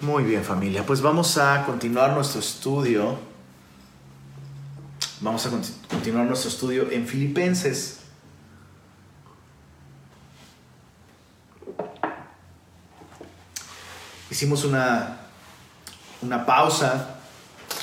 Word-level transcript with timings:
Muy 0.00 0.24
bien 0.24 0.42
familia, 0.42 0.84
pues 0.84 1.00
vamos 1.02 1.38
a 1.38 1.64
continuar 1.64 2.12
nuestro 2.12 2.40
estudio. 2.40 3.16
Vamos 5.20 5.46
a 5.46 5.50
continuar 5.88 6.26
nuestro 6.26 6.50
estudio 6.50 6.90
en 6.90 7.06
Filipenses. 7.06 8.00
Hicimos 14.28 14.64
una, 14.64 15.20
una 16.22 16.44
pausa. 16.44 17.20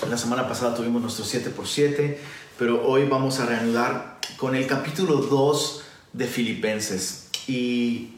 La 0.09 0.17
semana 0.17 0.49
pasada 0.49 0.75
tuvimos 0.75 1.01
nuestro 1.01 1.23
7x7, 1.23 2.17
pero 2.59 2.85
hoy 2.85 3.07
vamos 3.07 3.39
a 3.39 3.45
reanudar 3.45 4.19
con 4.35 4.53
el 4.53 4.67
capítulo 4.67 5.15
2 5.15 5.83
de 6.11 6.27
Filipenses. 6.27 7.29
Y 7.47 8.15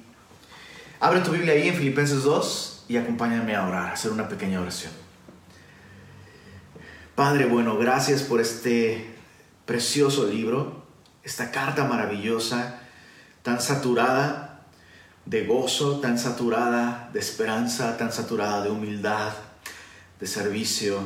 abre 1.00 1.20
tu 1.20 1.32
Biblia 1.32 1.54
ahí 1.54 1.68
en 1.68 1.76
Filipenses 1.76 2.24
2 2.24 2.77
y 2.88 2.98
acompáñame 2.98 3.56
a 3.56 3.68
orar, 3.68 3.90
a 3.90 3.94
hacer 3.94 4.12
una 4.12 4.28
pequeña 4.28 4.62
oración. 4.62 4.94
Padre 7.16 7.46
bueno, 7.46 7.78
gracias 7.78 8.22
por 8.22 8.40
este 8.40 9.16
precioso 9.66 10.28
libro, 10.28 10.86
esta 11.24 11.52
carta 11.52 11.84
maravillosa, 11.84 12.80
tan 13.42 13.60
saturada 13.60 14.62
de 15.26 15.46
gozo, 15.46 16.00
tan 16.00 16.18
saturada 16.18 17.10
de 17.12 17.20
esperanza, 17.20 17.98
tan 17.98 18.14
saturada 18.14 18.64
de 18.64 18.70
humildad, 18.70 19.34
de 20.20 20.28
servicio, 20.28 21.00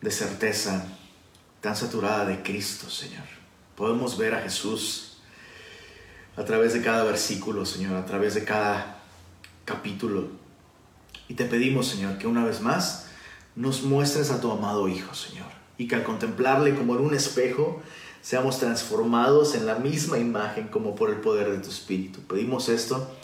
de 0.00 0.10
certeza, 0.10 0.86
tan 1.60 1.76
saturada 1.76 2.24
de 2.24 2.42
Cristo, 2.42 2.90
Señor. 2.90 3.24
Podemos 3.76 4.18
ver 4.18 4.34
a 4.34 4.40
Jesús 4.40 5.18
a 6.36 6.44
través 6.44 6.72
de 6.72 6.82
cada 6.82 7.04
versículo, 7.04 7.64
Señor, 7.66 7.96
a 7.96 8.06
través 8.06 8.34
de 8.34 8.44
cada 8.44 8.98
capítulo. 9.64 10.39
Y 11.30 11.34
te 11.34 11.44
pedimos, 11.44 11.86
Señor, 11.86 12.18
que 12.18 12.26
una 12.26 12.44
vez 12.44 12.60
más 12.60 13.06
nos 13.54 13.84
muestres 13.84 14.32
a 14.32 14.40
tu 14.40 14.50
amado 14.50 14.88
Hijo, 14.88 15.14
Señor, 15.14 15.46
y 15.78 15.86
que 15.86 15.94
al 15.94 16.02
contemplarle 16.02 16.74
como 16.74 16.96
en 16.96 17.02
un 17.02 17.14
espejo, 17.14 17.80
seamos 18.20 18.58
transformados 18.58 19.54
en 19.54 19.64
la 19.64 19.76
misma 19.76 20.18
imagen 20.18 20.66
como 20.66 20.96
por 20.96 21.08
el 21.08 21.20
poder 21.20 21.52
de 21.52 21.58
tu 21.58 21.68
Espíritu. 21.68 22.18
Pedimos 22.22 22.68
esto 22.68 23.14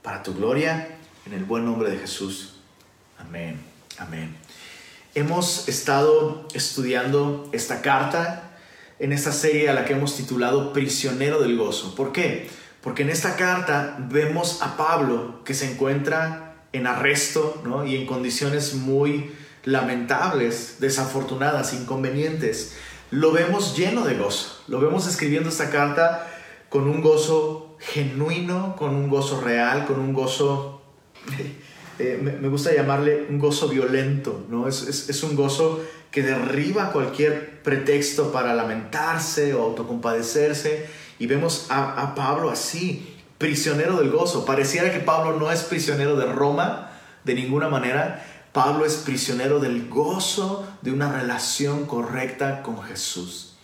para 0.00 0.22
tu 0.22 0.32
gloria, 0.34 0.96
en 1.26 1.34
el 1.34 1.44
buen 1.44 1.66
nombre 1.66 1.90
de 1.90 1.98
Jesús. 1.98 2.60
Amén, 3.18 3.60
amén. 3.98 4.34
Hemos 5.14 5.68
estado 5.68 6.48
estudiando 6.54 7.50
esta 7.52 7.82
carta 7.82 8.56
en 8.98 9.12
esta 9.12 9.32
serie 9.32 9.68
a 9.68 9.74
la 9.74 9.84
que 9.84 9.92
hemos 9.92 10.16
titulado 10.16 10.72
Prisionero 10.72 11.42
del 11.42 11.58
Gozo. 11.58 11.94
¿Por 11.94 12.10
qué? 12.10 12.48
Porque 12.80 13.02
en 13.02 13.10
esta 13.10 13.36
carta 13.36 13.98
vemos 13.98 14.62
a 14.62 14.78
Pablo 14.78 15.44
que 15.44 15.52
se 15.52 15.70
encuentra 15.70 16.43
en 16.74 16.86
arresto 16.86 17.62
y 17.86 17.96
en 17.96 18.06
condiciones 18.06 18.74
muy 18.74 19.30
lamentables, 19.64 20.76
desafortunadas, 20.80 21.72
inconvenientes, 21.72 22.74
lo 23.10 23.32
vemos 23.32 23.76
lleno 23.76 24.04
de 24.04 24.16
gozo. 24.16 24.62
Lo 24.66 24.80
vemos 24.80 25.06
escribiendo 25.06 25.48
esta 25.48 25.70
carta 25.70 26.28
con 26.68 26.88
un 26.88 27.00
gozo 27.00 27.76
genuino, 27.78 28.74
con 28.76 28.94
un 28.94 29.08
gozo 29.08 29.40
real, 29.40 29.86
con 29.86 30.00
un 30.00 30.12
gozo, 30.12 30.82
eh, 31.98 32.18
me, 32.20 32.48
gusta 32.48 32.74
llamarle 32.74 33.26
un 33.30 33.38
gozo 33.38 33.68
violento, 33.68 34.44
¿no? 34.48 34.66
Es, 34.66 35.22
un 35.22 35.36
gozo 35.36 35.80
que 36.10 36.22
derriba 36.22 36.92
cualquier 36.92 37.62
pretexto 37.62 38.32
para 38.32 38.54
lamentarse 38.54 39.54
o 39.54 39.62
autocompadecerse. 39.62 40.86
Y 41.20 41.26
vemos 41.26 41.68
a 41.70 42.14
Pablo 42.16 42.50
así, 42.50 43.13
prisionero 43.44 43.98
del 43.98 44.10
gozo. 44.10 44.46
Pareciera 44.46 44.90
que 44.90 45.00
Pablo 45.00 45.38
no 45.38 45.52
es 45.52 45.64
prisionero 45.64 46.16
de 46.16 46.24
Roma 46.24 46.92
de 47.24 47.34
ninguna 47.34 47.68
manera. 47.68 48.24
Pablo 48.54 48.86
es 48.86 48.94
prisionero 48.94 49.60
del 49.60 49.90
gozo 49.90 50.66
de 50.80 50.92
una 50.92 51.12
relación 51.12 51.84
correcta 51.84 52.62
con 52.62 52.82
Jesús. 52.82 53.56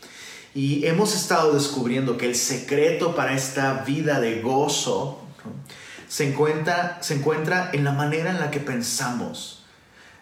Y 0.54 0.84
hemos 0.84 1.16
estado 1.16 1.54
descubriendo 1.54 2.18
que 2.18 2.26
el 2.26 2.34
secreto 2.34 3.16
para 3.16 3.32
esta 3.32 3.82
vida 3.86 4.20
de 4.20 4.42
gozo 4.42 5.22
se, 6.08 6.28
encuentra, 6.28 6.98
se 7.00 7.14
encuentra 7.14 7.70
en 7.72 7.82
la 7.84 7.92
manera 7.92 8.32
en 8.32 8.38
la 8.38 8.50
que 8.50 8.60
pensamos. 8.60 9.64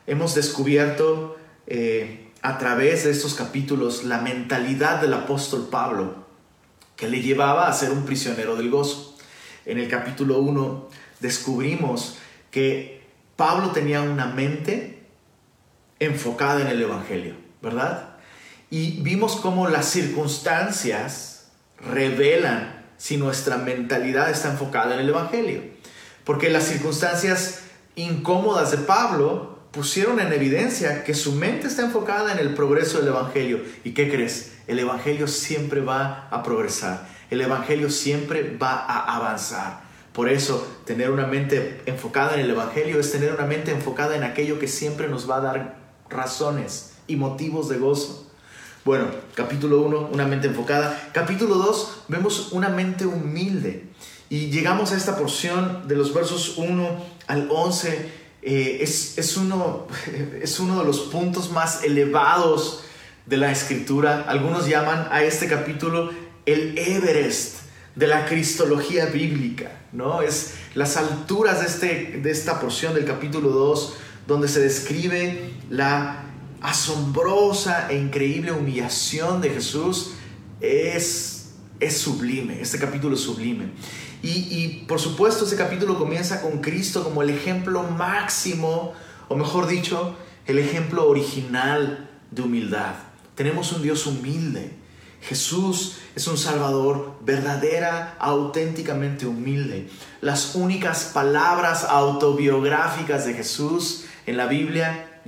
Hemos 0.07 0.37
descubierto 0.37 1.37
eh, 1.67 2.31
a 2.43 2.59
través 2.59 3.03
de 3.03 3.11
estos 3.11 3.35
capítulos 3.35 4.05
la 4.05 4.21
mentalidad 4.21 5.01
del 5.01 5.15
apóstol 5.15 5.67
Pablo 5.69 6.29
que 6.95 7.09
le 7.09 7.23
llevaba 7.23 7.67
a 7.67 7.73
ser 7.73 7.91
un 7.91 8.05
prisionero 8.05 8.55
del 8.55 8.71
gozo 8.71 9.08
en 9.69 9.79
el 9.79 9.87
capítulo 9.89 10.39
1 10.39 10.89
descubrimos 11.21 12.17
que 12.51 13.03
Pablo 13.37 13.71
tenía 13.71 14.01
una 14.01 14.27
mente 14.27 15.03
enfocada 16.01 16.63
en 16.63 16.69
el 16.69 16.83
Evangelio, 16.83 17.35
¿verdad? 17.61 18.17
Y 18.71 19.03
vimos 19.03 19.37
cómo 19.37 19.69
las 19.69 19.87
circunstancias 19.87 21.51
revelan 21.79 22.87
si 22.97 23.19
nuestra 23.19 23.59
mentalidad 23.59 24.31
está 24.31 24.51
enfocada 24.51 24.95
en 24.95 25.01
el 25.01 25.11
Evangelio. 25.11 25.63
Porque 26.25 26.51
las 26.51 26.65
circunstancias 26.65 27.61
incómodas 27.95 28.71
de 28.71 28.79
Pablo 28.79 29.59
pusieron 29.71 30.19
en 30.19 30.33
evidencia 30.33 31.05
que 31.05 31.15
su 31.15 31.33
mente 31.33 31.67
está 31.67 31.83
enfocada 31.83 32.33
en 32.33 32.39
el 32.39 32.55
progreso 32.55 32.99
del 32.99 33.09
Evangelio. 33.09 33.61
¿Y 33.85 33.93
qué 33.93 34.11
crees? 34.11 34.55
El 34.67 34.79
Evangelio 34.79 35.29
siempre 35.29 35.81
va 35.83 36.29
a 36.31 36.43
progresar 36.43 37.18
el 37.31 37.41
Evangelio 37.41 37.91
siempre 37.91 38.57
va 38.57 38.75
a 38.75 39.17
avanzar. 39.17 39.81
Por 40.13 40.29
eso, 40.29 40.67
tener 40.85 41.11
una 41.11 41.27
mente 41.27 41.83
enfocada 41.87 42.35
en 42.35 42.41
el 42.41 42.51
Evangelio 42.51 42.99
es 42.99 43.13
tener 43.13 43.33
una 43.33 43.47
mente 43.47 43.71
enfocada 43.71 44.17
en 44.17 44.25
aquello 44.25 44.59
que 44.59 44.67
siempre 44.67 45.09
nos 45.09 45.31
va 45.31 45.37
a 45.37 45.41
dar 45.41 45.77
razones 46.11 46.95
y 47.07 47.17
motivos 47.17 47.69
de 47.69 47.79
gozo. 47.79 48.27
Bueno, 48.85 49.07
capítulo 49.35 49.83
1, 49.83 50.11
una 50.13 50.27
mente 50.27 50.49
enfocada. 50.49 51.11
Capítulo 51.13 51.57
2, 51.57 52.05
vemos 52.09 52.53
una 52.53 52.69
mente 52.69 53.07
humilde. 53.07 53.85
Y 54.31 54.51
llegamos 54.51 54.93
a 54.93 54.97
esta 54.97 55.17
porción 55.17 55.87
de 55.87 55.97
los 55.97 56.13
versos 56.13 56.57
1 56.57 57.05
al 57.27 57.49
11. 57.51 58.13
Eh, 58.43 58.79
es, 58.81 59.19
es, 59.19 59.37
uno, 59.37 59.87
es 60.43 60.59
uno 60.59 60.79
de 60.79 60.85
los 60.85 61.01
puntos 61.01 61.51
más 61.51 61.85
elevados 61.85 62.83
de 63.27 63.37
la 63.37 63.53
escritura. 63.53 64.25
Algunos 64.27 64.67
llaman 64.67 65.09
a 65.11 65.23
este 65.23 65.49
capítulo 65.49 66.11
el 66.53 66.79
Everest 66.79 67.57
de 67.95 68.07
la 68.07 68.25
cristología 68.25 69.07
bíblica, 69.07 69.71
¿no? 69.93 70.23
Es 70.23 70.55
las 70.75 70.97
alturas 70.97 71.61
de, 71.61 71.67
este, 71.67 72.21
de 72.23 72.31
esta 72.31 72.59
porción 72.59 72.95
del 72.95 73.05
capítulo 73.05 73.51
2, 73.51 73.95
donde 74.27 74.49
se 74.49 74.61
describe 74.61 75.51
la 75.69 76.25
asombrosa 76.63 77.91
e 77.91 77.99
increíble 77.99 78.53
humillación 78.53 79.43
de 79.43 79.51
Jesús, 79.51 80.13
es, 80.61 81.51
es 81.81 81.99
sublime, 81.99 82.63
este 82.63 82.79
capítulo 82.79 83.15
es 83.15 83.21
sublime. 83.21 83.67
Y, 84.23 84.31
y 84.31 84.85
por 84.89 85.01
supuesto, 85.01 85.45
este 85.45 85.57
capítulo 85.57 85.99
comienza 85.99 86.41
con 86.41 86.61
Cristo 86.61 87.05
como 87.05 87.23
el 87.23 87.29
ejemplo 87.29 87.83
máximo, 87.83 88.95
o 89.29 89.37
mejor 89.37 89.67
dicho, 89.67 90.17
el 90.47 90.59
ejemplo 90.59 91.07
original 91.09 92.09
de 92.31 92.43
humildad. 92.43 92.95
Tenemos 93.35 93.71
un 93.73 93.83
Dios 93.83 94.07
humilde, 94.07 94.78
Jesús 95.21 95.99
es 96.15 96.27
un 96.27 96.39
Salvador 96.39 97.17
verdadera, 97.21 98.17
auténticamente 98.19 99.27
humilde. 99.27 99.89
Las 100.21 100.55
únicas 100.55 101.11
palabras 101.13 101.85
autobiográficas 101.85 103.27
de 103.27 103.35
Jesús 103.35 104.05
en 104.27 104.37
la 104.37 104.47
Biblia, 104.47 105.21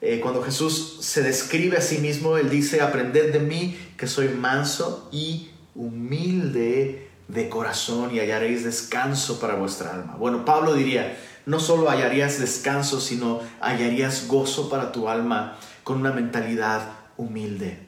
eh, 0.00 0.20
cuando 0.20 0.42
Jesús 0.42 0.98
se 1.00 1.22
describe 1.22 1.76
a 1.76 1.80
sí 1.80 1.98
mismo, 1.98 2.36
Él 2.36 2.50
dice, 2.50 2.80
aprended 2.80 3.32
de 3.32 3.40
mí 3.40 3.78
que 3.96 4.06
soy 4.06 4.28
manso 4.28 5.08
y 5.12 5.50
humilde 5.74 7.08
de 7.28 7.48
corazón 7.48 8.14
y 8.14 8.20
hallaréis 8.20 8.64
descanso 8.64 9.40
para 9.40 9.54
vuestra 9.54 9.94
alma. 9.94 10.16
Bueno, 10.16 10.44
Pablo 10.44 10.74
diría, 10.74 11.16
no 11.44 11.60
solo 11.60 11.88
hallarías 11.88 12.40
descanso, 12.40 13.00
sino 13.00 13.40
hallarías 13.60 14.26
gozo 14.28 14.68
para 14.68 14.92
tu 14.92 15.08
alma 15.08 15.56
con 15.84 16.00
una 16.00 16.12
mentalidad 16.12 16.90
humilde. 17.16 17.85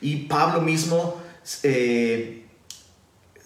Y 0.00 0.26
Pablo 0.26 0.60
mismo, 0.60 1.20
eh, 1.62 2.46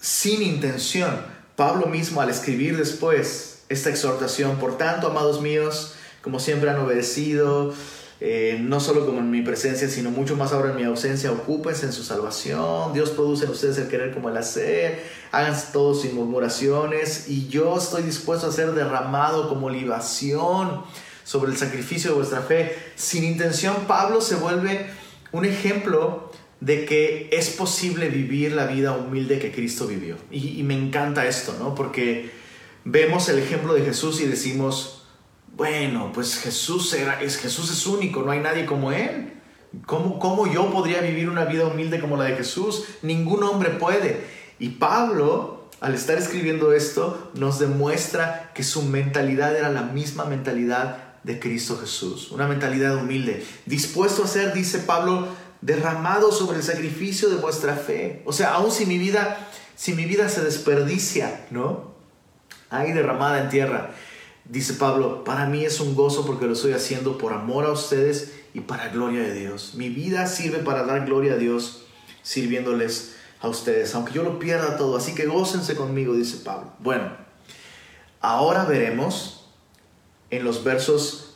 sin 0.00 0.42
intención, 0.42 1.20
Pablo 1.56 1.86
mismo 1.86 2.20
al 2.20 2.30
escribir 2.30 2.76
después 2.76 3.64
esta 3.68 3.90
exhortación, 3.90 4.56
por 4.58 4.78
tanto, 4.78 5.08
amados 5.08 5.40
míos, 5.40 5.94
como 6.22 6.38
siempre 6.38 6.70
han 6.70 6.78
obedecido, 6.78 7.72
eh, 8.20 8.58
no 8.60 8.80
solo 8.80 9.04
como 9.04 9.18
en 9.18 9.30
mi 9.30 9.42
presencia, 9.42 9.88
sino 9.88 10.10
mucho 10.10 10.36
más 10.36 10.52
ahora 10.52 10.70
en 10.70 10.76
mi 10.76 10.84
ausencia, 10.84 11.30
ocúpense 11.32 11.86
en 11.86 11.92
su 11.92 12.02
salvación, 12.02 12.94
Dios 12.94 13.10
produce 13.10 13.44
en 13.44 13.50
ustedes 13.50 13.76
el 13.78 13.88
querer 13.88 14.14
como 14.14 14.30
el 14.30 14.36
hacer, 14.36 15.02
hagan 15.32 15.54
todo 15.72 15.94
sin 15.94 16.14
murmuraciones, 16.14 17.28
y 17.28 17.48
yo 17.48 17.76
estoy 17.76 18.02
dispuesto 18.04 18.46
a 18.46 18.52
ser 18.52 18.72
derramado 18.72 19.48
como 19.48 19.68
libación 19.68 20.82
sobre 21.24 21.52
el 21.52 21.58
sacrificio 21.58 22.10
de 22.12 22.16
vuestra 22.16 22.40
fe. 22.40 22.74
Sin 22.94 23.24
intención, 23.24 23.74
Pablo 23.86 24.20
se 24.20 24.36
vuelve 24.36 24.86
un 25.36 25.44
ejemplo 25.44 26.30
de 26.60 26.86
que 26.86 27.28
es 27.30 27.50
posible 27.50 28.08
vivir 28.08 28.52
la 28.52 28.66
vida 28.66 28.92
humilde 28.92 29.38
que 29.38 29.52
Cristo 29.52 29.86
vivió. 29.86 30.16
Y, 30.30 30.62
me 30.62 30.74
encanta 30.74 31.26
esto, 31.26 31.54
¿no? 31.58 31.74
Porque 31.74 32.30
vemos 32.84 33.28
el 33.28 33.38
ejemplo 33.38 33.74
de 33.74 33.82
Jesús 33.82 34.20
y 34.22 34.26
decimos, 34.26 35.06
bueno, 35.54 36.10
pues 36.14 36.38
Jesús, 36.38 36.92
era, 36.94 37.20
es, 37.22 37.36
Jesús 37.36 37.70
es 37.70 37.86
único, 37.86 38.22
no 38.22 38.30
hay 38.30 38.40
nadie 38.40 38.64
como 38.64 38.92
Él. 38.92 39.34
¿Cómo, 39.84 40.18
¿Cómo 40.18 40.50
yo 40.50 40.70
podría 40.70 41.02
vivir 41.02 41.28
una 41.28 41.44
vida 41.44 41.66
humilde 41.66 42.00
como 42.00 42.16
la 42.16 42.24
de 42.24 42.36
Jesús? 42.36 42.84
Ningún 43.02 43.42
hombre 43.42 43.70
puede. 43.70 44.24
Y 44.58 44.70
Pablo, 44.70 45.68
al 45.80 45.94
estar 45.94 46.16
escribiendo 46.16 46.72
esto, 46.72 47.30
nos 47.34 47.58
demuestra 47.58 48.52
que 48.54 48.62
su 48.62 48.82
mentalidad 48.82 49.54
era 49.54 49.68
la 49.68 49.82
misma 49.82 50.24
mentalidad 50.24 51.05
de 51.26 51.40
Cristo 51.40 51.76
Jesús, 51.76 52.30
una 52.30 52.46
mentalidad 52.46 52.94
humilde, 52.96 53.44
dispuesto 53.66 54.22
a 54.22 54.28
ser, 54.28 54.54
dice 54.54 54.78
Pablo, 54.78 55.26
derramado 55.60 56.30
sobre 56.30 56.58
el 56.58 56.62
sacrificio 56.62 57.28
de 57.28 57.34
vuestra 57.34 57.74
fe. 57.74 58.22
O 58.26 58.32
sea, 58.32 58.54
aun 58.54 58.70
si 58.70 58.86
mi 58.86 58.96
vida, 58.96 59.50
si 59.74 59.94
mi 59.94 60.04
vida 60.04 60.28
se 60.28 60.44
desperdicia, 60.44 61.46
¿no? 61.50 61.96
Ahí 62.70 62.92
derramada 62.92 63.42
en 63.42 63.48
tierra. 63.48 63.90
Dice 64.44 64.74
Pablo, 64.74 65.24
para 65.24 65.46
mí 65.46 65.64
es 65.64 65.80
un 65.80 65.96
gozo 65.96 66.24
porque 66.24 66.46
lo 66.46 66.52
estoy 66.52 66.74
haciendo 66.74 67.18
por 67.18 67.32
amor 67.32 67.64
a 67.64 67.72
ustedes 67.72 68.32
y 68.54 68.60
para 68.60 68.90
gloria 68.90 69.22
de 69.22 69.34
Dios. 69.34 69.74
Mi 69.74 69.88
vida 69.88 70.28
sirve 70.28 70.58
para 70.58 70.84
dar 70.84 71.06
gloria 71.06 71.32
a 71.32 71.38
Dios 71.38 71.86
sirviéndoles 72.22 73.16
a 73.40 73.48
ustedes, 73.48 73.92
aunque 73.96 74.12
yo 74.12 74.22
lo 74.22 74.38
pierda 74.38 74.76
todo. 74.76 74.96
Así 74.96 75.12
que 75.12 75.26
gócense 75.26 75.74
conmigo, 75.74 76.14
dice 76.14 76.36
Pablo. 76.44 76.72
Bueno, 76.78 77.10
ahora 78.20 78.64
veremos 78.64 79.35
en 80.30 80.44
los 80.44 80.64
versos, 80.64 81.34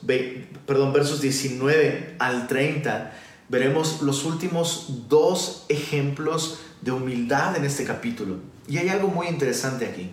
perdón, 0.65 0.93
versos 0.93 1.21
19 1.21 2.15
al 2.19 2.47
30, 2.47 3.13
veremos 3.49 4.01
los 4.01 4.25
últimos 4.25 5.07
dos 5.07 5.65
ejemplos 5.69 6.59
de 6.81 6.91
humildad 6.91 7.55
en 7.55 7.65
este 7.65 7.83
capítulo. 7.83 8.39
Y 8.67 8.77
hay 8.77 8.89
algo 8.89 9.07
muy 9.07 9.27
interesante 9.27 9.85
aquí 9.85 10.11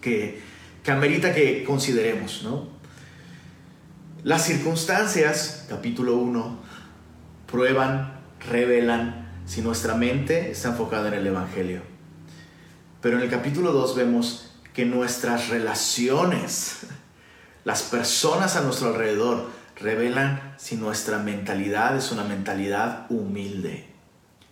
que 0.00 0.40
amerita 0.86 1.34
que 1.34 1.64
consideremos, 1.64 2.42
¿no? 2.42 2.68
Las 4.24 4.44
circunstancias, 4.44 5.66
capítulo 5.68 6.16
1, 6.16 6.58
prueban, 7.46 8.20
revelan 8.48 9.42
si 9.46 9.60
nuestra 9.60 9.94
mente 9.94 10.50
está 10.50 10.70
enfocada 10.70 11.08
en 11.08 11.14
el 11.14 11.26
Evangelio. 11.26 11.82
Pero 13.00 13.18
en 13.18 13.22
el 13.22 13.30
capítulo 13.30 13.72
2 13.72 13.96
vemos 13.96 14.50
que 14.72 14.84
nuestras 14.86 15.48
relaciones, 15.50 16.86
las 17.68 17.82
personas 17.82 18.56
a 18.56 18.62
nuestro 18.62 18.88
alrededor, 18.88 19.46
revelan 19.76 20.54
si 20.56 20.76
nuestra 20.76 21.18
mentalidad 21.18 21.98
es 21.98 22.10
una 22.10 22.24
mentalidad 22.24 23.04
humilde. 23.10 23.84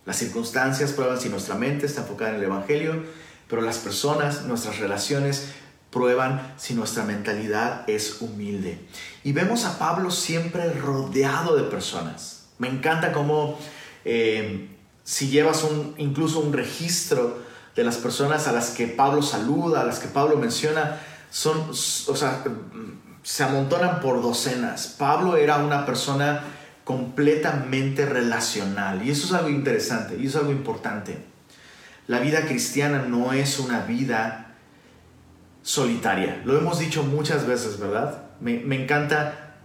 Las 0.05 0.17
circunstancias 0.17 0.91
prueban 0.91 1.19
si 1.19 1.27
nuestra 1.27 1.55
mente 1.55 1.87
está 1.87 2.01
enfocada 2.01 2.29
en 2.29 2.35
el 2.35 2.43
Evangelio, 2.43 3.03
pero 3.49 3.63
las 3.63 3.79
personas, 3.79 4.43
nuestras 4.43 4.77
relaciones, 4.77 5.47
prueban 5.89 6.53
si 6.57 6.75
nuestra 6.75 7.05
mentalidad 7.05 7.89
es 7.89 8.21
humilde. 8.21 8.85
Y 9.23 9.31
vemos 9.31 9.65
a 9.65 9.79
Pablo 9.79 10.11
siempre 10.11 10.71
rodeado 10.73 11.55
de 11.55 11.63
personas. 11.63 12.49
Me 12.59 12.67
encanta 12.67 13.13
cómo 13.13 13.57
eh, 14.05 14.69
si 15.03 15.29
llevas 15.29 15.63
un, 15.63 15.95
incluso 15.97 16.39
un 16.39 16.53
registro 16.53 17.39
de 17.75 17.83
las 17.83 17.97
personas 17.97 18.47
a 18.47 18.51
las 18.51 18.69
que 18.69 18.85
Pablo 18.85 19.23
saluda, 19.23 19.81
a 19.81 19.85
las 19.85 19.97
que 19.97 20.07
Pablo 20.07 20.37
menciona, 20.37 20.99
son, 21.29 21.69
o 21.69 22.15
sea, 22.15 22.43
se 23.27 23.43
amontonan 23.43 23.99
por 23.99 24.21
docenas. 24.21 24.95
Pablo 24.97 25.35
era 25.35 25.57
una 25.57 25.85
persona 25.85 26.43
completamente 26.85 28.05
relacional 28.05 29.05
y 29.05 29.11
eso 29.11 29.27
es 29.27 29.33
algo 29.33 29.49
interesante 29.49 30.15
y 30.15 30.27
eso 30.27 30.37
es 30.37 30.43
algo 30.45 30.53
importante. 30.53 31.17
La 32.07 32.21
vida 32.21 32.45
cristiana 32.45 32.99
no 33.05 33.33
es 33.33 33.59
una 33.59 33.81
vida 33.81 34.55
solitaria. 35.61 36.41
Lo 36.45 36.57
hemos 36.57 36.79
dicho 36.79 37.03
muchas 37.03 37.45
veces, 37.45 37.77
¿verdad? 37.77 38.29
Me, 38.39 38.61
encanta 38.81 39.57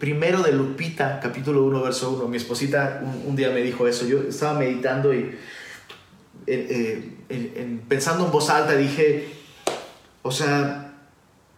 primero 0.00 0.42
de 0.42 0.50
Lupita, 0.50 1.20
capítulo 1.20 1.62
1, 1.66 1.82
verso 1.82 2.10
1. 2.14 2.26
Mi 2.26 2.38
esposita 2.38 3.00
un, 3.24 3.36
día 3.36 3.50
me 3.50 3.60
dijo 3.60 3.86
eso. 3.86 4.08
Yo 4.08 4.22
estaba 4.22 4.58
meditando 4.58 5.14
y 5.14 5.38
eh, 6.48 7.16
eh, 7.28 7.78
pensando 7.86 8.24
en 8.24 8.32
voz 8.32 8.50
alta 8.50 8.74
dije, 8.74 9.28
o 10.22 10.32
sea, 10.32 10.93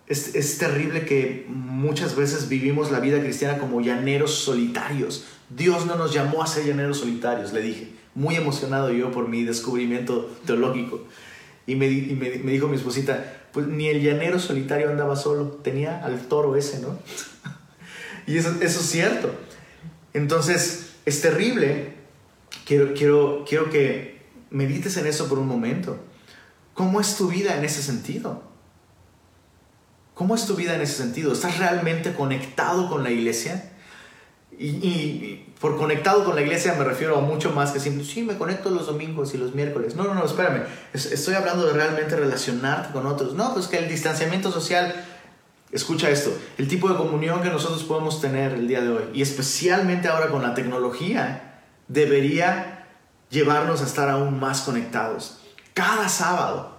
es, 0.08 0.34
es, 0.34 0.58
terrible 0.58 1.04
que 1.04 1.46
muchas 1.48 2.14
veces 2.14 2.48
vivimos 2.48 2.90
la 2.90 3.00
vida 3.00 3.20
cristiana 3.20 3.58
como 3.58 3.80
llaneros 3.80 4.34
solitarios. 4.34 5.24
Dios 5.50 5.86
no 5.86 5.96
nos 5.96 6.12
llamó 6.12 6.42
a 6.42 6.46
ser 6.46 6.64
llaneros 6.64 6.98
solitarios, 6.98 7.52
le 7.52 7.62
dije, 7.62 7.92
muy 8.14 8.36
emocionado 8.36 8.90
yo 8.90 9.10
por 9.12 9.28
mi 9.28 9.44
descubrimiento 9.44 10.30
teológico. 10.46 11.04
Y 11.66 11.74
me, 11.74 11.88
y 11.88 12.14
me, 12.14 12.30
me 12.38 12.52
dijo 12.52 12.68
mi 12.68 12.76
esposita, 12.76 13.46
pues 13.52 13.66
ni 13.66 13.88
el 13.88 14.02
llanero 14.02 14.38
solitario 14.38 14.90
andaba 14.90 15.16
solo, 15.16 15.46
tenía 15.62 16.04
al 16.04 16.20
toro 16.28 16.56
ese, 16.56 16.80
¿no? 16.80 16.98
y 18.26 18.36
eso, 18.36 18.50
eso, 18.60 18.80
es 18.80 18.86
cierto. 18.86 19.30
Entonces, 20.12 20.94
es 21.04 21.20
terrible. 21.20 21.94
Quiero, 22.64 22.94
quiero, 22.94 23.44
quiero 23.48 23.70
que 23.70 24.20
medites 24.50 24.96
en 24.96 25.06
eso 25.06 25.28
por 25.28 25.38
un 25.38 25.48
momento. 25.48 25.98
¿Cómo 26.74 27.00
es 27.00 27.16
tu 27.16 27.28
vida 27.28 27.56
en 27.56 27.64
ese 27.64 27.82
sentido? 27.82 28.42
¿Cómo 30.16 30.34
es 30.34 30.46
tu 30.46 30.56
vida 30.56 30.74
en 30.74 30.80
ese 30.80 30.94
sentido? 30.94 31.30
¿Estás 31.30 31.58
realmente 31.58 32.14
conectado 32.14 32.88
con 32.88 33.04
la 33.04 33.10
iglesia? 33.10 33.70
Y, 34.58 35.44
por 35.60 35.76
conectado 35.76 36.24
con 36.24 36.34
la 36.34 36.40
iglesia 36.40 36.74
me 36.78 36.84
refiero 36.84 37.18
a 37.18 37.20
mucho 37.20 37.50
más 37.50 37.70
que 37.70 37.80
simplemente, 37.80 38.14
sí, 38.14 38.22
me 38.22 38.38
conecto 38.38 38.70
los 38.70 38.86
domingos 38.86 39.34
y 39.34 39.36
los 39.36 39.54
miércoles. 39.54 39.94
No, 39.94 40.04
no, 40.04 40.14
no, 40.14 40.24
espérame. 40.24 40.62
estoy 40.94 41.34
hablando 41.34 41.66
de 41.66 41.74
realmente 41.74 42.16
relacionarte 42.16 42.94
con 42.94 43.04
otros. 43.04 43.34
No, 43.34 43.52
pues 43.52 43.66
que 43.66 43.76
el 43.76 43.90
distanciamiento 43.90 44.50
social, 44.50 44.94
escucha 45.70 46.08
esto, 46.08 46.32
el 46.56 46.66
tipo 46.66 46.88
de 46.88 46.96
comunión 46.96 47.42
que 47.42 47.50
nosotros 47.50 47.84
podemos 47.84 48.18
tener 48.22 48.54
el 48.54 48.68
día 48.68 48.80
de 48.80 48.88
hoy, 48.88 49.04
y 49.12 49.20
especialmente 49.20 50.08
ahora 50.08 50.30
con 50.30 50.40
la 50.40 50.54
tecnología, 50.54 51.60
debería 51.88 52.86
llevarnos 53.28 53.82
a 53.82 53.84
estar 53.84 54.08
aún 54.08 54.40
más 54.40 54.62
conectados. 54.62 55.40
Cada 55.74 56.08
sábado, 56.08 56.78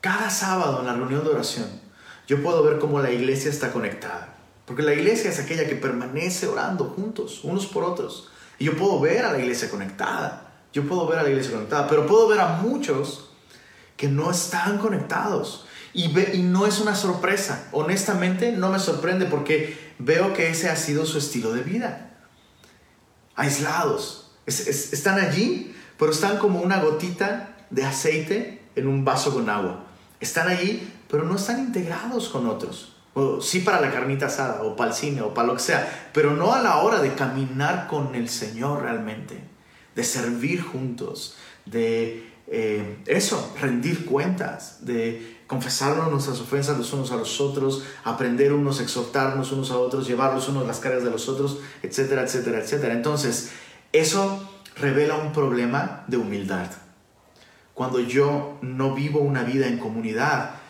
cada 0.00 0.30
sábado 0.30 0.78
en 0.82 0.86
la 0.86 0.94
reunión 0.94 1.24
de 1.24 1.30
oración, 1.30 1.83
yo 2.26 2.42
puedo 2.42 2.62
ver 2.62 2.78
cómo 2.78 3.00
la 3.00 3.10
iglesia 3.10 3.50
está 3.50 3.72
conectada 3.72 4.34
porque 4.66 4.82
la 4.82 4.94
iglesia 4.94 5.30
es 5.30 5.38
aquella 5.38 5.68
que 5.68 5.76
permanece 5.76 6.46
orando 6.46 6.86
juntos, 6.86 7.40
unos 7.42 7.66
por 7.66 7.84
otros. 7.84 8.28
Y 8.58 8.64
yo 8.64 8.76
puedo 8.76 8.98
ver 9.00 9.24
a 9.24 9.32
la 9.32 9.38
iglesia 9.38 9.70
conectada. 9.70 10.52
Yo 10.72 10.88
puedo 10.88 11.06
ver 11.06 11.18
a 11.18 11.22
la 11.22 11.28
iglesia 11.28 11.52
conectada, 11.52 11.86
pero 11.86 12.06
puedo 12.06 12.28
ver 12.28 12.40
a 12.40 12.56
muchos 12.56 13.30
que 13.96 14.08
no 14.08 14.30
están 14.30 14.78
conectados. 14.78 15.66
Y, 15.92 16.08
no 16.42 16.66
es 16.66 16.80
una 16.80 16.96
sorpresa. 16.96 17.68
Honestamente, 17.72 18.52
no 18.52 18.70
me 18.70 18.78
sorprende 18.78 19.26
porque 19.26 19.78
veo 19.98 20.32
que 20.32 20.48
ese 20.48 20.68
ha 20.68 20.76
sido 20.76 21.06
su 21.06 21.18
estilo 21.18 21.52
de 21.52 21.62
vida. 21.62 22.10
Aislados. 23.36 24.32
están 24.46 25.20
allí, 25.20 25.76
pero 25.98 26.10
están 26.10 26.38
como 26.38 26.60
una 26.60 26.80
gotita 26.80 27.56
de 27.70 27.84
aceite 27.84 28.62
en 28.74 28.88
un 28.88 29.04
vaso 29.04 29.32
con 29.32 29.48
agua. 29.50 29.84
Están 30.20 30.48
allí, 30.48 30.90
pero 31.14 31.28
no 31.28 31.36
están 31.36 31.60
integrados 31.60 32.28
con 32.28 32.48
otros 32.48 32.94
sí 33.40 33.60
para 33.60 33.80
la 33.80 33.92
carnita 33.92 34.26
asada, 34.26 34.62
o 34.62 34.74
para 34.74 34.90
el 34.90 34.96
cine, 34.96 35.22
o 35.22 35.34
para 35.34 35.46
lo 35.46 35.54
que 35.54 35.60
sea, 35.60 36.10
pero 36.12 36.34
no 36.34 36.52
a 36.52 36.62
la 36.62 36.78
hora 36.78 37.00
de 37.00 37.14
caminar 37.14 37.86
con 37.86 38.14
el 38.14 38.28
Señor 38.28 38.82
realmente, 38.82 39.40
de 39.94 40.04
servir 40.04 40.62
juntos, 40.62 41.36
de 41.64 42.28
eh, 42.48 42.98
eso, 43.06 43.54
rendir 43.60 44.04
cuentas, 44.04 44.84
de 44.84 45.42
confesarnos 45.46 46.10
nuestras 46.10 46.40
ofensas 46.40 46.76
los 46.76 46.92
unos 46.92 47.12
a 47.12 47.16
los 47.16 47.40
otros, 47.40 47.84
aprender 48.02 48.52
unos, 48.52 48.80
exhortarnos 48.80 49.52
unos 49.52 49.70
a 49.70 49.78
otros, 49.78 50.08
llevar 50.08 50.34
los 50.34 50.48
unos 50.48 50.66
las 50.66 50.80
cargas 50.80 51.04
de 51.04 51.10
los 51.10 51.28
otros, 51.28 51.58
etcétera, 51.82 52.22
etcétera, 52.22 52.58
etcétera. 52.58 52.94
Entonces, 52.94 53.52
eso 53.92 54.42
revela 54.74 55.14
un 55.16 55.32
problema 55.32 56.02
de 56.08 56.16
humildad. 56.16 56.66
Cuando 57.74 58.00
yo 58.00 58.58
no 58.62 58.94
vivo 58.94 59.20
una 59.20 59.44
vida 59.44 59.68
en 59.68 59.78
comunidad, 59.78 60.63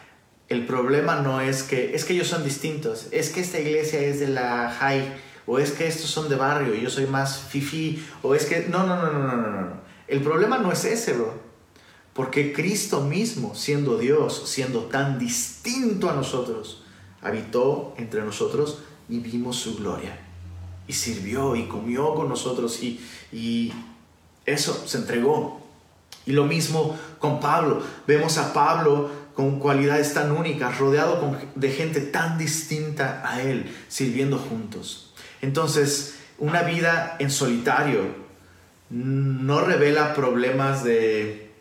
el 0.48 0.66
problema 0.66 1.16
no 1.16 1.40
es 1.40 1.62
que, 1.62 1.94
es 1.94 2.04
que 2.04 2.12
ellos 2.12 2.28
son 2.28 2.44
distintos, 2.44 3.06
es 3.10 3.30
que 3.30 3.40
esta 3.40 3.58
iglesia 3.58 4.00
es 4.00 4.20
de 4.20 4.28
la 4.28 4.70
high, 4.70 5.14
o 5.46 5.58
es 5.58 5.72
que 5.72 5.86
estos 5.86 6.10
son 6.10 6.28
de 6.28 6.36
barrio 6.36 6.74
y 6.74 6.82
yo 6.82 6.90
soy 6.90 7.06
más 7.06 7.38
fifi, 7.38 8.04
o 8.22 8.34
es 8.34 8.46
que, 8.46 8.66
no, 8.68 8.86
no, 8.86 8.96
no, 8.96 9.12
no, 9.12 9.18
no, 9.18 9.36
no, 9.36 9.60
no. 9.60 9.84
El 10.06 10.20
problema 10.20 10.58
no 10.58 10.70
es 10.70 10.84
ese, 10.84 11.14
bro. 11.14 11.32
Porque 12.12 12.52
Cristo 12.52 13.00
mismo, 13.00 13.54
siendo 13.54 13.98
Dios, 13.98 14.42
siendo 14.46 14.82
tan 14.84 15.18
distinto 15.18 16.08
a 16.08 16.14
nosotros, 16.14 16.84
habitó 17.20 17.94
entre 17.96 18.22
nosotros 18.22 18.78
y 19.08 19.18
vimos 19.18 19.56
su 19.56 19.76
gloria. 19.76 20.20
Y 20.86 20.92
sirvió 20.92 21.56
y 21.56 21.66
comió 21.66 22.14
con 22.14 22.28
nosotros 22.28 22.82
y, 22.82 23.00
y 23.32 23.72
eso 24.46 24.86
se 24.86 24.98
entregó. 24.98 25.60
Y 26.26 26.32
lo 26.32 26.44
mismo 26.44 26.96
con 27.18 27.40
Pablo. 27.40 27.82
Vemos 28.06 28.38
a 28.38 28.52
Pablo 28.52 29.10
con 29.34 29.58
cualidades 29.58 30.14
tan 30.14 30.32
únicas, 30.32 30.78
rodeado 30.78 31.36
de 31.54 31.70
gente 31.70 32.00
tan 32.00 32.38
distinta 32.38 33.22
a 33.24 33.42
Él, 33.42 33.74
sirviendo 33.88 34.38
juntos. 34.38 35.12
Entonces, 35.42 36.16
una 36.38 36.62
vida 36.62 37.16
en 37.18 37.30
solitario 37.30 38.24
no 38.90 39.60
revela 39.60 40.14
problemas 40.14 40.84
de... 40.84 41.52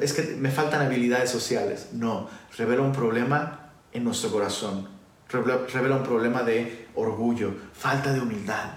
Es 0.00 0.12
que 0.12 0.36
me 0.36 0.50
faltan 0.50 0.82
habilidades 0.82 1.30
sociales. 1.30 1.88
No, 1.92 2.28
revela 2.56 2.82
un 2.82 2.92
problema 2.92 3.72
en 3.92 4.04
nuestro 4.04 4.30
corazón, 4.30 4.88
revela 5.30 5.96
un 5.96 6.02
problema 6.02 6.42
de 6.42 6.88
orgullo, 6.94 7.54
falta 7.72 8.12
de 8.12 8.20
humildad. 8.20 8.70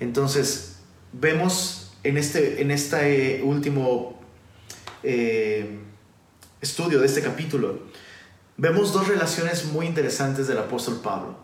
Entonces, 0.00 0.80
vemos 1.12 1.92
en 2.02 2.16
este, 2.16 2.62
en 2.62 2.70
este 2.70 3.42
último 3.44 4.18
eh, 5.02 5.78
estudio 6.60 7.00
de 7.00 7.06
este 7.06 7.22
capítulo, 7.22 7.80
vemos 8.56 8.92
dos 8.92 9.08
relaciones 9.08 9.66
muy 9.66 9.86
interesantes 9.86 10.46
del 10.46 10.58
apóstol 10.58 11.00
Pablo. 11.02 11.36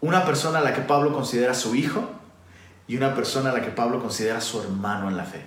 Una 0.00 0.24
persona 0.24 0.60
a 0.60 0.62
la 0.62 0.74
que 0.74 0.82
Pablo 0.82 1.12
considera 1.12 1.54
su 1.54 1.74
hijo 1.74 2.08
y 2.86 2.96
una 2.96 3.14
persona 3.14 3.50
a 3.50 3.52
la 3.52 3.62
que 3.62 3.70
Pablo 3.70 4.00
considera 4.00 4.40
su 4.40 4.62
hermano 4.62 5.08
en 5.08 5.16
la 5.16 5.24
fe. 5.24 5.42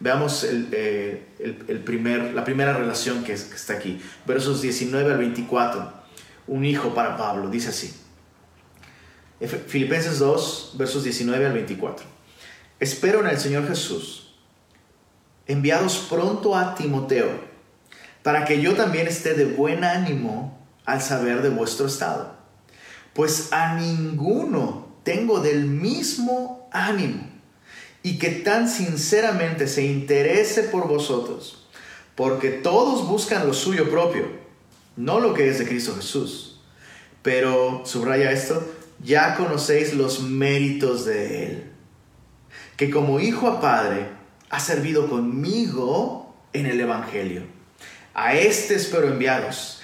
Veamos 0.00 0.42
el, 0.42 0.68
eh, 0.72 1.82
primer, 1.84 2.34
la 2.34 2.44
primera 2.44 2.72
relación 2.72 3.22
que, 3.22 3.34
que 3.34 3.54
está 3.54 3.74
aquí, 3.74 4.00
versos 4.26 4.60
19 4.60 5.12
al 5.12 5.18
24. 5.18 6.04
Un 6.48 6.64
hijo 6.64 6.94
para 6.94 7.16
Pablo, 7.16 7.48
dice 7.48 7.68
así. 7.68 7.94
Filipenses 9.68 10.18
2, 10.18 10.74
versos 10.76 11.04
19 11.04 11.46
al 11.46 11.52
24. 11.52 12.04
Espero 12.80 13.20
en 13.20 13.28
el 13.28 13.38
Señor 13.38 13.68
Jesús, 13.68 14.34
enviados 15.46 16.06
pronto 16.10 16.56
a 16.56 16.74
Timoteo, 16.74 17.53
para 18.24 18.46
que 18.46 18.62
yo 18.62 18.74
también 18.74 19.06
esté 19.06 19.34
de 19.34 19.44
buen 19.44 19.84
ánimo 19.84 20.58
al 20.86 21.02
saber 21.02 21.42
de 21.42 21.50
vuestro 21.50 21.86
estado. 21.86 22.34
Pues 23.12 23.52
a 23.52 23.74
ninguno 23.74 24.96
tengo 25.02 25.40
del 25.40 25.66
mismo 25.66 26.66
ánimo 26.72 27.28
y 28.02 28.18
que 28.18 28.30
tan 28.30 28.70
sinceramente 28.70 29.68
se 29.68 29.84
interese 29.84 30.62
por 30.62 30.88
vosotros, 30.88 31.68
porque 32.14 32.48
todos 32.48 33.06
buscan 33.06 33.46
lo 33.46 33.52
suyo 33.52 33.90
propio, 33.90 34.26
no 34.96 35.20
lo 35.20 35.34
que 35.34 35.50
es 35.50 35.58
de 35.58 35.68
Cristo 35.68 35.94
Jesús. 35.94 36.62
Pero, 37.22 37.82
subraya 37.84 38.32
esto, 38.32 38.66
ya 39.02 39.34
conocéis 39.34 39.92
los 39.92 40.22
méritos 40.22 41.04
de 41.04 41.44
Él, 41.44 41.72
que 42.78 42.90
como 42.90 43.20
hijo 43.20 43.48
a 43.48 43.60
padre 43.60 44.06
ha 44.48 44.60
servido 44.60 45.10
conmigo 45.10 46.34
en 46.54 46.64
el 46.64 46.80
Evangelio. 46.80 47.53
A 48.14 48.36
este 48.36 48.76
espero 48.76 49.08
enviaros, 49.08 49.80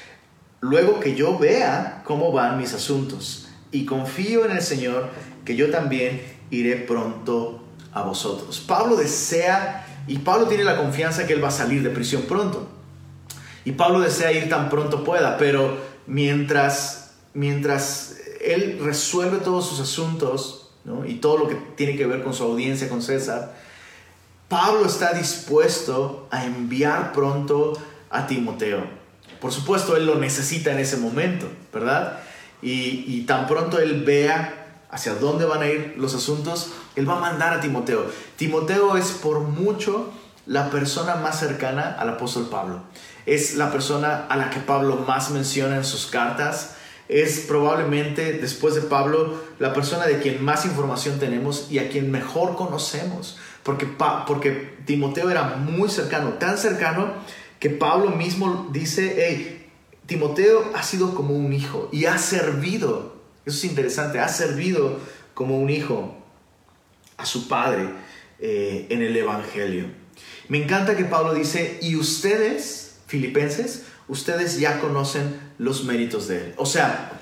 luego 0.60 1.00
que 1.00 1.16
yo 1.16 1.36
vea 1.36 2.02
cómo 2.04 2.30
van 2.30 2.58
mis 2.58 2.72
asuntos, 2.72 3.48
y 3.72 3.84
confío 3.84 4.44
en 4.44 4.52
el 4.52 4.62
Señor 4.62 5.10
que 5.44 5.56
yo 5.56 5.70
también 5.70 6.22
iré 6.50 6.76
pronto 6.76 7.64
a 7.92 8.02
vosotros. 8.02 8.60
Pablo 8.60 8.94
desea, 8.94 9.84
y 10.06 10.18
Pablo 10.18 10.46
tiene 10.46 10.62
la 10.62 10.76
confianza 10.76 11.26
que 11.26 11.32
él 11.32 11.42
va 11.42 11.48
a 11.48 11.52
salir 11.52 11.82
de 11.82 11.90
prisión 11.90 12.22
pronto. 12.22 12.68
Y 13.64 13.72
Pablo 13.72 14.00
desea 14.00 14.30
ir 14.30 14.48
tan 14.48 14.70
pronto 14.70 15.02
pueda, 15.02 15.36
pero 15.36 15.76
mientras, 16.06 17.14
mientras 17.34 18.16
él 18.40 18.78
resuelve 18.80 19.38
todos 19.38 19.68
sus 19.68 19.80
asuntos 19.80 20.70
y 21.04 21.14
todo 21.16 21.36
lo 21.36 21.48
que 21.48 21.56
tiene 21.76 21.96
que 21.96 22.06
ver 22.06 22.22
con 22.22 22.32
su 22.32 22.44
audiencia 22.44 22.88
con 22.88 23.02
César, 23.02 23.54
Pablo 24.48 24.86
está 24.86 25.12
dispuesto 25.12 26.26
a 26.30 26.44
enviar 26.44 27.12
pronto 27.12 27.74
a 28.10 28.26
Timoteo. 28.26 28.84
Por 29.40 29.52
supuesto, 29.52 29.96
él 29.96 30.06
lo 30.06 30.16
necesita 30.16 30.72
en 30.72 30.80
ese 30.80 30.96
momento, 30.96 31.46
¿verdad? 31.72 32.20
Y, 32.62 33.22
tan 33.22 33.46
pronto 33.46 33.78
él 33.78 34.04
vea 34.04 34.82
hacia 34.90 35.14
dónde 35.14 35.46
van 35.46 35.62
a 35.62 35.68
ir 35.68 35.94
los 35.96 36.14
asuntos, 36.14 36.72
él 36.96 37.08
va 37.08 37.16
a 37.16 37.20
mandar 37.20 37.54
a 37.54 37.60
Timoteo. 37.60 38.06
Timoteo 38.36 38.96
es 38.96 39.12
por 39.12 39.40
mucho 39.40 40.12
la 40.46 40.70
persona 40.70 41.14
más 41.14 41.38
cercana 41.38 41.96
al 41.98 42.10
apóstol 42.10 42.48
Pablo. 42.50 42.82
Es 43.24 43.54
la 43.54 43.70
persona 43.70 44.26
a 44.28 44.36
la 44.36 44.50
que 44.50 44.60
Pablo 44.60 44.96
más 44.96 45.30
menciona 45.30 45.76
en 45.76 45.84
sus 45.84 46.06
cartas 46.06 46.74
es 47.10 47.40
probablemente, 47.40 48.34
después 48.34 48.76
de 48.76 48.82
Pablo, 48.82 49.34
la 49.58 49.72
persona 49.72 50.06
de 50.06 50.20
quien 50.20 50.44
más 50.44 50.64
información 50.64 51.18
tenemos 51.18 51.66
y 51.68 51.80
a 51.80 51.88
quien 51.88 52.10
mejor 52.12 52.54
conocemos. 52.54 53.36
Porque, 53.64 53.88
porque 54.26 54.76
Timoteo 54.86 55.28
era 55.28 55.56
muy 55.56 55.88
cercano, 55.90 56.34
tan 56.34 56.56
cercano 56.56 57.14
que 57.60 57.70
Pablo 57.70 58.10
mismo 58.10 58.68
dice, 58.72 59.14
hey, 59.18 59.70
Timoteo 60.06 60.72
ha 60.74 60.82
sido 60.82 61.14
como 61.14 61.36
un 61.36 61.52
hijo 61.52 61.88
y 61.92 62.06
ha 62.06 62.18
servido, 62.18 63.14
eso 63.44 63.58
es 63.58 63.64
interesante, 63.64 64.18
ha 64.18 64.28
servido 64.28 64.98
como 65.34 65.58
un 65.58 65.70
hijo 65.70 66.16
a 67.16 67.26
su 67.26 67.46
padre 67.46 67.90
eh, 68.40 68.86
en 68.88 69.02
el 69.02 69.16
Evangelio. 69.16 69.84
Me 70.48 70.62
encanta 70.62 70.96
que 70.96 71.04
Pablo 71.04 71.34
dice, 71.34 71.78
y 71.82 71.96
ustedes, 71.96 72.96
filipenses, 73.06 73.84
ustedes 74.08 74.58
ya 74.58 74.80
conocen 74.80 75.38
los 75.58 75.84
méritos 75.84 76.26
de 76.26 76.46
Él. 76.46 76.54
O 76.56 76.66
sea, 76.66 77.12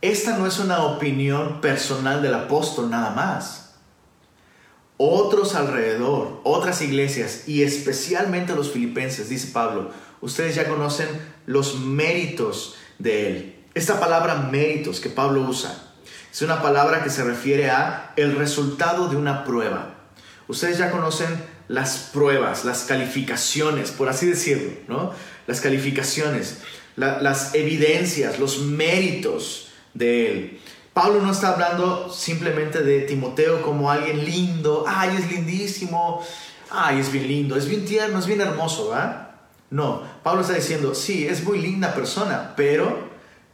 esta 0.00 0.38
no 0.38 0.46
es 0.46 0.58
una 0.58 0.84
opinión 0.84 1.60
personal 1.60 2.22
del 2.22 2.34
apóstol 2.34 2.88
nada 2.88 3.10
más. 3.10 3.61
Otros 5.04 5.56
alrededor, 5.56 6.40
otras 6.44 6.80
iglesias 6.80 7.48
y 7.48 7.64
especialmente 7.64 8.54
los 8.54 8.70
filipenses, 8.70 9.28
dice 9.28 9.48
Pablo, 9.52 9.90
ustedes 10.20 10.54
ya 10.54 10.68
conocen 10.68 11.08
los 11.44 11.80
méritos 11.80 12.76
de 13.00 13.26
Él. 13.26 13.56
Esta 13.74 13.98
palabra 13.98 14.48
méritos 14.52 15.00
que 15.00 15.08
Pablo 15.08 15.40
usa 15.40 15.76
es 16.32 16.40
una 16.42 16.62
palabra 16.62 17.02
que 17.02 17.10
se 17.10 17.24
refiere 17.24 17.68
a 17.68 18.12
el 18.14 18.36
resultado 18.36 19.08
de 19.08 19.16
una 19.16 19.42
prueba. 19.44 19.92
Ustedes 20.46 20.78
ya 20.78 20.92
conocen 20.92 21.30
las 21.66 22.10
pruebas, 22.12 22.64
las 22.64 22.84
calificaciones, 22.84 23.90
por 23.90 24.08
así 24.08 24.26
decirlo, 24.26 24.70
¿no? 24.86 25.12
Las 25.48 25.60
calificaciones, 25.60 26.58
las 26.94 27.56
evidencias, 27.56 28.38
los 28.38 28.60
méritos 28.60 29.72
de 29.94 30.30
él. 30.30 30.60
Pablo 30.92 31.22
no 31.22 31.32
está 31.32 31.54
hablando 31.54 32.12
simplemente 32.12 32.82
de 32.82 33.00
Timoteo 33.02 33.62
como 33.62 33.90
alguien 33.90 34.24
lindo, 34.24 34.84
ay, 34.86 35.16
es 35.18 35.30
lindísimo, 35.30 36.22
ay, 36.70 37.00
es 37.00 37.10
bien 37.10 37.26
lindo, 37.26 37.56
es 37.56 37.66
bien 37.66 37.84
tierno, 37.86 38.18
es 38.18 38.26
bien 38.26 38.42
hermoso, 38.42 38.90
¿verdad? 38.90 39.30
No, 39.70 40.02
Pablo 40.22 40.42
está 40.42 40.52
diciendo, 40.52 40.94
sí, 40.94 41.26
es 41.26 41.44
muy 41.44 41.58
linda 41.58 41.94
persona, 41.94 42.52
pero 42.56 43.08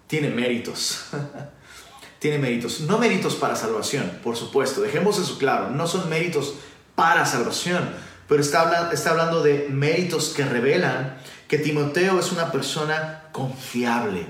tiene 0.08 0.30
méritos. 0.30 1.04
tiene 2.18 2.38
méritos. 2.38 2.80
No 2.80 2.98
méritos 2.98 3.36
para 3.36 3.54
salvación, 3.54 4.18
por 4.24 4.36
supuesto, 4.36 4.80
dejemos 4.80 5.18
eso 5.20 5.38
claro, 5.38 5.70
no 5.70 5.86
son 5.86 6.08
méritos 6.08 6.54
para 6.96 7.24
salvación, 7.24 7.88
pero 8.26 8.40
está, 8.40 8.90
está 8.92 9.10
hablando 9.10 9.44
de 9.44 9.68
méritos 9.70 10.30
que 10.30 10.44
revelan 10.44 11.18
que 11.46 11.58
Timoteo 11.58 12.18
es 12.18 12.32
una 12.32 12.50
persona 12.50 13.28
confiable, 13.30 14.26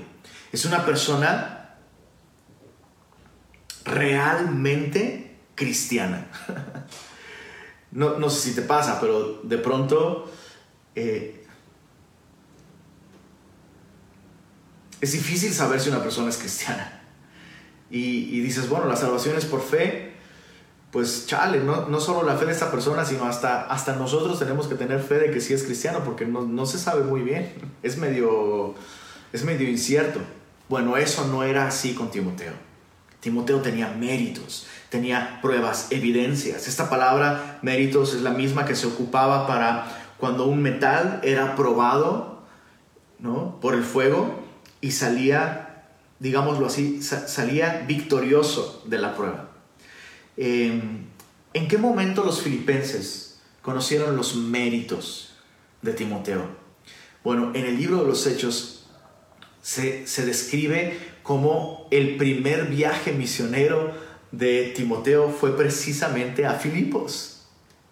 es 0.51 0.65
una 0.65 0.85
persona 0.85 1.58
realmente 3.85 5.37
cristiana. 5.55 6.27
No, 7.91 8.29
sé 8.29 8.49
si 8.49 8.55
te 8.55 8.61
pasa, 8.61 9.01
pero 9.01 9.41
de 9.41 9.57
pronto 9.57 10.31
eh, 10.93 11.43
es 15.01 15.11
difícil 15.11 15.51
saber 15.51 15.79
si 15.79 15.89
una 15.89 16.03
persona 16.03 16.29
es 16.29 16.37
cristiana. 16.37 17.01
Y, 17.89 18.37
y 18.37 18.41
dices, 18.41 18.69
bueno, 18.69 18.85
la 18.85 18.95
salvación 18.95 19.35
es 19.37 19.45
por 19.45 19.63
fe, 19.63 20.13
pues 20.91 21.25
chale, 21.25 21.61
no, 21.61 21.87
no 21.87 21.99
solo 21.99 22.23
la 22.23 22.35
fe 22.37 22.45
de 22.45 22.51
esta 22.51 22.69
persona, 22.69 23.05
sino 23.05 23.25
hasta, 23.25 23.65
hasta 23.65 23.95
nosotros 23.95 24.37
tenemos 24.37 24.67
que 24.67 24.75
tener 24.75 25.01
fe 25.01 25.19
de 25.19 25.31
que 25.31 25.41
sí 25.41 25.53
es 25.53 25.63
cristiano, 25.63 26.03
porque 26.03 26.25
no, 26.25 26.41
no 26.41 26.65
se 26.65 26.77
sabe 26.77 27.03
muy 27.03 27.21
bien, 27.21 27.51
es 27.81 27.97
medio, 27.97 28.75
es 29.33 29.43
medio 29.43 29.67
incierto. 29.67 30.19
Bueno, 30.67 30.97
eso 30.97 31.27
no 31.27 31.43
era 31.43 31.67
así 31.67 31.93
con 31.95 32.11
Timoteo. 32.11 32.68
Timoteo 33.19 33.61
tenía 33.61 33.89
méritos, 33.89 34.67
tenía 34.89 35.39
pruebas, 35.41 35.87
evidencias. 35.91 36.67
Esta 36.67 36.89
palabra 36.89 37.59
méritos 37.61 38.13
es 38.13 38.21
la 38.21 38.31
misma 38.31 38.65
que 38.65 38.75
se 38.75 38.87
ocupaba 38.87 39.45
para 39.45 40.13
cuando 40.17 40.45
un 40.45 40.61
metal 40.61 41.19
era 41.23 41.55
probado 41.55 42.43
¿no? 43.19 43.59
por 43.59 43.73
el 43.73 43.83
fuego 43.83 44.39
y 44.81 44.91
salía, 44.91 45.85
digámoslo 46.19 46.65
así, 46.65 47.01
salía 47.01 47.83
victorioso 47.87 48.83
de 48.85 48.97
la 48.97 49.15
prueba. 49.15 49.49
Em, 50.37 51.07
¿En 51.53 51.67
qué 51.67 51.77
momento 51.77 52.23
los 52.23 52.41
filipenses 52.41 53.39
conocieron 53.61 54.15
los 54.15 54.35
méritos 54.35 55.33
de 55.81 55.93
Timoteo? 55.93 56.45
Bueno, 57.23 57.51
en 57.53 57.65
el 57.65 57.77
libro 57.77 57.97
de 57.97 58.07
los 58.07 58.25
Hechos 58.27 58.78
se, 59.61 60.25
describe 60.25 60.97
como 61.23 61.87
el 61.91 62.17
primer 62.17 62.65
viaje 62.65 63.11
misionero 63.11 63.93
de 64.31 64.73
Timoteo 64.75 65.29
fue 65.29 65.55
precisamente 65.55 66.45
a 66.45 66.53
Filipos. 66.53 67.47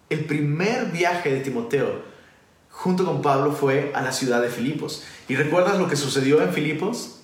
El 0.08 0.24
primer 0.24 0.86
viaje 0.86 1.32
de 1.32 1.40
Timoteo 1.40 2.02
junto 2.70 3.04
con 3.04 3.22
Pablo 3.22 3.52
fue 3.52 3.92
a 3.94 4.02
la 4.02 4.12
ciudad 4.12 4.40
de 4.40 4.48
Filipos. 4.48 5.04
¿Y 5.28 5.36
recuerdas 5.36 5.78
lo 5.78 5.88
que 5.88 5.96
sucedió 5.96 6.42
en 6.42 6.52
Filipos? 6.52 7.20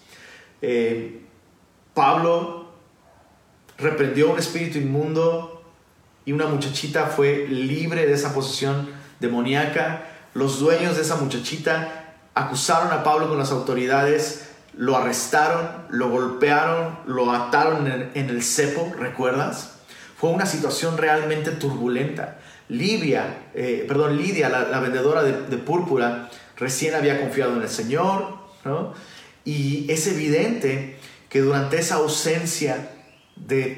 Eh, 0.60 1.20
Pablo 1.94 2.72
reprendió 3.78 4.32
un 4.32 4.38
espíritu 4.38 4.78
inmundo 4.78 5.62
y 6.24 6.32
una 6.32 6.46
muchachita 6.46 7.06
fue 7.06 7.46
libre 7.48 8.06
de 8.06 8.12
esa 8.12 8.34
posesión 8.34 8.88
demoníaca. 9.20 10.10
Los 10.34 10.58
dueños 10.58 10.96
de 10.96 11.02
esa 11.02 11.16
muchachita 11.16 12.03
acusaron 12.34 12.92
a 12.92 13.02
Pablo 13.02 13.28
con 13.28 13.38
las 13.38 13.50
autoridades 13.50 14.44
lo 14.76 14.96
arrestaron, 14.96 15.68
lo 15.90 16.10
golpearon, 16.10 16.98
lo 17.06 17.32
ataron 17.32 17.86
en, 17.86 18.30
el 18.30 18.42
cepo, 18.42 18.92
¿recuerdas? 18.98 19.74
Fue 20.16 20.30
una 20.30 20.46
situación 20.46 20.98
realmente 20.98 21.52
turbulenta. 21.52 22.38
Lidia, 22.68 23.50
eh, 23.54 23.84
perdón, 23.86 24.16
Lidia, 24.16 24.48
la, 24.48 24.80
vendedora 24.80 25.22
de, 25.22 25.58
púrpura, 25.58 26.30
recién 26.56 26.94
había 26.94 27.20
confiado 27.20 27.56
en 27.56 27.62
el 27.62 27.68
Señor, 27.68 28.38
¿no? 28.64 28.94
Y 29.44 29.90
es 29.92 30.06
evidente 30.06 30.98
que 31.28 31.40
durante 31.40 31.78
esa 31.78 31.96
ausencia 31.96 32.90
de, 33.36 33.76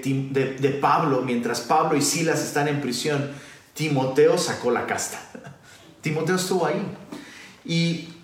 de, 0.61 0.71
Pablo, 0.71 1.23
mientras 1.23 1.61
Pablo 1.61 1.99
y 1.99 2.03
Silas 2.03 2.43
están 2.43 2.69
en 2.69 2.81
prisión, 2.81 3.33
Timoteo 3.75 4.39
sacó 4.39 4.71
la 4.71 4.87
casta. 4.87 5.21
Timoteo 6.01 6.37
estuvo 6.37 6.65
ahí. 6.65 6.81
Y 7.65 8.16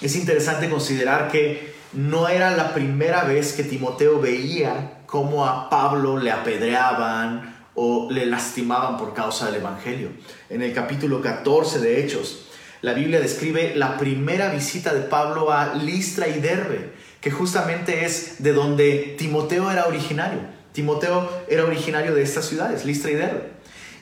es 0.00 0.16
interesante 0.16 0.68
considerar 0.68 1.30
que 1.30 1.74
no 1.92 2.28
era 2.28 2.56
la 2.56 2.74
primera 2.74 3.24
vez 3.24 3.52
que 3.52 3.64
Timoteo 3.64 4.20
veía 4.20 5.02
cómo 5.06 5.46
a 5.46 5.70
Pablo 5.70 6.18
le 6.18 6.30
apedreaban 6.30 7.56
o 7.74 8.08
le 8.10 8.26
lastimaban 8.26 8.96
por 8.96 9.14
causa 9.14 9.46
del 9.46 9.56
Evangelio. 9.56 10.10
En 10.50 10.62
el 10.62 10.72
capítulo 10.72 11.20
14 11.20 11.80
de 11.80 12.04
Hechos, 12.04 12.46
la 12.82 12.92
Biblia 12.92 13.20
describe 13.20 13.74
la 13.74 13.96
primera 13.96 14.50
visita 14.50 14.94
de 14.94 15.00
Pablo 15.00 15.50
a 15.50 15.74
Listra 15.74 16.28
y 16.28 16.40
Derbe, 16.40 16.92
que 17.20 17.30
justamente 17.30 18.04
es 18.04 18.42
de 18.42 18.52
donde 18.52 19.16
Timoteo 19.18 19.70
era 19.70 19.86
originario. 19.86 20.40
Timoteo 20.72 21.28
era 21.48 21.64
originario 21.64 22.14
de 22.14 22.22
estas 22.22 22.46
ciudades, 22.46 22.84
Listra 22.84 23.10
y 23.10 23.14
Derbe. 23.14 23.50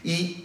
Y 0.05 0.45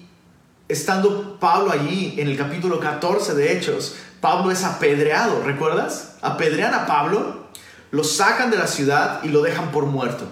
estando 0.70 1.38
Pablo 1.40 1.72
allí 1.72 2.16
en 2.18 2.28
el 2.28 2.38
capítulo 2.38 2.80
14 2.80 3.34
de 3.34 3.52
Hechos, 3.52 3.98
Pablo 4.22 4.52
es 4.52 4.64
apedreado, 4.64 5.44
¿recuerdas? 5.44 6.18
Apedrean 6.22 6.76
a 6.76 6.86
Pablo, 6.86 7.48
lo 7.90 8.04
sacan 8.04 8.52
de 8.52 8.58
la 8.58 8.68
ciudad 8.68 9.24
y 9.24 9.30
lo 9.30 9.42
dejan 9.42 9.72
por 9.72 9.88
muerto. 9.88 10.26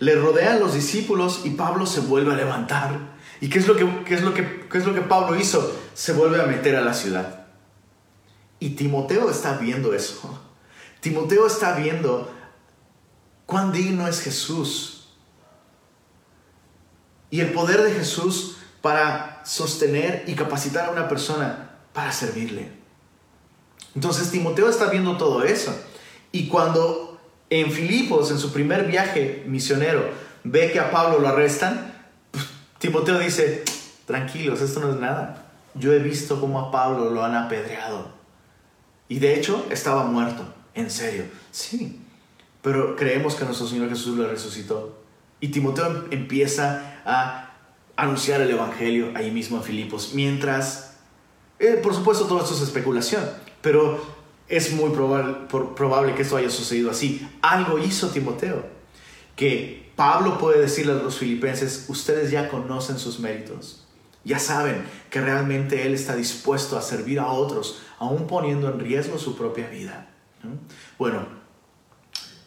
Le 0.00 0.16
rodean 0.16 0.60
los 0.60 0.74
discípulos 0.74 1.42
y 1.44 1.50
Pablo 1.50 1.86
se 1.86 2.00
vuelve 2.00 2.32
a 2.32 2.36
levantar. 2.36 2.98
¿Y 3.40 3.48
qué 3.48 3.60
es 3.60 3.68
lo 3.68 3.76
que, 3.76 4.14
es 4.14 4.22
lo 4.22 4.34
que, 4.34 4.68
qué 4.68 4.78
es 4.78 4.86
lo 4.86 4.92
que 4.92 5.00
Pablo 5.00 5.36
hizo? 5.36 5.72
Se 5.94 6.12
vuelve 6.12 6.42
a 6.42 6.46
meter 6.46 6.74
a 6.74 6.80
la 6.80 6.92
ciudad. 6.92 7.46
Y 8.58 8.70
Timoteo 8.70 9.30
está 9.30 9.54
viendo 9.54 9.94
eso. 9.94 10.44
Timoteo 11.00 11.46
está 11.46 11.74
viendo 11.74 12.32
cuán 13.46 13.70
digno 13.70 14.08
es 14.08 14.20
Jesús. 14.20 15.14
Y 17.30 17.40
el 17.40 17.52
poder 17.52 17.82
de 17.82 17.92
Jesús 17.92 18.56
para 18.82 19.42
sostener 19.44 20.24
y 20.26 20.34
capacitar 20.34 20.88
a 20.88 20.92
una 20.92 21.08
persona 21.08 21.78
para 21.92 22.10
servirle. 22.10 22.77
Entonces 23.98 24.30
Timoteo 24.30 24.70
está 24.70 24.90
viendo 24.90 25.16
todo 25.16 25.42
eso. 25.42 25.76
Y 26.30 26.46
cuando 26.46 27.18
en 27.50 27.72
Filipos, 27.72 28.30
en 28.30 28.38
su 28.38 28.52
primer 28.52 28.86
viaje 28.86 29.42
misionero, 29.48 30.08
ve 30.44 30.70
que 30.70 30.78
a 30.78 30.92
Pablo 30.92 31.18
lo 31.18 31.26
arrestan, 31.26 31.92
pues, 32.30 32.46
Timoteo 32.78 33.18
dice, 33.18 33.64
tranquilos, 34.06 34.60
esto 34.60 34.78
no 34.78 34.92
es 34.92 35.00
nada. 35.00 35.46
Yo 35.74 35.92
he 35.92 35.98
visto 35.98 36.40
cómo 36.40 36.60
a 36.60 36.70
Pablo 36.70 37.10
lo 37.10 37.24
han 37.24 37.34
apedreado. 37.34 38.12
Y 39.08 39.18
de 39.18 39.34
hecho 39.34 39.66
estaba 39.68 40.04
muerto, 40.04 40.44
en 40.74 40.92
serio. 40.92 41.24
Sí, 41.50 42.00
pero 42.62 42.94
creemos 42.94 43.34
que 43.34 43.46
nuestro 43.46 43.66
Señor 43.66 43.88
Jesús 43.88 44.16
lo 44.16 44.28
resucitó. 44.28 44.96
Y 45.40 45.48
Timoteo 45.48 46.04
empieza 46.12 47.00
a 47.04 47.50
anunciar 47.96 48.42
el 48.42 48.50
Evangelio 48.52 49.10
ahí 49.16 49.32
mismo 49.32 49.56
en 49.56 49.64
Filipos, 49.64 50.12
mientras, 50.14 50.98
eh, 51.58 51.80
por 51.82 51.96
supuesto, 51.96 52.26
todo 52.26 52.40
esto 52.40 52.54
es 52.54 52.60
especulación, 52.60 53.24
pero 53.68 54.02
es 54.48 54.72
muy 54.72 54.92
probable, 54.92 56.14
que 56.14 56.22
esto 56.22 56.38
haya 56.38 56.48
sucedido 56.48 56.90
así. 56.90 57.28
Algo 57.42 57.78
hizo 57.78 58.08
Timoteo, 58.08 58.64
que 59.36 59.92
Pablo 59.94 60.38
puede 60.38 60.58
decirle 60.58 60.92
a 60.92 60.94
los 60.94 61.18
filipenses, 61.18 61.84
ustedes 61.88 62.30
ya 62.30 62.48
conocen 62.48 62.98
sus 62.98 63.20
méritos, 63.20 63.86
ya 64.24 64.38
saben 64.38 64.86
que 65.10 65.20
realmente 65.20 65.86
Él 65.86 65.92
está 65.92 66.16
dispuesto 66.16 66.78
a 66.78 66.80
servir 66.80 67.20
a 67.20 67.26
otros, 67.26 67.82
aún 67.98 68.26
poniendo 68.26 68.70
en 68.70 68.80
riesgo 68.80 69.18
su 69.18 69.36
propia 69.36 69.68
vida. 69.68 70.08
Bueno, 70.98 71.26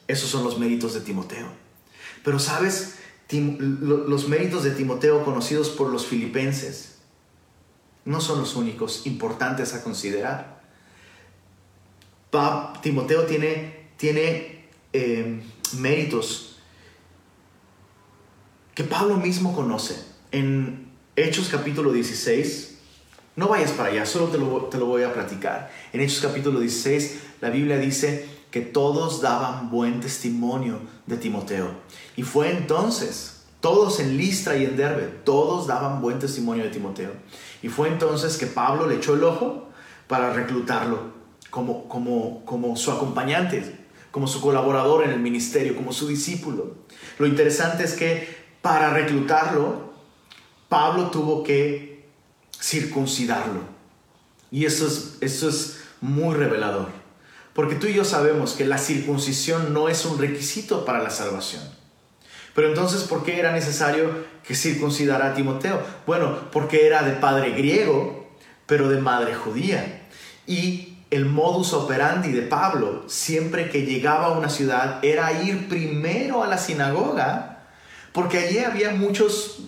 esos 0.08 0.28
son 0.28 0.44
los 0.44 0.58
méritos 0.58 0.96
de 0.96 1.02
Timoteo. 1.02 1.50
Pero 2.24 2.40
sabes, 2.40 2.96
los 3.30 4.28
méritos 4.28 4.64
de 4.64 4.72
Timoteo 4.72 5.24
conocidos 5.24 5.70
por 5.70 5.92
los 5.92 6.08
filipenses 6.08 6.96
no 8.06 8.22
son 8.22 8.40
los 8.40 8.56
únicos 8.56 9.06
importantes 9.06 9.76
a 9.76 9.84
considerar. 9.84 10.61
Timoteo 12.82 13.24
tiene, 13.26 13.90
tiene 13.98 14.66
eh, 14.94 15.42
méritos 15.78 16.60
que 18.74 18.84
Pablo 18.86 19.18
mismo 19.18 19.54
conoce. 19.54 20.02
En 20.32 20.92
Hechos 21.18 21.50
capítulo 21.50 21.92
16, 21.92 22.78
no 23.36 23.50
vayas 23.50 23.72
para 23.72 23.90
allá, 23.90 24.06
solo 24.06 24.28
te 24.28 24.38
lo, 24.38 24.48
te 24.66 24.78
lo 24.78 24.86
voy 24.86 25.04
a 25.04 25.14
platicar. 25.14 25.72
En 25.92 26.00
Hechos 26.00 26.22
capítulo 26.22 26.62
16, 26.62 27.20
la 27.42 27.50
Biblia 27.50 27.78
dice 27.78 28.26
que 28.50 28.62
todos 28.62 29.22
daban 29.22 29.70
buen 29.70 30.00
testimonio 30.00 30.80
de 31.08 31.18
Timoteo. 31.18 31.70
Y 32.16 32.24
fue 32.24 32.50
entonces, 32.52 33.44
todos 33.60 34.00
en 34.00 34.16
Listra 34.16 34.56
y 34.56 34.64
en 34.64 34.78
Derbe, 34.78 35.08
todos 35.26 35.68
daban 35.68 36.02
buen 36.02 36.20
testimonio 36.20 36.64
de 36.64 36.70
Timoteo. 36.70 37.12
Y 37.62 37.68
fue 37.68 37.90
entonces 37.90 38.38
que 38.38 38.48
Pablo 38.48 38.88
le 38.88 38.96
echó 38.96 39.16
el 39.16 39.24
ojo 39.26 39.70
para 40.08 40.32
reclutarlo 40.32 41.21
como, 41.52 41.88
como, 41.88 42.44
como 42.46 42.76
su 42.76 42.92
acompañante, 42.92 43.76
como 44.10 44.28
su 44.28 44.42
colaborador 44.42 45.04
en 45.04 45.12
el 45.12 45.20
ministerio, 45.20 45.76
como 45.76 45.94
su 45.94 46.08
discípulo. 46.08 46.78
Lo 47.20 47.28
interesante 47.28 47.84
es 47.84 47.94
que 47.94 48.42
para 48.62 48.90
reclutarlo, 48.92 49.94
Pablo 50.70 51.12
tuvo 51.12 51.44
que 51.44 52.06
circuncidarlo. 52.60 53.62
Y 54.50 54.66
eso 54.66 54.88
es, 54.88 55.18
eso 55.22 55.50
es 55.50 55.82
muy 56.02 56.36
revelador. 56.36 56.88
Porque 57.54 57.76
tú 57.76 57.88
y 57.88 57.94
yo 57.94 58.06
sabemos 58.06 58.54
que 58.54 58.66
la 58.66 58.78
circuncisión 58.78 59.74
no 59.74 59.90
es 59.90 60.06
un 60.06 60.18
requisito 60.18 60.86
para 60.86 61.04
la 61.04 61.10
salvación. 61.10 61.64
Pero 62.54 62.68
entonces, 62.68 63.04
¿por 63.04 63.24
qué 63.24 63.40
era 63.40 63.52
necesario 63.52 64.26
que 64.46 64.56
circuncidara 64.56 65.32
a 65.32 65.34
Timoteo? 65.34 65.82
Bueno, 66.06 66.50
porque 66.52 66.86
era 66.86 67.04
de 67.04 67.14
padre 67.14 67.52
griego, 67.52 68.30
pero 68.66 68.90
de 68.90 69.00
madre 69.00 69.36
judía. 69.36 70.08
Y 70.48 70.91
el 71.12 71.26
modus 71.26 71.74
operandi 71.74 72.32
de 72.32 72.44
Pablo, 72.44 73.04
siempre 73.08 73.70
que 73.70 73.86
llegaba 73.86 74.28
a 74.28 74.32
una 74.32 74.50
ciudad, 74.50 75.04
era 75.04 75.44
ir 75.44 75.68
primero 75.68 76.42
a 76.42 76.48
la 76.48 76.58
sinagoga, 76.58 77.66
porque 78.14 78.40
allí 78.40 78.60
había 78.60 78.92
muchos, 78.92 79.60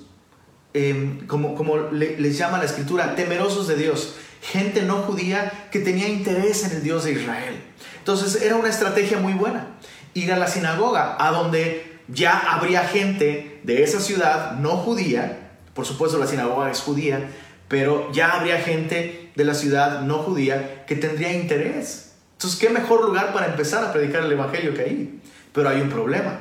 em, 0.73 1.27
como, 1.27 1.53
como 1.55 1.77
les 1.91 2.37
llama 2.37 2.57
la 2.57 2.65
escritura, 2.65 3.15
temerosos 3.15 3.67
de 3.67 3.75
Dios, 3.75 4.15
gente 4.41 4.83
no 4.83 5.03
judía 5.03 5.67
que 5.69 5.79
tenía 5.79 6.07
interés 6.07 6.63
en 6.63 6.71
el 6.77 6.83
Dios 6.83 7.03
de 7.03 7.11
Israel. 7.11 7.61
Entonces 7.99 8.41
era 8.41 8.55
una 8.55 8.69
estrategia 8.69 9.19
muy 9.19 9.33
buena, 9.33 9.67
ir 10.13 10.31
a 10.31 10.37
la 10.37 10.47
sinagoga, 10.47 11.17
a 11.19 11.31
donde 11.31 11.99
ya 12.07 12.37
habría 12.53 12.87
gente 12.87 13.59
de 13.63 13.83
esa 13.83 13.99
ciudad 13.99 14.53
no 14.59 14.77
judía, 14.77 15.51
por 15.73 15.85
supuesto 15.85 16.17
la 16.17 16.27
sinagoga 16.27 16.71
es 16.71 16.79
judía, 16.79 17.29
pero 17.67 18.11
ya 18.13 18.33
habría 18.33 18.59
gente 18.59 19.22
de 19.35 19.43
la 19.43 19.53
ciudad 19.53 20.01
no 20.01 20.19
judía 20.19 20.85
que 20.85 20.95
tendría 20.95 21.33
interés. 21.33 22.13
Entonces, 22.33 22.59
¿qué 22.59 22.69
mejor 22.69 23.05
lugar 23.05 23.33
para 23.33 23.47
empezar 23.47 23.83
a 23.83 23.93
predicar 23.93 24.23
el 24.23 24.31
Evangelio 24.31 24.73
que 24.73 24.81
ahí? 24.81 25.21
Pero 25.53 25.69
hay 25.69 25.81
un 25.81 25.89
problema. 25.89 26.39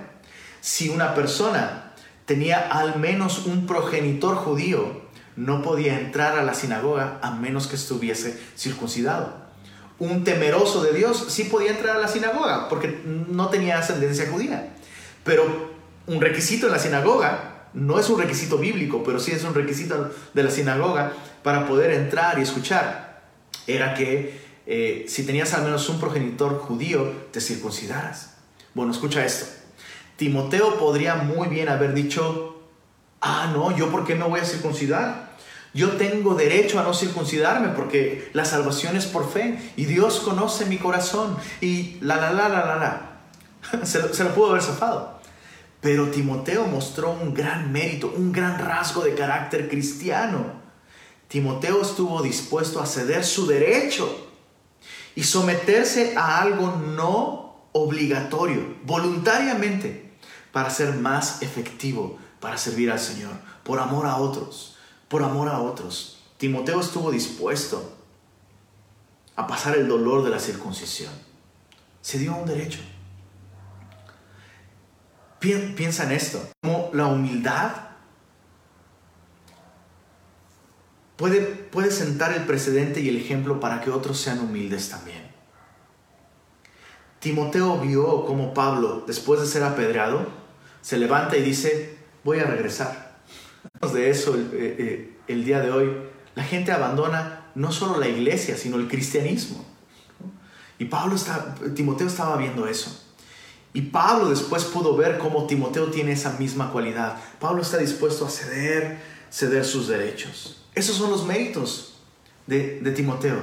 Si 0.60 0.88
una 0.88 1.14
persona 1.14 1.92
tenía 2.26 2.58
al 2.58 2.98
menos 2.98 3.46
un 3.46 3.66
progenitor 3.66 4.36
judío, 4.36 5.02
no 5.36 5.62
podía 5.62 5.98
entrar 5.98 6.38
a 6.38 6.42
la 6.42 6.54
sinagoga 6.54 7.18
a 7.22 7.30
menos 7.32 7.66
que 7.66 7.76
estuviese 7.76 8.38
circuncidado. 8.56 9.42
Un 9.98 10.24
temeroso 10.24 10.82
de 10.82 10.92
Dios 10.92 11.26
sí 11.28 11.44
podía 11.44 11.70
entrar 11.70 11.96
a 11.96 12.00
la 12.00 12.08
sinagoga 12.08 12.68
porque 12.68 13.00
no 13.04 13.48
tenía 13.48 13.78
ascendencia 13.78 14.28
judía. 14.30 14.74
Pero 15.24 15.70
un 16.06 16.20
requisito 16.20 16.66
en 16.66 16.72
la 16.72 16.78
sinagoga 16.78 17.51
no 17.74 17.98
es 17.98 18.08
un 18.10 18.20
requisito 18.20 18.58
bíblico, 18.58 19.02
pero 19.04 19.18
sí 19.18 19.32
es 19.32 19.44
un 19.44 19.54
requisito 19.54 20.10
de 20.34 20.42
la 20.42 20.50
sinagoga 20.50 21.12
para 21.42 21.66
poder 21.66 21.92
entrar 21.92 22.38
y 22.38 22.42
escuchar. 22.42 23.22
Era 23.66 23.94
que 23.94 24.40
eh, 24.66 25.06
si 25.08 25.24
tenías 25.24 25.54
al 25.54 25.64
menos 25.64 25.88
un 25.88 25.98
progenitor 25.98 26.58
judío, 26.58 27.10
te 27.30 27.40
circuncidaras. 27.40 28.34
Bueno, 28.74 28.92
escucha 28.92 29.24
esto. 29.24 29.46
Timoteo 30.16 30.78
podría 30.78 31.16
muy 31.16 31.48
bien 31.48 31.68
haber 31.68 31.94
dicho, 31.94 32.62
ah, 33.20 33.50
no, 33.52 33.76
yo 33.76 33.90
por 33.90 34.04
qué 34.04 34.14
me 34.14 34.24
voy 34.24 34.40
a 34.40 34.44
circuncidar? 34.44 35.32
Yo 35.74 35.92
tengo 35.92 36.34
derecho 36.34 36.78
a 36.78 36.82
no 36.82 36.92
circuncidarme 36.92 37.68
porque 37.68 38.30
la 38.34 38.44
salvación 38.44 38.94
es 38.96 39.06
por 39.06 39.30
fe 39.30 39.58
y 39.76 39.86
Dios 39.86 40.20
conoce 40.20 40.66
mi 40.66 40.76
corazón 40.76 41.36
y 41.62 41.96
la, 42.02 42.16
la, 42.16 42.30
la, 42.32 42.48
la, 42.48 42.66
la, 42.66 42.76
la. 42.76 43.84
se, 43.86 44.12
se 44.12 44.24
lo 44.24 44.34
pudo 44.34 44.50
haber 44.50 44.62
zafado. 44.62 45.21
Pero 45.82 46.10
Timoteo 46.10 46.64
mostró 46.66 47.10
un 47.10 47.34
gran 47.34 47.72
mérito, 47.72 48.14
un 48.16 48.30
gran 48.32 48.58
rasgo 48.58 49.02
de 49.02 49.16
carácter 49.16 49.68
cristiano. 49.68 50.62
Timoteo 51.26 51.82
estuvo 51.82 52.22
dispuesto 52.22 52.80
a 52.80 52.86
ceder 52.86 53.24
su 53.24 53.46
derecho 53.46 54.28
y 55.16 55.24
someterse 55.24 56.14
a 56.16 56.40
algo 56.40 56.76
no 56.76 57.66
obligatorio, 57.72 58.76
voluntariamente, 58.84 60.12
para 60.52 60.70
ser 60.70 60.94
más 60.94 61.42
efectivo, 61.42 62.16
para 62.38 62.58
servir 62.58 62.90
al 62.92 63.00
Señor, 63.00 63.32
por 63.64 63.80
amor 63.80 64.06
a 64.06 64.18
otros, 64.18 64.76
por 65.08 65.24
amor 65.24 65.48
a 65.48 65.60
otros. 65.60 66.22
Timoteo 66.36 66.80
estuvo 66.80 67.10
dispuesto 67.10 67.96
a 69.34 69.48
pasar 69.48 69.76
el 69.76 69.88
dolor 69.88 70.22
de 70.22 70.30
la 70.30 70.38
circuncisión. 70.38 71.12
Se 72.02 72.18
dio 72.18 72.36
un 72.36 72.46
derecho. 72.46 72.78
Piensa 75.42 76.04
en 76.04 76.12
esto, 76.12 76.40
como 76.62 76.88
la 76.92 77.06
humildad 77.06 77.72
puede, 81.16 81.40
puede 81.40 81.90
sentar 81.90 82.32
el 82.32 82.44
precedente 82.44 83.00
y 83.00 83.08
el 83.08 83.16
ejemplo 83.16 83.58
para 83.58 83.80
que 83.80 83.90
otros 83.90 84.20
sean 84.20 84.38
humildes 84.38 84.88
también. 84.88 85.32
Timoteo 87.18 87.80
vio 87.80 88.24
como 88.24 88.54
Pablo, 88.54 89.02
después 89.04 89.40
de 89.40 89.48
ser 89.48 89.64
apedreado, 89.64 90.28
se 90.80 90.96
levanta 90.96 91.36
y 91.36 91.42
dice, 91.42 91.96
voy 92.22 92.38
a 92.38 92.44
regresar. 92.44 93.20
De 93.92 94.10
eso 94.10 94.34
el, 94.34 94.42
eh, 94.52 94.76
eh, 94.78 95.18
el 95.26 95.44
día 95.44 95.58
de 95.58 95.72
hoy, 95.72 95.92
la 96.36 96.44
gente 96.44 96.70
abandona 96.70 97.50
no 97.56 97.72
solo 97.72 97.98
la 97.98 98.08
iglesia, 98.08 98.56
sino 98.56 98.76
el 98.76 98.86
cristianismo. 98.86 99.64
Y 100.78 100.84
Pablo 100.84 101.16
está, 101.16 101.54
Timoteo 101.74 102.06
estaba 102.06 102.36
viendo 102.36 102.66
eso. 102.66 103.11
Y 103.74 103.82
Pablo 103.82 104.28
después 104.28 104.64
pudo 104.64 104.96
ver 104.96 105.18
cómo 105.18 105.46
Timoteo 105.46 105.86
tiene 105.86 106.12
esa 106.12 106.32
misma 106.38 106.70
cualidad. 106.70 107.16
Pablo 107.40 107.62
está 107.62 107.78
dispuesto 107.78 108.26
a 108.26 108.30
ceder, 108.30 108.98
ceder 109.30 109.64
sus 109.64 109.88
derechos. 109.88 110.64
Esos 110.74 110.96
son 110.96 111.10
los 111.10 111.24
méritos 111.24 111.94
de, 112.46 112.80
de 112.80 112.90
Timoteo. 112.92 113.40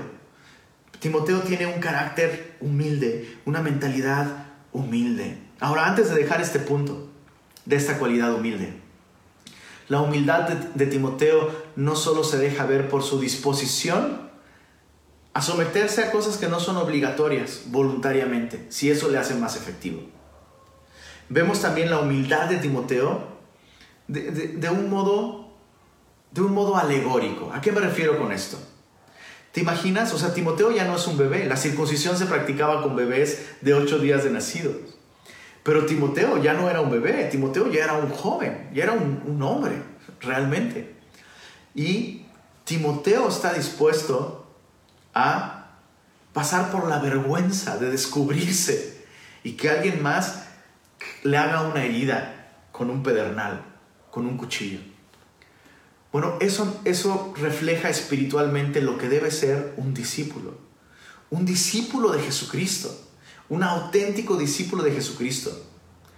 Timoteo 1.00 1.42
tiene 1.42 1.66
un 1.66 1.80
carácter 1.80 2.58
humilde, 2.60 3.38
una 3.46 3.62
mentalidad 3.62 4.48
humilde. 4.72 5.38
Ahora, 5.60 5.88
antes 5.88 6.10
de 6.10 6.16
dejar 6.16 6.42
este 6.42 6.60
punto, 6.60 7.10
de 7.66 7.76
esta 7.76 7.98
cualidad 7.98 8.34
humilde, 8.34 8.74
la 9.90 10.02
humildad 10.02 10.48
de, 10.50 10.86
Timoteo 10.86 11.52
no 11.76 11.96
solo 11.96 12.24
se 12.24 12.38
deja 12.38 12.66
ver 12.66 12.90
por 12.90 13.02
su 13.02 13.20
disposición 13.20 14.30
a 15.34 15.42
someterse 15.42 16.04
a 16.04 16.12
cosas 16.12 16.38
que 16.38 16.48
no 16.48 16.60
son 16.60 16.78
obligatorias 16.78 17.64
voluntariamente, 17.68 18.68
si 18.70 18.92
eso 18.92 19.10
le 19.10 19.18
hace 19.18 19.34
más 19.34 19.56
efectivo. 19.56 20.02
Vemos 21.30 21.62
también 21.62 21.90
la 21.90 22.00
humildad 22.00 22.46
de 22.50 22.58
Timoteo 22.58 23.28
de, 24.08 24.32
de 24.32 24.70
un 24.70 24.90
modo, 24.90 25.54
de 26.32 26.42
un 26.42 26.54
modo 26.54 26.76
alegórico. 26.76 27.52
¿A 27.54 27.62
qué 27.62 27.72
me 27.72 27.80
refiero 27.80 28.18
con 28.18 28.32
esto? 28.32 28.58
¿Te 29.52 29.62
imaginas? 29.62 30.14
O 30.14 30.20
sea, 30.20 30.34
Timoteo 30.34 30.72
ya 30.72 30.86
no 30.86 30.96
es 30.96 31.08
un 31.08 31.18
bebé. 31.18 31.46
La 31.46 31.58
circuncisión 31.58 32.18
se 32.18 32.26
practicaba 32.26 32.82
con 32.84 32.96
bebés 32.96 33.48
de 33.62 33.74
ocho 33.74 34.00
días 34.00 34.24
de 34.24 34.32
nacidos. 34.32 34.76
Pero 35.64 35.86
Timoteo 35.86 36.42
ya 36.42 36.54
no 36.54 36.70
era 36.70 36.82
un 36.82 36.90
bebé, 36.90 37.26
Timoteo 37.26 37.72
ya 37.72 37.84
era 37.84 37.94
un 37.94 38.10
joven, 38.10 38.70
ya 38.74 38.84
era 38.84 38.94
un, 38.94 39.42
hombre, 39.42 39.82
realmente. 40.22 40.96
Y 41.76 42.26
Timoteo 42.64 43.28
está 43.28 43.54
dispuesto 43.54 44.48
a 45.14 45.72
pasar 46.34 46.72
por 46.72 46.88
la 46.88 47.00
vergüenza 47.00 47.78
de 47.78 47.92
descubrirse 47.92 49.06
y 49.44 49.54
que 49.54 49.70
alguien 49.70 50.02
más 50.02 50.46
le 51.24 51.38
haga 51.38 51.62
una 51.62 51.84
herida 51.84 52.54
con 52.72 52.90
un 52.90 53.04
pedernal, 53.04 53.64
con 54.12 54.26
un 54.26 54.38
cuchillo. 54.38 54.80
Bueno, 56.12 56.38
eso, 56.40 56.82
eso 56.86 57.34
refleja 57.38 57.90
espiritualmente 57.90 58.82
lo 58.82 58.98
que 58.98 59.10
debe 59.10 59.30
ser 59.30 59.74
un 59.78 59.94
discípulo. 59.94 60.58
Un 61.30 61.46
discípulo 61.46 62.10
de 62.12 62.22
Jesucristo, 62.22 62.90
un 63.48 63.62
auténtico 63.62 64.36
discípulo 64.36 64.82
de 64.82 64.92
Jesucristo. 64.92 65.52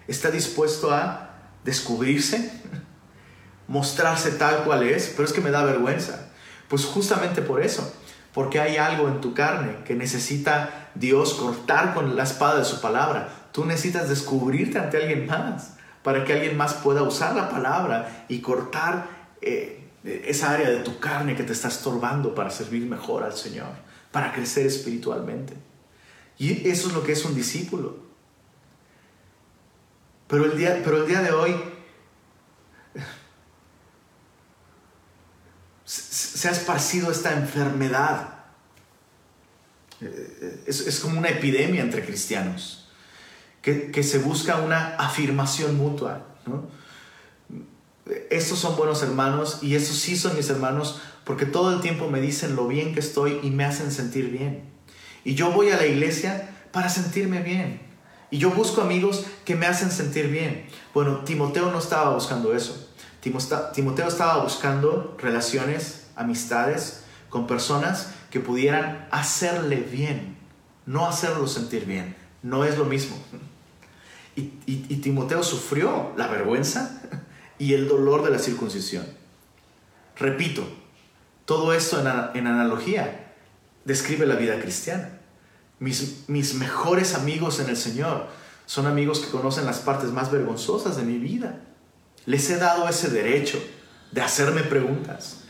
Está 0.08 0.32
dispuesto 0.32 0.94
a 0.94 1.32
descubrirse, 1.66 2.52
mostrarse 3.68 4.32
tal 4.32 4.64
cual 4.64 4.84
es, 4.84 5.12
pero 5.16 5.28
es 5.28 5.34
que 5.34 5.42
me 5.42 5.52
da 5.52 5.66
vergüenza. 5.66 6.30
Pues 6.70 6.86
justamente 6.86 7.42
por 7.42 7.62
eso, 7.62 7.94
porque 8.34 8.62
hay 8.62 8.78
algo 8.78 9.10
en 9.10 9.20
tu 9.20 9.34
carne 9.34 9.84
que 9.84 9.96
necesita 9.96 10.90
Dios 10.96 11.34
cortar 11.34 11.94
con 11.94 12.16
la 12.16 12.24
espada 12.24 12.60
de 12.60 12.66
su 12.66 12.80
palabra. 12.80 13.41
Tú 13.52 13.66
necesitas 13.66 14.10
descubrirte 14.10 14.80
ante 14.80 14.98
alguien 14.98 15.26
más 15.28 15.74
para 16.04 16.24
que 16.24 16.34
alguien 16.34 16.58
más 16.58 16.74
pueda 16.76 17.04
usar 17.04 17.36
la 17.36 17.50
palabra 17.50 18.26
y 18.28 18.40
cortar 18.40 19.08
eh, 19.42 19.88
esa 20.04 20.52
área 20.52 20.70
de 20.70 20.80
tu 20.80 21.00
carne 21.00 21.36
que 21.36 21.44
te 21.44 21.54
está 21.54 21.68
estorbando 21.68 22.34
para 22.34 22.50
servir 22.50 22.86
mejor 22.86 23.24
al 23.24 23.34
Señor, 23.34 23.70
para 24.12 24.34
crecer 24.34 24.66
espiritualmente. 24.66 25.54
Y 26.38 26.68
eso 26.68 26.88
es 26.88 26.94
lo 26.94 27.04
que 27.04 27.12
es 27.12 27.24
un 27.24 27.36
discípulo. 27.36 28.00
Pero 30.28 30.46
el 30.46 30.58
día, 30.58 30.82
pero 30.84 31.04
el 31.04 31.08
día 31.08 31.22
de 31.22 31.32
hoy 31.32 31.56
se 35.86 36.48
ha 36.48 36.52
esparcido 36.52 37.12
esta 37.12 37.34
enfermedad. 37.34 38.30
Es, 40.66 41.00
como 41.02 41.20
una 41.20 41.30
epidemia 41.30 41.84
entre 41.84 42.04
cristianos, 42.04 42.81
que, 43.62 44.04
se 44.04 44.20
busca 44.20 44.58
una 44.58 44.96
afirmación 44.96 45.78
mutua. 45.78 46.26
¿no? 46.46 46.66
estos 48.30 48.60
son 48.60 48.76
buenos 48.76 49.04
hermanos 49.04 49.60
y 49.62 49.76
estos 49.76 49.98
sí 49.98 50.18
son 50.18 50.36
mis 50.36 50.50
hermanos 50.50 51.00
porque 51.24 51.46
todo 51.46 51.74
el 51.74 51.82
tiempo 51.82 52.10
me 52.10 52.20
dicen 52.20 52.56
lo 52.56 52.68
bien 52.68 52.94
que 52.94 53.00
estoy 53.00 53.40
y 53.44 53.52
me 53.52 53.64
hacen 53.64 53.92
sentir 53.92 54.30
bien. 54.30 54.64
Y 55.24 55.36
yo 55.36 55.52
voy 55.52 55.70
a 55.70 55.78
la 55.78 55.86
iglesia 55.86 56.50
para 56.72 56.90
sentirme 56.90 57.42
bien. 57.42 57.82
Y 58.32 58.38
yo 58.38 58.50
busco 58.50 58.82
amigos 58.82 59.26
que 59.46 59.56
me 59.56 59.68
hacen 59.68 59.92
sentir 59.92 60.28
bien. 60.28 60.66
Bueno, 60.94 61.20
Timoteo 61.20 61.72
no 61.72 61.80
estaba 61.80 62.14
buscando 62.14 62.56
eso. 62.56 62.90
Timoteo 63.22 64.08
estaba 64.08 64.42
buscando 64.42 65.16
relaciones, 65.20 66.08
amistades 66.16 67.04
con 67.30 67.46
personas 67.46 68.10
que 68.32 68.40
pudieran 68.40 69.08
hacerle 69.12 69.76
bien, 69.76 70.38
no 70.86 71.08
hacerlo 71.08 71.48
sentir 71.48 71.86
bien. 71.86 72.16
No 72.42 72.66
es 72.66 72.78
lo 72.78 72.86
mismo. 72.86 73.16
Y, 74.36 74.96
Timoteo 75.02 75.44
sufrió 75.44 76.14
la 76.16 76.28
vergüenza 76.28 77.02
y 77.58 77.74
el 77.74 77.88
dolor 77.88 78.24
de 78.24 78.30
la 78.30 78.40
circuncisión. 78.40 79.06
Repito, 80.16 80.64
todo 81.46 81.74
esto 81.74 82.00
en, 82.00 82.48
analogía 82.48 83.34
describe 83.84 84.26
la 84.26 84.36
vida 84.36 84.60
cristiana. 84.60 85.20
Mis 85.80 86.54
mejores 86.56 87.16
amigos 87.16 87.60
en 87.60 87.70
el 87.70 87.78
Señor 87.78 88.28
son 88.66 88.86
amigos 88.86 89.20
que 89.20 89.32
conocen 89.32 89.66
las 89.66 89.80
partes 89.80 90.12
más 90.12 90.32
vergonzosas 90.32 90.96
de 90.96 91.04
mi 91.04 91.18
vida. 91.18 91.60
Les 92.26 92.50
he 92.50 92.58
dado 92.58 92.88
ese 92.88 93.10
derecho 93.10 93.62
de 94.12 94.22
hacerme 94.22 94.62
preguntas. 94.62 95.42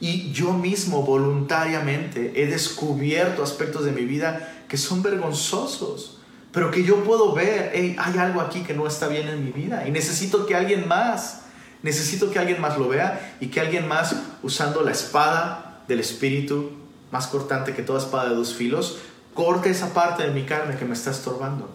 Y 0.00 0.32
yo 0.32 0.52
mismo 0.52 1.02
voluntariamente 1.02 2.42
he 2.42 2.46
descubierto 2.46 3.42
aspectos 3.42 3.84
de 3.84 3.92
mi 3.92 4.04
vida 4.04 4.64
que 4.68 4.76
son 4.76 5.02
vergonzosos, 5.02 6.21
pero 6.52 6.70
que 6.70 6.84
yo 6.84 7.02
puedo 7.02 7.32
ver, 7.32 7.72
hay 7.74 8.18
algo 8.18 8.40
aquí 8.40 8.62
que 8.62 8.74
no 8.74 8.86
está 8.86 9.08
bien 9.08 9.28
en 9.28 9.44
mi 9.44 9.52
vida 9.52 9.86
y 9.88 9.90
necesito 9.90 10.46
que 10.46 10.54
alguien 10.54 10.86
más 10.86 11.42
Necesito 11.82 12.30
que 12.30 12.38
alguien 12.38 12.60
más 12.60 12.78
lo 12.78 12.88
vea 12.88 13.36
y 13.40 13.48
que 13.48 13.60
alguien 13.60 13.88
más, 13.88 14.14
usando 14.42 14.82
la 14.82 14.92
espada 14.92 15.82
del 15.88 15.98
Espíritu, 15.98 16.70
más 17.10 17.26
cortante 17.26 17.74
que 17.74 17.82
toda 17.82 17.98
espada 17.98 18.30
de 18.30 18.36
dos 18.36 18.54
filos, 18.54 18.98
corte 19.34 19.70
esa 19.70 19.92
parte 19.92 20.22
de 20.22 20.30
mi 20.30 20.44
carne 20.44 20.76
que 20.76 20.84
me 20.84 20.94
está 20.94 21.10
estorbando. 21.10 21.68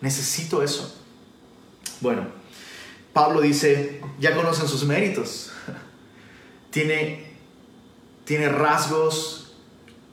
Necesito 0.00 0.62
eso. 0.62 0.96
Bueno, 2.00 2.28
Pablo 3.12 3.40
dice, 3.40 4.00
ya 4.20 4.36
conocen 4.36 4.68
sus 4.68 4.84
méritos. 4.84 5.50
tiene, 6.70 7.32
tiene 8.24 8.48
rasgos 8.48 9.45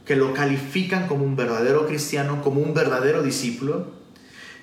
que 0.05 0.15
lo 0.15 0.33
califican 0.33 1.07
como 1.07 1.23
un 1.23 1.35
verdadero 1.35 1.87
cristiano, 1.87 2.41
como 2.41 2.61
un 2.61 2.73
verdadero 2.73 3.23
discípulo. 3.23 3.91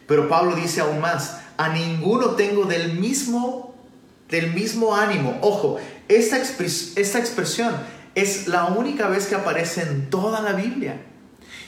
Pero 0.07 0.29
Pablo 0.29 0.55
dice 0.57 0.81
aún 0.81 1.01
más, 1.01 1.41
a 1.57 1.69
ninguno 1.69 2.31
tengo 2.31 2.65
del 2.65 2.95
mismo 2.95 3.71
del 4.31 4.53
mismo 4.53 4.95
ánimo. 4.95 5.39
Ojo, 5.43 5.79
esta, 6.09 6.37
esta 6.39 7.19
expresión 7.19 7.75
es 8.15 8.47
la 8.47 8.67
única 8.67 9.09
vez 9.09 9.27
que 9.27 9.35
aparece 9.35 9.83
en 9.83 10.09
toda 10.09 10.41
la 10.41 10.53
Biblia. 10.53 11.03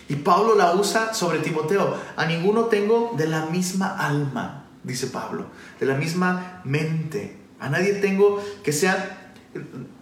Y 0.08 0.16
Pablo 0.16 0.54
la 0.54 0.74
usa 0.74 1.14
sobre 1.14 1.40
Timoteo. 1.40 1.96
A 2.16 2.26
ninguno 2.26 2.66
tengo 2.66 3.14
de 3.16 3.26
la 3.26 3.46
misma 3.46 3.96
alma, 3.98 4.66
dice 4.82 5.08
Pablo, 5.08 5.46
de 5.80 5.86
la 5.86 5.94
misma 5.94 6.60
mente. 6.64 7.38
A 7.58 7.68
nadie 7.68 7.94
tengo 7.94 8.42
que 8.62 8.72
sea... 8.72 9.34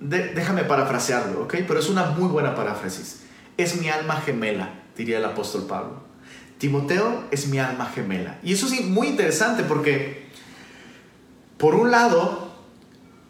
déjame 0.00 0.64
parafrasearlo, 0.64 1.42
¿ok? 1.42 1.56
Pero 1.66 1.80
es 1.80 1.88
una 1.88 2.06
muy 2.06 2.28
buena 2.28 2.54
paráfrasis. 2.54 3.22
Es 3.60 3.78
mi 3.78 3.90
alma 3.90 4.22
gemela, 4.22 4.70
diría 4.96 5.18
el 5.18 5.24
apóstol 5.26 5.66
Pablo. 5.66 6.00
Timoteo 6.56 7.24
es 7.30 7.46
mi 7.48 7.58
alma 7.58 7.84
gemela. 7.94 8.38
Y 8.42 8.54
eso 8.54 8.66
sí, 8.66 8.84
muy 8.84 9.08
interesante 9.08 9.64
porque, 9.64 10.30
por 11.58 11.74
un 11.74 11.90
lado, 11.90 12.54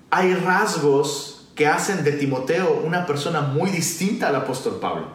hay 0.09 0.35
rasgos 0.35 1.49
que 1.57 1.67
hacen 1.67 2.05
de 2.05 2.13
Timoteo 2.13 2.81
una 2.85 3.07
persona 3.07 3.41
muy 3.41 3.71
distinta 3.71 4.29
al 4.29 4.37
apóstol 4.37 4.79
Pablo. 4.81 5.09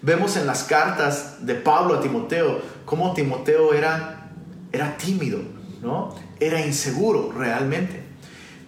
Vemos 0.00 0.36
en 0.36 0.46
las 0.46 0.62
cartas 0.62 1.44
de 1.44 1.56
Pablo 1.56 1.94
a 1.94 2.00
Timoteo 2.00 2.62
cómo 2.84 3.14
Timoteo 3.14 3.74
era, 3.74 4.30
era 4.70 4.96
tímido, 4.96 5.40
¿no? 5.82 6.14
Era 6.38 6.64
inseguro 6.64 7.32
realmente. 7.36 8.04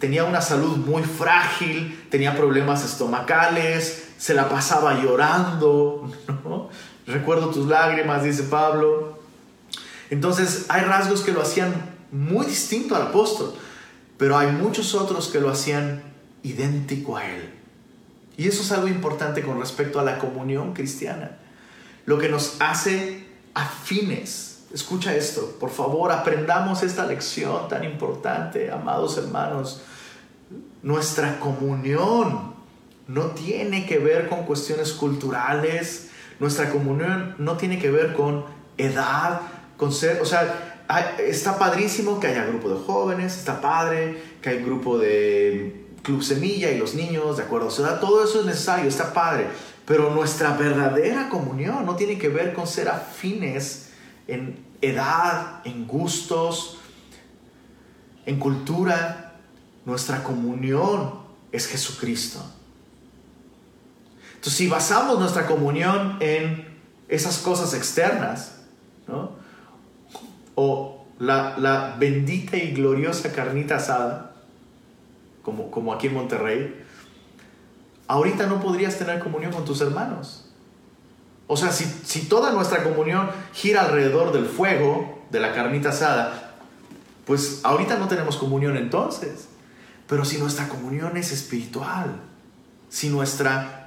Tenía 0.00 0.24
una 0.24 0.40
salud 0.40 0.76
muy 0.78 1.04
frágil, 1.04 2.04
tenía 2.10 2.36
problemas 2.36 2.84
estomacales, 2.84 4.07
se 4.18 4.34
la 4.34 4.48
pasaba 4.48 5.00
llorando, 5.00 6.10
¿no? 6.44 6.68
Recuerdo 7.06 7.48
tus 7.48 7.66
lágrimas, 7.66 8.22
dice 8.22 8.42
Pablo. 8.42 9.18
Entonces 10.10 10.66
hay 10.68 10.82
rasgos 10.82 11.22
que 11.22 11.32
lo 11.32 11.40
hacían 11.40 11.72
muy 12.12 12.44
distinto 12.44 12.96
al 12.96 13.02
apóstol, 13.02 13.54
pero 14.18 14.36
hay 14.36 14.50
muchos 14.52 14.94
otros 14.94 15.28
que 15.28 15.40
lo 15.40 15.48
hacían 15.48 16.02
idéntico 16.42 17.16
a 17.16 17.26
él. 17.26 17.54
Y 18.36 18.48
eso 18.48 18.62
es 18.62 18.72
algo 18.72 18.88
importante 18.88 19.42
con 19.42 19.58
respecto 19.58 19.98
a 20.00 20.04
la 20.04 20.18
comunión 20.18 20.74
cristiana. 20.74 21.38
Lo 22.04 22.18
que 22.18 22.28
nos 22.28 22.56
hace 22.60 23.26
afines. 23.54 24.64
Escucha 24.72 25.14
esto, 25.14 25.56
por 25.58 25.70
favor, 25.70 26.12
aprendamos 26.12 26.82
esta 26.82 27.06
lección 27.06 27.68
tan 27.68 27.84
importante, 27.84 28.70
amados 28.70 29.16
hermanos. 29.16 29.82
Nuestra 30.82 31.40
comunión 31.40 32.57
no 33.08 33.30
tiene 33.32 33.86
que 33.86 33.98
ver 33.98 34.28
con 34.28 34.44
cuestiones 34.44 34.92
culturales, 34.92 36.10
nuestra 36.38 36.70
comunión 36.70 37.34
no 37.38 37.56
tiene 37.56 37.78
que 37.78 37.90
ver 37.90 38.12
con 38.12 38.44
edad, 38.76 39.40
con 39.76 39.92
ser, 39.92 40.20
o 40.20 40.26
sea, 40.26 40.76
está 41.18 41.58
padrísimo 41.58 42.20
que 42.20 42.28
haya 42.28 42.44
grupo 42.44 42.68
de 42.68 42.78
jóvenes, 42.84 43.36
está 43.36 43.60
padre 43.60 44.22
que 44.40 44.50
hay 44.50 44.62
grupo 44.62 44.98
de 44.98 45.86
Club 46.02 46.22
Semilla 46.22 46.70
y 46.70 46.78
los 46.78 46.94
niños, 46.94 47.38
¿de 47.38 47.42
acuerdo? 47.42 47.68
O 47.68 47.70
sea, 47.70 47.98
todo 47.98 48.22
eso 48.22 48.40
es 48.40 48.46
necesario, 48.46 48.88
está 48.88 49.12
padre. 49.12 49.46
Pero 49.84 50.10
nuestra 50.14 50.52
verdadera 50.52 51.30
comunión 51.30 51.86
no 51.86 51.96
tiene 51.96 52.18
que 52.18 52.28
ver 52.28 52.52
con 52.52 52.66
ser 52.66 52.88
afines 52.88 53.90
en 54.26 54.64
edad, 54.82 55.62
en 55.64 55.86
gustos, 55.86 56.78
en 58.26 58.38
cultura. 58.38 59.34
Nuestra 59.86 60.22
comunión 60.22 61.14
es 61.52 61.66
Jesucristo. 61.66 62.44
Entonces, 64.38 64.54
si 64.54 64.68
basamos 64.68 65.18
nuestra 65.18 65.46
comunión 65.46 66.16
en 66.20 66.78
esas 67.08 67.38
cosas 67.38 67.74
externas, 67.74 68.60
¿no? 69.08 69.32
O 70.54 71.06
la, 71.18 71.58
la 71.58 71.96
bendita 71.98 72.56
y 72.56 72.70
gloriosa 72.70 73.32
carnita 73.32 73.76
asada, 73.76 74.28
como, 75.42 75.92
aquí 75.92 76.06
en 76.06 76.14
Monterrey, 76.14 76.84
ahorita 78.06 78.46
no 78.46 78.60
podrías 78.60 78.96
tener 78.96 79.18
comunión 79.18 79.52
con 79.52 79.64
tus 79.64 79.80
hermanos. 79.80 80.44
O 81.48 81.56
sea, 81.56 81.72
si, 81.72 81.84
si 81.84 82.28
toda 82.28 82.52
nuestra 82.52 82.84
comunión 82.84 83.28
gira 83.52 83.82
alrededor 83.82 84.32
del 84.32 84.46
fuego, 84.46 85.26
de 85.30 85.40
la 85.40 85.52
carnita 85.52 85.88
asada, 85.88 86.54
pues 87.26 87.60
ahorita 87.64 87.98
no 87.98 88.06
tenemos 88.06 88.36
comunión 88.36 88.76
entonces. 88.76 89.48
Pero 90.06 90.24
si 90.24 90.38
nuestra 90.38 90.68
comunión 90.68 91.16
es 91.16 91.32
espiritual, 91.32 92.20
si 92.88 93.08
nuestra 93.08 93.77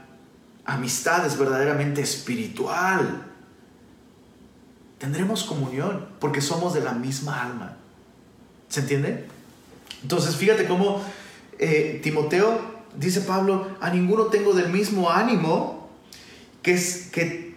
amistad 0.65 1.25
es 1.25 1.37
verdaderamente 1.37 2.01
espiritual, 2.01 3.25
tendremos 4.97 5.43
comunión 5.43 6.07
porque 6.19 6.41
somos 6.41 6.73
de 6.73 6.81
la 6.81 6.93
misma 6.93 7.41
alma. 7.41 7.77
¿Se 8.69 8.81
entiende? 8.81 9.27
Entonces, 10.03 10.35
fíjate 10.35 10.67
cómo 10.67 11.01
eh, 11.59 11.99
Timoteo, 12.03 12.59
dice 12.97 13.21
Pablo, 13.21 13.67
a 13.81 13.89
ninguno 13.89 14.25
tengo 14.25 14.53
del 14.53 14.69
mismo 14.69 15.09
ánimo 15.09 15.89
que, 16.61 16.73
es, 16.73 17.09
que, 17.11 17.55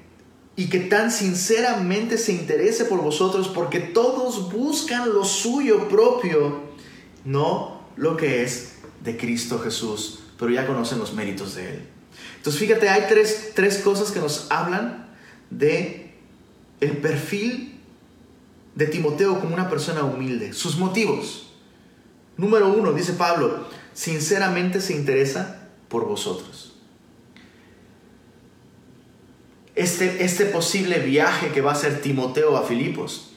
y 0.57 0.69
que 0.69 0.81
tan 0.81 1.11
sinceramente 1.11 2.19
se 2.19 2.33
interese 2.33 2.85
por 2.85 3.03
vosotros, 3.03 3.49
porque 3.49 3.81
todos 3.81 4.53
buscan 4.53 5.13
lo 5.13 5.25
suyo 5.25 5.89
propio, 5.89 6.63
no 7.25 7.83
lo 7.97 8.17
que 8.17 8.43
es 8.43 8.77
de 9.03 9.17
Cristo 9.17 9.59
Jesús, 9.59 10.21
pero 10.39 10.51
ya 10.51 10.67
conocen 10.67 10.99
los 10.99 11.13
méritos 11.15 11.55
de 11.55 11.75
Él. 11.75 11.94
Entonces 12.37 12.61
fíjate, 12.61 12.89
hay 12.89 13.05
tres, 13.09 13.53
tres 13.55 13.79
cosas 13.79 14.11
que 14.11 14.21
nos 14.21 14.51
hablan 14.51 15.09
de 15.51 16.15
el 16.81 16.97
perfil 16.99 17.81
de 18.75 18.87
Timoteo 18.87 19.41
como 19.41 19.55
una 19.55 19.71
persona 19.71 20.03
humilde, 20.03 20.53
sus 20.53 20.77
motivos. 20.77 21.53
Número 22.37 22.69
uno, 22.73 22.93
dice 22.93 23.13
Pablo, 23.13 23.67
sinceramente 23.93 24.81
se 24.81 24.95
interesa 24.95 25.69
por 25.89 26.07
vosotros. 26.07 26.77
Este, 29.77 30.25
este 30.25 30.47
posible 30.47 31.01
viaje 31.01 31.51
que 31.51 31.61
va 31.61 31.73
a 31.73 31.75
hacer 31.75 32.01
Timoteo 32.01 32.57
a 32.57 32.63
Filipos, 32.63 33.35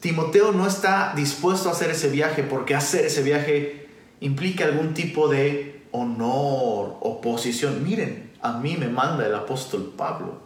Timoteo 0.00 0.52
no 0.52 0.66
está 0.66 1.14
dispuesto 1.16 1.68
a 1.68 1.72
hacer 1.72 1.90
ese 1.90 2.08
viaje 2.08 2.42
porque 2.42 2.74
hacer 2.74 3.06
ese 3.06 3.22
viaje 3.22 3.88
implica 4.20 4.64
algún 4.64 4.94
tipo 4.94 5.28
de 5.28 5.75
honor 5.96 6.98
o 7.00 7.20
posición. 7.20 7.82
Miren, 7.82 8.32
a 8.42 8.52
mí 8.58 8.76
me 8.76 8.88
manda 8.88 9.26
el 9.26 9.34
apóstol 9.34 9.94
Pablo. 9.96 10.40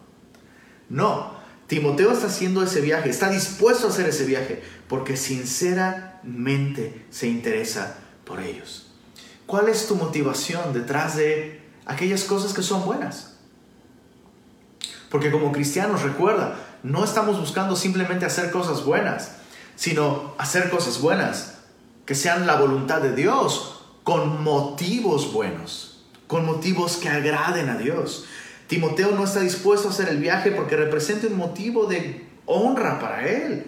No, 0.89 1.33
Timoteo 1.67 2.13
está 2.13 2.27
haciendo 2.27 2.63
ese 2.63 2.81
viaje, 2.81 3.11
está 3.11 3.31
dispuesto 3.31 3.87
a 3.87 3.91
hacer 3.91 4.09
ese 4.09 4.25
viaje 4.25 4.63
porque 4.89 5.17
sinceramente 5.17 7.07
se 7.11 7.29
interesa 7.29 7.97
por 8.25 8.41
ellos. 8.41 8.91
¿Cuál 9.47 9.69
es 9.69 9.87
tu 9.87 9.97
motivación 9.97 10.73
detrás 10.73 11.17
de 11.17 11.61
aquellas 11.87 12.25
cosas 12.25 12.55
que 12.55 12.63
son 12.63 12.85
buenas? 12.85 13.37
Porque 15.11 15.31
como 15.31 15.53
cristianos, 15.53 16.03
recuerda, 16.03 16.57
no 16.83 17.05
estamos 17.05 17.39
buscando 17.39 17.77
simplemente 17.77 18.25
hacer 18.25 18.51
cosas 18.51 18.85
buenas, 18.85 19.33
sino 19.77 20.35
hacer 20.39 20.71
cosas 20.71 21.01
buenas 21.01 21.59
que 22.07 22.15
sean 22.15 22.47
la 22.47 22.57
voluntad 22.57 23.01
de 23.01 23.15
Dios 23.15 23.80
con 24.11 24.43
motivos 24.43 25.33
buenos, 25.33 26.03
con 26.27 26.45
motivos 26.45 26.97
que 26.97 27.09
agraden 27.09 27.69
a 27.69 27.79
Dios. 27.79 28.25
Timoteo 28.67 29.13
no 29.13 29.23
está 29.23 29.39
dispuesto 29.39 29.87
a 29.87 29.93
hacer 29.93 30.09
el 30.09 30.19
viaje 30.19 30.51
porque 30.51 30.75
representa 30.75 31.29
un 31.29 31.37
motivo 31.37 31.87
de 31.87 32.27
honra 32.45 32.99
para 32.99 33.29
él, 33.29 33.67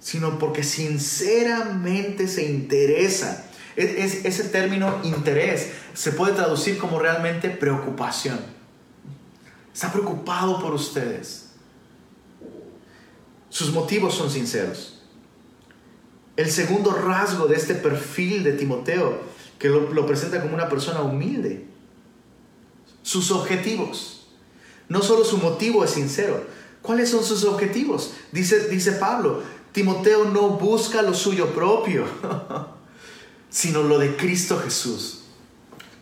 sino 0.00 0.36
porque 0.40 0.64
sinceramente 0.64 2.26
se 2.26 2.44
interesa 2.44 3.44
es, 3.76 4.24
ese 4.24 4.48
término 4.48 4.98
interés 5.04 5.70
se 5.94 6.10
puede 6.10 6.34
traducir 6.34 6.76
como 6.76 6.98
realmente 6.98 7.48
preocupación. 7.48 8.40
Está 9.72 9.92
preocupado 9.92 10.60
por 10.60 10.74
ustedes. 10.74 11.50
Sus 13.48 13.72
motivos 13.72 14.16
son 14.16 14.28
sinceros. 14.28 15.02
El 16.36 16.50
segundo 16.50 16.90
rasgo 16.92 17.46
de 17.46 17.54
este 17.54 17.76
perfil 17.76 18.42
de 18.42 18.54
Timoteo, 18.54 19.31
que 19.62 19.68
lo, 19.68 20.06
presenta 20.08 20.42
como 20.42 20.54
una 20.54 20.68
persona 20.68 21.02
humilde, 21.02 21.64
sus 23.04 23.30
objetivos. 23.30 24.26
No 24.88 25.02
solo 25.02 25.24
su 25.24 25.38
motivo 25.38 25.84
es 25.84 25.92
sincero. 25.92 26.44
¿Cuáles 26.82 27.10
son 27.10 27.22
sus 27.22 27.44
objetivos? 27.44 28.14
Dice, 28.32 28.68
dice 28.68 28.90
Pablo, 28.90 29.40
Timoteo 29.70 30.24
no 30.24 30.48
busca 30.48 31.00
lo 31.00 31.14
suyo 31.14 31.54
propio. 31.54 32.06
sino 33.50 33.84
lo 33.84 34.00
de 34.00 34.16
Cristo 34.16 34.58
Jesús. 34.58 35.20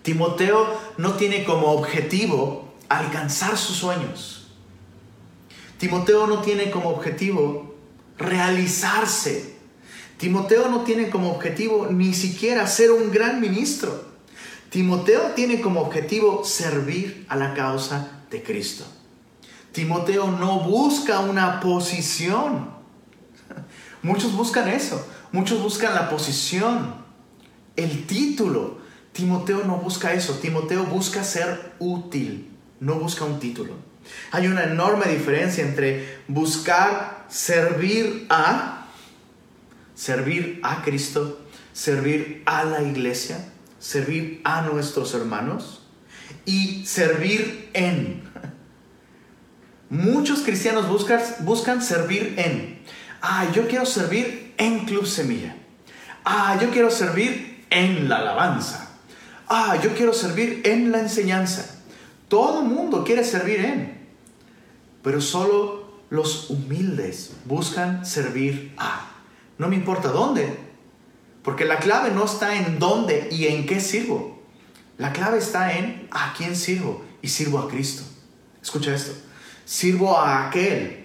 Timoteo 0.01 0.67
no 0.97 1.17
tiene 1.17 1.45
como 1.45 1.67
objetivo 1.73 2.73
alcanzar 2.89 3.59
sus 3.59 3.77
sueños. 3.77 4.47
Timoteo 5.77 6.27
no 6.27 6.41
tiene 6.41 6.71
como 6.71 6.89
objetivo 6.89 7.75
realizarse. 8.17 9.60
Timoteo 10.21 10.69
no 10.69 10.83
tiene 10.83 11.09
como 11.11 11.33
objetivo 11.33 11.89
ni 11.91 12.15
siquiera 12.15 12.67
ser 12.67 12.93
un 12.93 13.11
gran 13.11 13.41
ministro. 13.41 14.05
Timoteo 14.69 15.33
tiene 15.35 15.61
como 15.61 15.81
objetivo 15.81 16.45
servir 16.45 17.27
a 17.29 17.37
la 17.37 17.55
causa 17.55 18.23
de 18.31 18.43
Cristo. 18.43 18.85
Timoteo 19.73 20.31
no 20.31 20.61
busca 20.61 21.21
una 21.21 21.61
posición. 21.61 22.71
Muchos 24.03 24.35
buscan 24.35 24.69
eso. 24.69 25.05
Muchos 25.33 25.63
buscan 25.63 25.95
la 25.95 26.09
posición 26.09 27.01
el 27.77 28.07
título. 28.07 28.79
Timoteo 29.13 29.65
no 29.65 29.77
busca 29.77 30.13
eso, 30.13 30.35
Timoteo 30.35 30.85
busca 30.85 31.25
ser 31.25 31.73
útil, 31.79 32.49
no 32.79 32.95
busca 32.95 33.25
un 33.25 33.41
título. 33.41 33.75
Hay 34.31 34.47
una 34.47 34.65
enorme 34.65 35.07
diferencia 35.07 35.65
entre 35.65 36.19
buscar 36.29 37.27
servir 37.29 38.27
a, 38.31 38.80
servir 40.01 40.61
a 40.63 40.81
Cristo, 40.81 41.41
servir 41.75 42.43
a 42.47 42.65
la 42.65 42.83
iglesia, 42.83 43.53
servir 43.79 44.41
a 44.45 44.63
nuestros 44.63 45.13
hermanos 45.13 45.83
y 46.47 46.87
servir 46.87 47.69
en. 47.75 48.23
Muchos 49.91 50.41
cristianos 50.41 50.89
buscan, 50.89 51.83
servir 51.83 52.33
en. 52.39 52.81
Ah, 53.21 53.49
yo 53.55 53.69
quiero 53.69 53.85
servir 53.85 54.55
en 54.57 54.87
Club 54.87 55.05
Semilla. 55.05 55.55
Ah, 56.25 56.59
yo 56.63 56.71
quiero 56.71 56.91
servir 56.91 57.67
en 57.69 58.09
la 58.09 58.21
alabanza. 58.21 58.89
Ah, 59.49 59.79
yo 59.83 59.95
quiero 59.95 60.15
servir 60.15 60.63
en 60.65 60.93
la 60.93 61.01
enseñanza. 61.01 61.79
Todo 62.29 62.63
mundo 62.63 63.05
quiere 63.05 63.23
servir 63.23 63.61
en. 63.61 64.01
pero 65.03 65.21
solo 65.21 66.01
los 66.09 66.49
humildes 66.49 67.33
buscan 67.45 68.07
servir 68.07 68.73
a. 68.79 69.10
No 69.61 69.69
me 69.69 69.77
importa 69.77 70.09
dónde, 70.09 70.57
porque 71.43 71.67
la 71.67 71.81
clave 71.81 72.13
no 72.13 72.25
está 72.25 72.57
en 72.57 72.79
dónde 72.79 73.29
y 73.31 73.47
en 73.47 73.67
qué 73.67 73.79
sirvo. 73.79 74.41
La 74.97 75.13
clave 75.13 75.37
está 75.37 75.77
en 75.77 76.09
a 76.11 76.33
quién 76.35 76.57
sirvo 76.57 77.05
y 77.21 77.29
sirvo 77.29 77.59
a 77.59 77.69
Cristo. 77.69 78.03
Escucha 78.63 78.95
esto. 78.95 79.13
Sirvo 79.67 80.17
a 80.17 80.49
aquel 80.49 81.05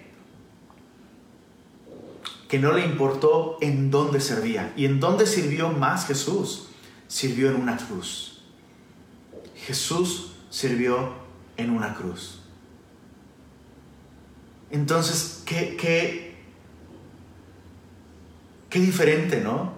que 2.48 2.58
no 2.58 2.72
le 2.72 2.86
importó 2.86 3.58
en 3.60 3.90
dónde 3.90 4.22
servía. 4.22 4.72
¿Y 4.74 4.86
en 4.86 5.00
dónde 5.00 5.26
sirvió 5.26 5.68
más 5.68 6.06
Jesús? 6.06 6.68
Sirvió 7.08 7.50
en 7.50 7.56
una 7.56 7.76
cruz. 7.76 8.40
Jesús 9.54 10.32
sirvió 10.48 11.12
en 11.58 11.68
una 11.68 11.92
cruz. 11.92 12.40
Entonces, 14.70 15.42
qué, 15.44 15.76
qué, 15.76 16.25
qué 18.68 18.80
diferente, 18.80 19.40
¿no? 19.40 19.74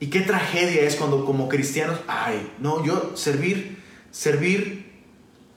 Y 0.00 0.08
qué 0.08 0.20
tragedia 0.20 0.82
es 0.82 0.96
cuando 0.96 1.24
como 1.24 1.48
cristianos, 1.48 2.00
ay, 2.08 2.52
no, 2.58 2.84
yo 2.84 3.16
servir, 3.16 3.82
servir 4.10 4.92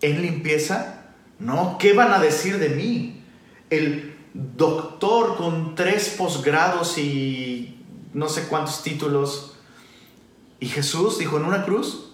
en 0.02 0.22
limpieza, 0.22 1.14
no, 1.40 1.78
¿qué 1.80 1.94
van 1.94 2.14
a 2.14 2.20
decir 2.20 2.60
de 2.60 2.70
mí? 2.70 3.24
El 3.70 4.16
doctor 4.34 5.38
con 5.38 5.76
tres 5.76 6.10
posgrados 6.18 6.98
y 6.98 7.84
no 8.14 8.30
sé 8.30 8.44
cuántos 8.44 8.84
títulos. 8.84 9.56
Y 10.60 10.68
Jesús 10.68 11.18
dijo 11.18 11.38
en 11.38 11.46
una 11.46 11.66
cruz, 11.66 12.12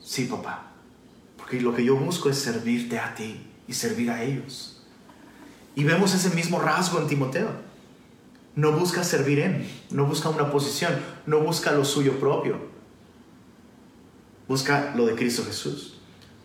sí, 0.00 0.26
papá, 0.26 0.72
porque 1.36 1.60
lo 1.60 1.74
que 1.74 1.84
yo 1.84 1.96
busco 1.96 2.30
es 2.30 2.38
servirte 2.38 2.98
a 2.98 3.14
ti 3.14 3.40
y 3.66 3.74
servir 3.74 4.10
a 4.10 4.22
ellos. 4.22 4.82
Y 5.74 5.84
vemos 5.84 6.14
ese 6.14 6.30
mismo 6.30 6.58
rasgo 6.60 7.00
en 7.00 7.06
Timoteo. 7.06 7.69
No 8.56 8.72
busca 8.72 9.04
servir 9.04 9.40
en, 9.40 9.68
no 9.90 10.06
busca 10.06 10.28
una 10.28 10.50
posición, 10.50 10.94
no 11.26 11.40
busca 11.40 11.72
lo 11.72 11.84
suyo 11.84 12.18
propio. 12.18 12.58
Busca 14.48 14.92
lo 14.96 15.06
de 15.06 15.14
Cristo 15.14 15.44
Jesús. 15.44 15.94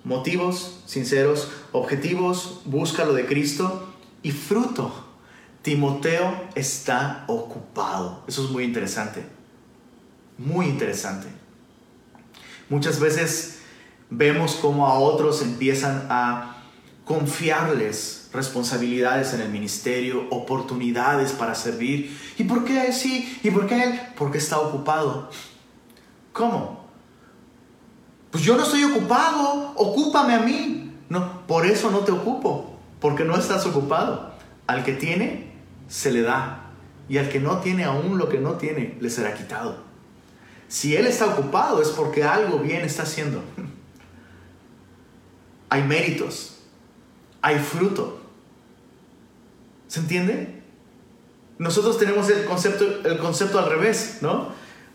Motivos 0.03 0.81
sinceros, 0.85 1.49
objetivos, 1.71 2.61
busca 2.65 3.05
lo 3.05 3.13
de 3.13 3.25
Cristo 3.25 3.93
y 4.21 4.31
fruto. 4.31 5.03
Timoteo 5.63 6.31
está 6.53 7.25
ocupado. 7.27 8.23
Eso 8.27 8.45
es 8.45 8.51
muy 8.51 8.63
interesante. 8.63 9.25
Muy 10.37 10.67
interesante. 10.67 11.27
Muchas 12.69 12.99
veces 12.99 13.61
vemos 14.09 14.55
cómo 14.55 14.85
a 14.87 14.99
otros 14.99 15.41
empiezan 15.41 16.05
a 16.09 16.63
confiarles 17.03 18.24
responsabilidades 18.35 19.33
en 19.33 19.41
el 19.41 19.49
ministerio, 19.49 20.27
oportunidades 20.29 21.31
para 21.31 21.55
servir. 21.55 22.17
¿Y 22.37 22.43
por 22.43 22.65
qué 22.65 22.91
sí? 22.91 23.39
¿Y 23.43 23.51
por 23.51 23.67
qué 23.67 23.83
él? 23.83 24.01
Porque 24.17 24.37
está 24.37 24.59
ocupado. 24.59 25.29
¿Cómo? 26.33 26.85
Pues 28.31 28.43
yo 28.43 28.57
no 28.57 28.63
estoy 28.63 28.83
ocupado, 28.83 29.73
ocúpame 29.75 30.33
a 30.33 30.39
mí. 30.39 30.93
No, 31.07 31.45
por 31.47 31.65
eso 31.65 31.91
no 31.91 31.99
te 31.99 32.11
ocupo, 32.11 32.77
porque 32.99 33.23
no 33.23 33.37
estás 33.37 33.65
ocupado. 33.65 34.33
Al 34.67 34.83
que 34.83 34.93
tiene, 34.93 35.53
se 35.87 36.11
le 36.11 36.21
da. 36.21 36.71
Y 37.07 37.17
al 37.17 37.29
que 37.29 37.39
no 37.39 37.59
tiene 37.59 37.83
aún 37.83 38.17
lo 38.17 38.27
que 38.27 38.39
no 38.39 38.53
tiene, 38.53 38.97
le 38.99 39.09
será 39.09 39.35
quitado. 39.35 39.77
Si 40.67 40.95
él 40.95 41.05
está 41.05 41.27
ocupado 41.27 41.81
es 41.81 41.89
porque 41.89 42.23
algo 42.23 42.59
bien 42.59 42.81
está 42.81 43.03
haciendo. 43.03 43.43
Hay 45.69 45.83
méritos, 45.83 46.59
hay 47.41 47.59
fruto. 47.59 48.21
¿Se 49.95 50.01
entiende? 50.01 50.61
Nosotros 51.57 51.97
tenemos 51.97 52.29
el 52.29 52.43
concepto, 52.43 52.83
el 53.07 53.17
concepto 53.17 53.59
al 53.59 53.69
revés, 53.69 54.17
¿no? 54.19 54.49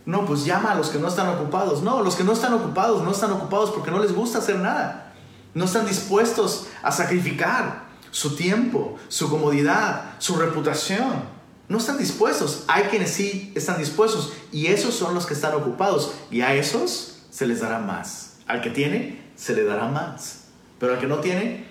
No, 0.05 0.27
pues 0.27 0.45
llama 0.45 0.73
a 0.73 0.75
los 0.75 0.91
que 0.91 0.99
no 0.99 1.09
están 1.09 1.27
ocupados. 1.27 1.83
No, 1.83 2.03
los 2.03 2.17
que 2.17 2.23
no 2.23 2.35
están 2.35 2.53
ocupados 2.53 3.03
no 3.03 3.11
están 3.11 3.33
ocupados 3.33 3.71
porque 3.71 3.91
no 3.91 3.99
les 3.99 4.13
gusta 4.15 4.41
hacer 4.41 4.57
nada. 4.57 5.15
No 5.55 5.65
están 5.65 5.87
dispuestos 5.87 6.67
a 6.83 6.93
sacrificar 6.93 7.85
su 8.11 8.37
tiempo, 8.37 8.99
su 9.09 9.31
comodidad, 9.31 10.17
su 10.19 10.37
reputación. 10.37 11.25
No 11.67 11.79
están 11.79 11.97
dispuestos. 11.97 12.65
Hay 12.69 12.83
quienes 12.91 13.11
sí 13.11 13.55
están 13.55 13.79
dispuestos 13.79 14.35
y 14.53 14.67
esos 14.67 14.93
son 14.93 15.15
los 15.15 15.25
que 15.25 15.33
están 15.33 15.55
ocupados 15.55 16.13
y 16.31 16.43
a 16.43 16.55
esos 16.55 17.23
se 17.31 17.47
les 17.47 17.61
dará 17.63 17.79
más. 17.79 18.35
Al 18.47 18.61
que 18.61 18.69
tiene, 18.69 19.19
se 19.35 19.55
le 19.55 19.65
dará 19.65 19.89
más. 19.89 20.43
Pero 20.79 20.93
al 20.93 20.99
que 20.99 21.07
no 21.07 21.21
tiene, 21.21 21.65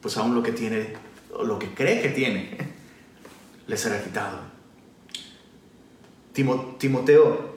pues 0.00 0.16
aún 0.16 0.36
lo 0.36 0.44
que 0.44 0.52
tiene, 0.52 0.94
lo 1.44 1.58
que 1.58 1.74
cree 1.74 2.00
que 2.00 2.10
tiene, 2.10 2.75
le 3.66 3.76
será 3.76 4.02
quitado. 4.02 4.38
Timoteo, 6.32 7.56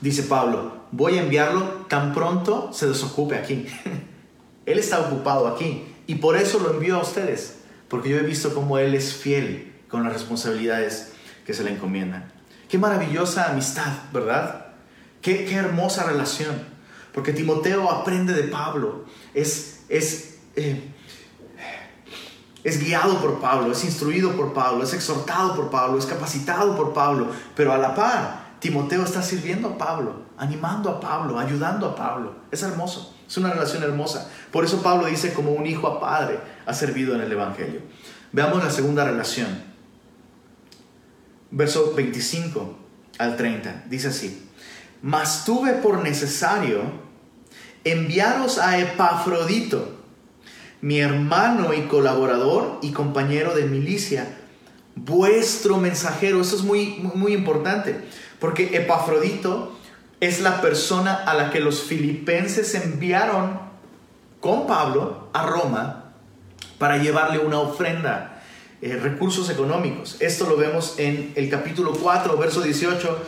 dice 0.00 0.22
Pablo, 0.22 0.84
voy 0.92 1.18
a 1.18 1.22
enviarlo 1.22 1.62
tan 1.88 2.14
pronto 2.14 2.72
se 2.72 2.86
desocupe 2.88 3.36
aquí. 3.36 3.66
él 4.66 4.78
está 4.78 5.00
ocupado 5.00 5.48
aquí 5.48 5.84
y 6.06 6.16
por 6.16 6.36
eso 6.36 6.60
lo 6.60 6.72
envío 6.72 6.96
a 6.96 7.02
ustedes, 7.02 7.58
porque 7.88 8.08
yo 8.08 8.18
he 8.18 8.22
visto 8.22 8.54
cómo 8.54 8.78
él 8.78 8.94
es 8.94 9.14
fiel 9.14 9.72
con 9.88 10.04
las 10.04 10.12
responsabilidades 10.12 11.12
que 11.44 11.54
se 11.54 11.64
le 11.64 11.72
encomiendan. 11.72 12.30
Qué 12.68 12.78
maravillosa 12.78 13.50
amistad, 13.50 13.92
¿verdad? 14.12 14.66
Qué, 15.20 15.44
qué 15.44 15.56
hermosa 15.56 16.04
relación. 16.04 16.54
Porque 17.12 17.32
Timoteo 17.32 17.90
aprende 17.90 18.32
de 18.32 18.44
Pablo, 18.44 19.04
es, 19.34 19.80
es 19.88 20.38
eh, 20.54 20.89
es 22.62 22.78
guiado 22.78 23.20
por 23.20 23.40
Pablo, 23.40 23.72
es 23.72 23.84
instruido 23.84 24.32
por 24.32 24.52
Pablo, 24.52 24.84
es 24.84 24.92
exhortado 24.92 25.54
por 25.54 25.70
Pablo, 25.70 25.98
es 25.98 26.06
capacitado 26.06 26.76
por 26.76 26.92
Pablo, 26.92 27.28
pero 27.56 27.72
a 27.72 27.78
la 27.78 27.94
par, 27.94 28.50
Timoteo 28.60 29.02
está 29.02 29.22
sirviendo 29.22 29.68
a 29.68 29.78
Pablo, 29.78 30.22
animando 30.36 30.90
a 30.90 31.00
Pablo, 31.00 31.38
ayudando 31.38 31.86
a 31.86 31.96
Pablo. 31.96 32.34
Es 32.50 32.62
hermoso, 32.62 33.14
es 33.26 33.36
una 33.38 33.50
relación 33.50 33.82
hermosa. 33.82 34.30
Por 34.52 34.64
eso 34.64 34.82
Pablo 34.82 35.06
dice 35.06 35.32
como 35.32 35.52
un 35.52 35.66
hijo 35.66 35.86
a 35.86 36.00
padre 36.00 36.40
ha 36.66 36.74
servido 36.74 37.14
en 37.14 37.22
el 37.22 37.32
Evangelio. 37.32 37.80
Veamos 38.32 38.62
la 38.62 38.70
segunda 38.70 39.04
relación. 39.04 39.48
Verso 41.50 41.94
25 41.94 42.78
al 43.18 43.36
30. 43.36 43.84
Dice 43.88 44.08
así. 44.08 44.50
Mas 45.02 45.44
tuve 45.46 45.72
por 45.72 46.02
necesario 46.02 46.82
enviaros 47.84 48.58
a 48.58 48.78
Epafrodito 48.78 49.99
mi 50.80 51.00
hermano 51.00 51.74
y 51.74 51.82
colaborador 51.82 52.78
y 52.82 52.92
compañero 52.92 53.54
de 53.54 53.64
milicia, 53.64 54.38
vuestro 54.94 55.76
mensajero. 55.76 56.40
Eso 56.40 56.56
es 56.56 56.62
muy, 56.62 57.00
muy 57.14 57.32
importante, 57.32 58.00
porque 58.38 58.76
Epafrodito 58.76 59.76
es 60.20 60.40
la 60.40 60.60
persona 60.60 61.14
a 61.14 61.34
la 61.34 61.50
que 61.50 61.60
los 61.60 61.82
filipenses 61.82 62.74
enviaron 62.74 63.60
con 64.40 64.66
Pablo 64.66 65.28
a 65.32 65.46
Roma 65.46 66.12
para 66.78 66.96
llevarle 66.96 67.38
una 67.38 67.58
ofrenda, 67.58 68.42
eh, 68.80 68.96
recursos 68.96 69.50
económicos. 69.50 70.16
Esto 70.20 70.48
lo 70.48 70.56
vemos 70.56 70.94
en 70.98 71.32
el 71.36 71.50
capítulo 71.50 71.92
4, 71.92 72.36
verso 72.38 72.62
18. 72.62 73.18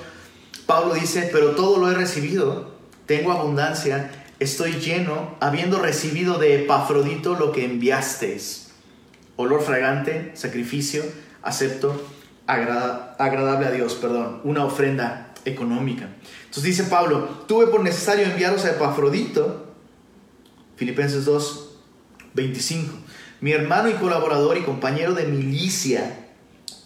Pablo 0.64 0.94
dice, 0.94 1.28
pero 1.32 1.50
todo 1.50 1.78
lo 1.78 1.90
he 1.90 1.94
recibido, 1.94 2.72
tengo 3.04 3.32
abundancia 3.32 4.21
estoy 4.42 4.72
lleno, 4.72 5.37
habiendo 5.40 5.78
recibido 5.78 6.38
de 6.38 6.62
Epafrodito 6.62 7.35
lo 7.35 7.52
que 7.52 7.64
enviasteis. 7.64 8.70
Olor 9.37 9.62
fragante, 9.62 10.33
sacrificio, 10.35 11.05
acepto, 11.42 12.00
agradable 12.46 13.66
a 13.66 13.70
Dios, 13.70 13.94
perdón, 13.94 14.40
una 14.44 14.64
ofrenda 14.64 15.33
económica. 15.44 16.09
Entonces 16.44 16.64
dice 16.64 16.85
Pablo, 16.85 17.44
tuve 17.46 17.68
por 17.68 17.83
necesario 17.83 18.26
enviaros 18.26 18.64
a 18.64 18.70
Epafrodito, 18.70 19.74
Filipenses 20.76 21.24
2, 21.24 21.70
25, 22.35 22.92
mi 23.40 23.52
hermano 23.52 23.88
y 23.88 23.94
colaborador 23.94 24.58
y 24.58 24.62
compañero 24.62 25.14
de 25.14 25.25
milicia, 25.25 26.29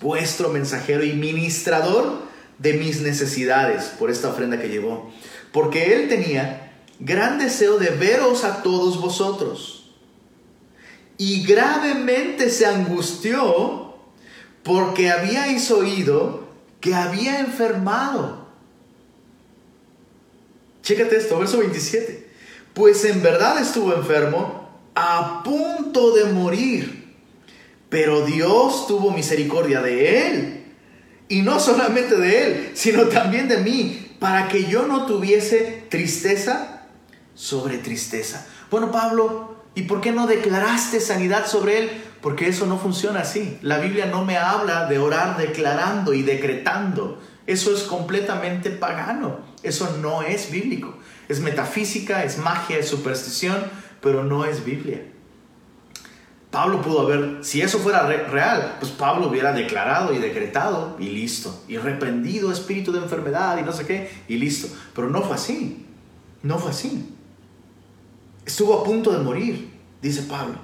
vuestro 0.01 0.51
mensajero 0.51 1.05
y 1.05 1.13
ministrador 1.13 2.27
de 2.59 2.75
mis 2.75 3.01
necesidades 3.01 3.85
por 3.99 4.11
esta 4.11 4.29
ofrenda 4.29 4.61
que 4.61 4.69
llevó, 4.69 5.13
porque 5.53 5.95
él 5.95 6.09
tenía 6.09 6.66
gran 6.99 7.39
deseo 7.39 7.79
de 7.79 7.91
veros 7.91 8.45
a 8.45 8.63
todos 8.63 9.01
vosotros. 9.01 9.91
Y 11.19 11.45
gravemente 11.45 12.51
se 12.51 12.67
angustió 12.67 13.95
porque 14.63 15.11
habíais 15.11 15.71
oído 15.71 16.47
que 16.81 16.95
había 16.95 17.41
enfermado. 17.41 18.47
Chécate 20.83 21.17
esto, 21.17 21.39
verso 21.39 21.59
27. 21.59 22.31
Pues 22.75 23.05
en 23.05 23.23
verdad 23.23 23.61
estuvo 23.61 23.95
enfermo 23.95 24.69
a 24.95 25.43
punto 25.43 26.15
de 26.15 26.27
morir. 26.27 27.15
Pero 27.89 28.27
Dios 28.27 28.87
tuvo 28.87 29.11
misericordia 29.11 29.81
de 29.81 30.29
él. 30.29 30.65
Y 31.29 31.43
no 31.43 31.59
solamente 31.59 32.17
de 32.17 32.45
él, 32.45 32.71
sino 32.75 33.05
también 33.05 33.49
de 33.49 33.59
mí, 33.59 34.17
para 34.21 34.49
que 34.49 34.65
yo 34.65 34.87
no 34.87 35.07
tuviese 35.07 35.85
tristeza 35.89 36.76
sobre 37.37 37.79
tristeza. 37.79 38.45
Bueno, 38.71 38.91
Pablo, 38.91 39.57
¿Y 39.77 39.83
por 39.83 40.01
qué 40.01 40.11
no 40.11 40.27
declaraste 40.27 41.01
sanidad 41.01 41.47
sobre 41.47 41.79
él? 41.79 41.91
Porque 42.23 42.49
eso 42.49 42.65
no 42.65 42.79
funciona 42.79 43.21
así. 43.21 43.59
La 43.61 43.77
Biblia 43.77 44.07
no 44.07 44.25
me 44.25 44.39
habla 44.39 44.87
de 44.87 44.99
orar 44.99 45.37
declarando 45.37 46.15
y 46.15 46.23
decretando. 46.23 47.21
Eso 47.47 47.75
es 47.75 47.83
completamente 47.83 48.71
pagano. 48.71 49.41
Eso 49.63 49.99
no 50.01 50.23
es 50.23 50.51
bíblico. 50.51 50.97
Es 51.29 51.41
metafísica, 51.41 52.25
es 52.25 52.39
magia, 52.39 52.79
es 52.79 52.89
superstición, 52.89 53.59
pero 54.01 54.25
no 54.25 54.47
es 54.47 54.65
Biblia. 54.65 55.03
Pablo 56.51 56.81
pudo 56.81 57.03
haber, 57.03 57.45
si 57.45 57.61
eso 57.61 57.79
fuera 57.79 58.07
real, 58.07 58.77
pues 58.81 58.91
Pablo 58.93 59.29
hubiera 59.29 59.53
declarado 59.53 60.15
y 60.15 60.19
decretado 60.19 60.97
y 60.99 61.11
listo. 61.11 61.65
Y 61.69 61.77
reprendido 61.77 62.51
espíritu 62.51 62.93
de 62.93 63.01
enfermedad 63.01 63.59
y 63.59 63.63
no 63.63 63.73
sé 63.73 63.85
qué, 63.85 64.11
y 64.27 64.37
listo. 64.37 64.69
Pero 64.95 65.11
no 65.11 65.21
fue 65.21 65.35
así. 65.35 65.85
No 66.43 66.59
fue 66.59 66.71
así. 66.71 67.16
Estuvo 68.47 68.81
a 68.81 68.85
punto 68.85 69.11
de 69.11 69.19
morir, 69.19 69.71
dice 70.01 70.23
Pablo. 70.23 70.55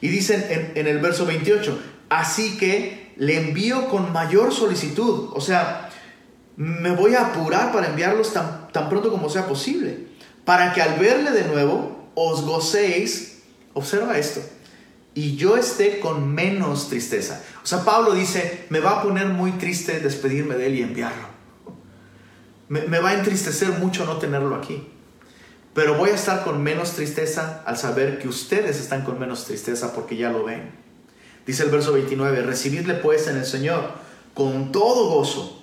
Y 0.00 0.08
dice 0.08 0.72
en, 0.76 0.86
el 0.86 0.98
verso 1.00 1.26
28, 1.26 1.78
así 2.08 2.56
que 2.56 3.12
le 3.16 3.36
envío 3.36 3.88
con 3.88 4.12
mayor 4.12 4.54
solicitud. 4.54 5.30
O 5.32 5.40
sea, 5.40 5.90
me 6.56 6.94
voy 6.94 7.14
a 7.14 7.26
apurar 7.26 7.72
para 7.72 7.88
enviarlos 7.88 8.32
tan, 8.32 8.68
tan 8.72 8.88
pronto 8.88 9.10
como 9.10 9.28
sea 9.28 9.48
posible. 9.48 10.06
Para 10.44 10.72
que 10.72 10.80
al 10.80 11.00
verle 11.00 11.32
de 11.32 11.48
nuevo 11.48 12.10
os 12.14 12.42
gocéis, 12.42 13.42
observa 13.74 14.16
esto, 14.18 14.40
y 15.12 15.34
yo 15.34 15.56
esté 15.56 15.98
con 15.98 16.32
menos 16.32 16.88
tristeza. 16.88 17.42
O 17.64 17.66
sea, 17.66 17.84
Pablo 17.84 18.14
dice, 18.14 18.66
me 18.68 18.78
va 18.78 19.00
a 19.00 19.02
poner 19.02 19.26
muy 19.26 19.52
triste 19.52 19.98
despedirme 19.98 20.54
de 20.54 20.66
él 20.66 20.74
y 20.76 20.82
enviarlo. 20.82 21.26
Me 22.68 22.98
va 23.00 23.10
a 23.10 23.14
entristecer 23.14 23.70
mucho 23.78 24.04
no 24.04 24.18
tenerlo 24.18 24.54
aquí. 24.54 24.86
Pero 25.76 25.94
voy 25.94 26.08
a 26.08 26.14
estar 26.14 26.42
con 26.42 26.62
menos 26.62 26.92
tristeza 26.92 27.62
al 27.66 27.76
saber 27.76 28.18
que 28.18 28.28
ustedes 28.28 28.80
están 28.80 29.04
con 29.04 29.18
menos 29.18 29.44
tristeza 29.44 29.92
porque 29.92 30.16
ya 30.16 30.30
lo 30.30 30.42
ven. 30.42 30.70
Dice 31.46 31.64
el 31.64 31.70
verso 31.70 31.92
29, 31.92 32.40
recibidle 32.44 32.94
pues 32.94 33.28
en 33.28 33.36
el 33.36 33.44
Señor 33.44 33.90
con 34.32 34.72
todo 34.72 35.10
gozo 35.10 35.62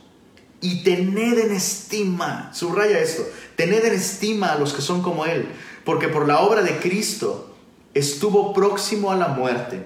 y 0.61 0.83
tened 0.83 1.39
en 1.39 1.51
estima, 1.51 2.51
subraya 2.53 2.99
esto, 2.99 3.23
tened 3.55 3.83
en 3.83 3.93
estima 3.93 4.53
a 4.53 4.59
los 4.59 4.73
que 4.73 4.83
son 4.83 5.01
como 5.01 5.25
Él, 5.25 5.47
porque 5.83 6.09
por 6.09 6.27
la 6.27 6.41
obra 6.41 6.61
de 6.61 6.77
Cristo 6.77 7.51
estuvo 7.95 8.53
próximo 8.53 9.11
a 9.11 9.15
la 9.15 9.29
muerte, 9.29 9.83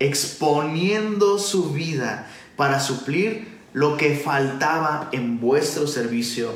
exponiendo 0.00 1.38
su 1.38 1.70
vida 1.72 2.28
para 2.56 2.80
suplir 2.80 3.60
lo 3.72 3.96
que 3.96 4.16
faltaba 4.16 5.10
en 5.12 5.38
vuestro 5.38 5.86
servicio 5.86 6.52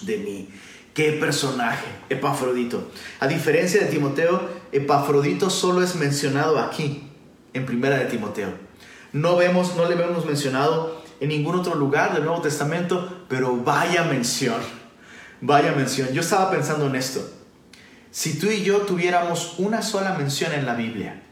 de 0.00 0.18
mí. 0.18 0.48
Qué 0.94 1.10
personaje, 1.12 1.86
Epafrodito. 2.08 2.88
A 3.18 3.26
diferencia 3.26 3.80
de 3.80 3.86
Timoteo, 3.86 4.48
Epafrodito 4.70 5.50
solo 5.50 5.82
es 5.82 5.96
mencionado 5.96 6.60
aquí, 6.60 7.10
en 7.52 7.66
Primera 7.66 7.98
de 7.98 8.04
Timoteo. 8.04 8.50
No, 9.12 9.36
vemos, 9.36 9.76
no 9.76 9.88
le 9.88 9.96
vemos 9.96 10.24
mencionado 10.24 11.02
en 11.18 11.30
ningún 11.30 11.56
otro 11.56 11.74
lugar 11.74 12.14
del 12.14 12.24
Nuevo 12.24 12.42
Testamento, 12.42 13.24
pero 13.28 13.56
vaya 13.56 14.04
mención, 14.04 14.60
vaya 15.40 15.72
mención. 15.72 16.10
Yo 16.12 16.20
estaba 16.20 16.48
pensando 16.52 16.86
en 16.86 16.94
esto. 16.94 17.28
Si 18.12 18.38
tú 18.38 18.46
y 18.46 18.62
yo 18.62 18.82
tuviéramos 18.82 19.58
una 19.58 19.82
sola 19.82 20.14
mención 20.14 20.52
en 20.52 20.64
la 20.64 20.74
Biblia, 20.74 21.22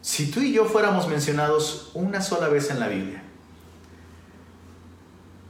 si 0.00 0.30
tú 0.30 0.40
y 0.40 0.52
yo 0.52 0.64
fuéramos 0.64 1.08
mencionados 1.08 1.90
una 1.92 2.22
sola 2.22 2.48
vez 2.48 2.70
en 2.70 2.80
la 2.80 2.88
Biblia, 2.88 3.25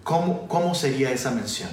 ¿cómo, 0.07 0.75
sería 0.75 1.11
esa 1.11 1.33
mención? 1.33 1.69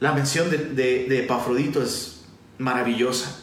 La 0.00 0.12
mención 0.12 0.50
de, 0.50 0.58
de, 0.58 1.18
Epafrodito 1.20 1.80
es 1.80 2.24
maravillosa. 2.58 3.38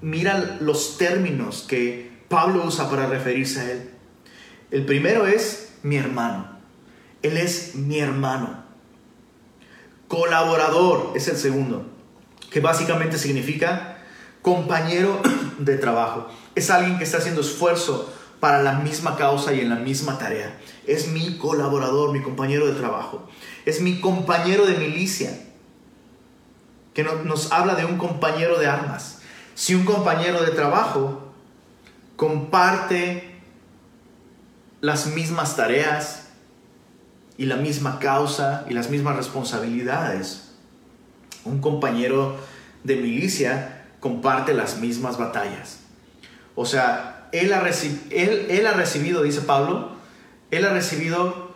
Mira 0.00 0.58
los 0.60 0.98
términos 0.98 1.64
que 1.68 2.10
Pablo 2.28 2.64
usa 2.66 2.90
para 2.90 3.06
referirse 3.06 3.60
a 3.60 3.70
él. 3.70 3.90
El 4.72 4.84
primero 4.84 5.26
es 5.26 5.74
mi 5.82 5.96
hermano. 5.96 6.58
Él 7.22 7.36
es 7.36 7.76
mi 7.76 8.00
hermano. 8.00 8.64
Colaborador 10.08 11.12
es 11.14 11.28
el 11.28 11.36
segundo, 11.36 11.86
que 12.50 12.58
básicamente 12.58 13.18
significa 13.18 13.98
compañero 14.42 15.22
de 15.58 15.76
trabajo. 15.76 16.26
Es 16.56 16.70
alguien 16.70 16.98
que 16.98 17.04
está 17.04 17.18
haciendo 17.18 17.42
esfuerzo 17.42 18.12
para 18.40 18.62
la 18.62 18.72
misma 18.72 19.16
causa 19.16 19.52
y 19.52 19.60
en 19.60 19.68
la 19.68 19.76
misma 19.76 20.18
tarea. 20.18 20.58
Es 20.90 21.06
mi 21.06 21.38
colaborador, 21.38 22.12
mi 22.12 22.20
compañero 22.20 22.66
de 22.66 22.72
trabajo. 22.72 23.28
Es 23.64 23.80
mi 23.80 24.00
compañero 24.00 24.66
de 24.66 24.74
milicia, 24.76 25.38
que 26.94 27.04
nos 27.04 27.52
habla 27.52 27.76
de 27.76 27.84
un 27.84 27.96
compañero 27.96 28.58
de 28.58 28.66
armas. 28.66 29.20
Si 29.54 29.76
un 29.76 29.84
compañero 29.84 30.42
de 30.42 30.50
trabajo 30.50 31.32
comparte 32.16 33.40
las 34.80 35.06
mismas 35.06 35.54
tareas 35.54 36.30
y 37.38 37.46
la 37.46 37.54
misma 37.54 38.00
causa 38.00 38.66
y 38.68 38.74
las 38.74 38.90
mismas 38.90 39.14
responsabilidades, 39.14 40.50
un 41.44 41.60
compañero 41.60 42.36
de 42.82 42.96
milicia 42.96 43.86
comparte 44.00 44.54
las 44.54 44.78
mismas 44.78 45.18
batallas. 45.18 45.78
O 46.56 46.66
sea, 46.66 47.28
él 47.30 47.52
ha, 47.52 47.60
recibido, 47.60 49.22
dice 49.22 49.42
Pablo, 49.42 49.89
él 50.50 50.64
ha 50.66 50.72
recibido 50.72 51.50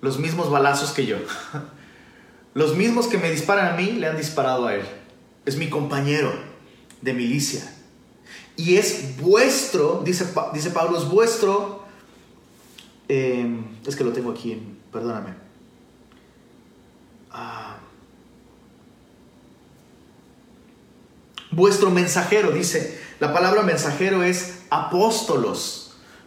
los 0.00 0.18
mismos 0.18 0.50
balazos 0.50 0.92
que 0.92 1.06
yo. 1.06 1.16
Los 2.54 2.76
mismos 2.76 3.06
que 3.06 3.16
me 3.16 3.30
disparan 3.30 3.72
a 3.72 3.76
mí 3.78 3.92
le 3.92 4.06
han 4.06 4.18
disparado 4.18 4.66
a 4.66 4.74
él. 4.74 4.82
Es 5.46 5.56
mi 5.56 5.70
compañero 5.70 6.30
de 7.00 7.14
milicia. 7.14 7.62
Y 8.58 8.76
es 8.76 9.16
vuestro, 9.16 10.02
dice, 10.04 10.26
dice 10.52 10.70
Pablo, 10.70 10.98
es 10.98 11.08
vuestro. 11.08 11.82
Em, 13.08 13.64
es 13.86 13.96
que 13.96 14.04
lo 14.04 14.12
tengo 14.12 14.32
aquí, 14.32 14.60
perdóname. 14.92 15.30
Ah. 17.30 17.78
vuestro 21.52 21.90
mensajero, 21.90 22.50
dice, 22.50 22.98
la 23.20 23.32
palabra 23.32 23.62
mensajero 23.62 24.24
es 24.24 24.62
apóstolos, 24.70 25.81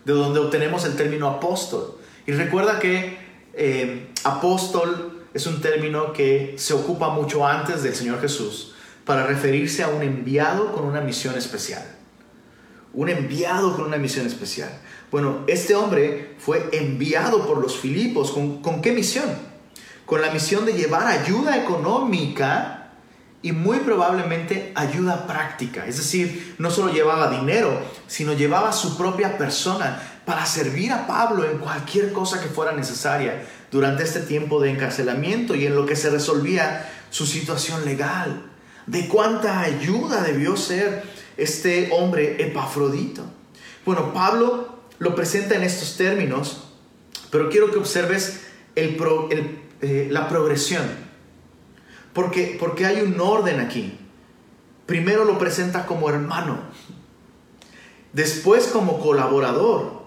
de 0.05 0.13
donde 0.13 0.39
obtenemos 0.39 0.85
el 0.85 0.95
término 0.95 1.27
apóstol. 1.27 1.97
Y 2.25 2.31
recuerda 2.31 2.79
que 2.79 3.17
eh, 3.53 4.07
apóstol 4.23 5.27
es 5.33 5.45
un 5.47 5.61
término 5.61 6.13
que 6.13 6.55
se 6.57 6.73
ocupa 6.73 7.09
mucho 7.09 7.45
antes 7.45 7.83
del 7.83 7.93
Señor 7.93 8.21
Jesús 8.21 8.73
para 9.03 9.27
referirse 9.27 9.83
a 9.83 9.89
un 9.89 10.01
enviado 10.01 10.71
con 10.71 10.85
una 10.85 11.01
misión 11.01 11.35
especial. 11.35 11.83
Un 12.93 13.09
enviado 13.09 13.75
con 13.75 13.85
una 13.85 13.97
misión 13.97 14.25
especial. 14.25 14.69
Bueno, 15.11 15.43
este 15.47 15.75
hombre 15.75 16.35
fue 16.37 16.69
enviado 16.71 17.45
por 17.45 17.57
los 17.57 17.77
Filipos. 17.77 18.31
¿Con, 18.31 18.61
con 18.61 18.81
qué 18.81 18.93
misión? 18.93 19.29
Con 20.05 20.21
la 20.21 20.31
misión 20.31 20.65
de 20.65 20.73
llevar 20.73 21.07
ayuda 21.07 21.61
económica 21.61 22.74
y 23.45 23.51
muy 23.51 23.77
probablemente 23.81 24.71
ayuda 24.73 25.27
práctica. 25.27 25.85
Es 25.85 25.97
decir, 25.97 26.55
no 26.57 26.71
solo 26.71 26.91
llevaba 26.91 27.29
dinero, 27.29 27.79
sino 28.07 28.33
llevaba 28.33 28.73
su 28.73 28.97
propia 28.97 29.37
persona 29.37 30.01
para 30.25 30.47
servir 30.47 30.91
a 30.91 31.05
Pablo 31.05 31.45
en 31.47 31.59
cualquier 31.59 32.11
cosa 32.11 32.41
que 32.41 32.47
fuera 32.47 32.71
necesaria 32.71 33.45
durante 33.69 34.01
este 34.01 34.21
tiempo 34.21 34.59
de 34.59 34.71
encarcelamiento 34.71 35.53
y 35.53 35.67
en 35.67 35.75
lo 35.75 35.85
que 35.85 35.95
se 35.95 36.09
resolvía 36.09 36.91
su 37.11 37.27
situación 37.27 37.85
legal. 37.85 38.41
De 38.87 39.07
cuánta 39.07 39.59
ayuda 39.59 40.23
debió 40.23 40.57
ser 40.57 41.03
este 41.37 41.91
hombre 41.91 42.43
Epafrodito. 42.43 43.25
Bueno, 43.85 44.11
Pablo 44.11 44.79
lo 44.97 45.13
presenta 45.13 45.53
en 45.53 45.61
estos 45.61 45.97
términos, 45.97 46.63
pero 47.29 47.51
quiero 47.51 47.69
que 47.69 47.77
observes 47.77 48.41
el 48.73 48.97
eh, 49.81 50.07
la 50.09 50.27
progresión 50.29 51.04
porque, 52.15 52.55
porque 52.57 52.85
hay 52.85 53.01
un 53.01 53.19
orden 53.19 53.59
aquí. 53.59 53.93
Primero 54.85 55.25
lo 55.25 55.37
presenta 55.37 55.85
como 55.85 56.09
hermano, 56.09 56.59
después 58.13 58.67
como 58.67 59.01
colaborador, 59.01 60.03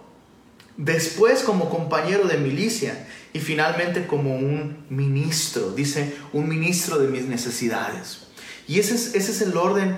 después 0.79 1.43
como 1.43 1.69
compañero 1.69 2.27
de 2.27 2.39
milicia. 2.39 3.07
Y 3.35 3.41
finalmente 3.41 4.07
como 4.07 4.37
un 4.37 4.87
ministro, 4.89 5.73
dice, 5.73 6.17
un 6.33 6.49
ministro 6.49 6.99
de 6.99 7.09
mis 7.09 7.27
necesidades. 7.27 8.27
Y 8.67 8.79
ese 8.79 8.95
es, 8.95 9.15
ese 9.15 9.33
es 9.33 9.43
el 9.43 9.55
orden 9.55 9.95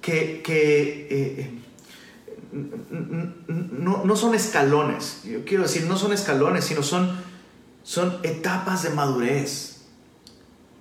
que, 0.00 0.42
que 0.44 1.08
eh, 1.10 1.50
no, 2.52 4.04
no, 4.04 4.16
son 4.16 4.36
escalones, 4.36 5.22
yo 5.24 5.44
quiero 5.44 5.64
decir, 5.64 5.84
no 5.86 5.98
son 5.98 6.12
escalones, 6.12 6.64
sino 6.64 6.84
son, 6.84 7.10
son 7.82 8.18
etapas 8.22 8.84
de 8.84 8.90
madurez 8.90 9.67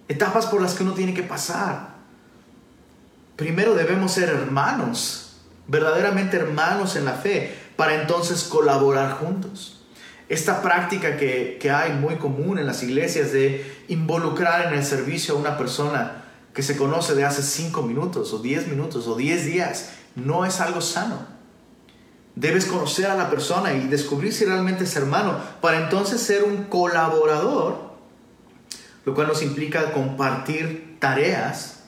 etapas 0.07 0.45
por 0.47 0.61
las 0.61 0.73
que 0.73 0.83
uno 0.83 0.93
tiene 0.93 1.13
que 1.13 1.23
pasar. 1.23 1.95
Primero 3.35 3.75
debemos 3.75 4.13
ser 4.13 4.29
hermanos, 4.29 5.37
verdaderamente 5.67 6.37
hermanos 6.37 6.95
en 6.95 7.05
la 7.05 7.13
fe, 7.13 7.55
para 7.75 8.01
entonces 8.01 8.43
colaborar 8.43 9.13
juntos. 9.19 9.77
Esta 10.29 10.61
práctica 10.61 11.15
que, 11.15 11.71
hay 11.71 11.93
muy 11.93 12.15
común 12.15 12.59
en 12.59 12.65
las 12.65 12.83
iglesias 12.83 13.31
de 13.31 13.65
involucrar 13.87 14.67
en 14.67 14.77
el 14.77 14.83
servicio 14.83 15.35
a 15.35 15.37
una 15.37 15.57
persona 15.57 16.25
que 16.53 16.63
se 16.63 16.75
conoce 16.75 17.15
de 17.15 17.23
hace 17.23 17.43
cinco 17.43 17.83
minutos 17.83 18.33
o 18.33 18.39
diez 18.39 18.67
minutos 18.67 19.07
o 19.07 19.15
diez 19.15 19.45
días. 19.45 19.91
No 20.15 20.45
es 20.45 20.59
algo 20.59 20.81
sano. 20.81 21.19
Debes 22.35 22.65
conocer 22.65 23.05
a 23.05 23.15
la 23.15 23.29
persona 23.29 23.73
y 23.73 23.87
descubrir 23.87 24.33
si 24.33 24.45
realmente 24.45 24.83
es 24.83 24.95
hermano 24.95 25.37
para 25.61 25.77
entonces 25.83 26.21
ser 26.21 26.43
un 26.43 26.65
colaborador, 26.65 27.86
lo 29.07 29.13
cual 29.13 29.27
nos 29.27 29.41
implica 29.41 29.93
compartir 29.93 30.97
tareas 30.99 31.85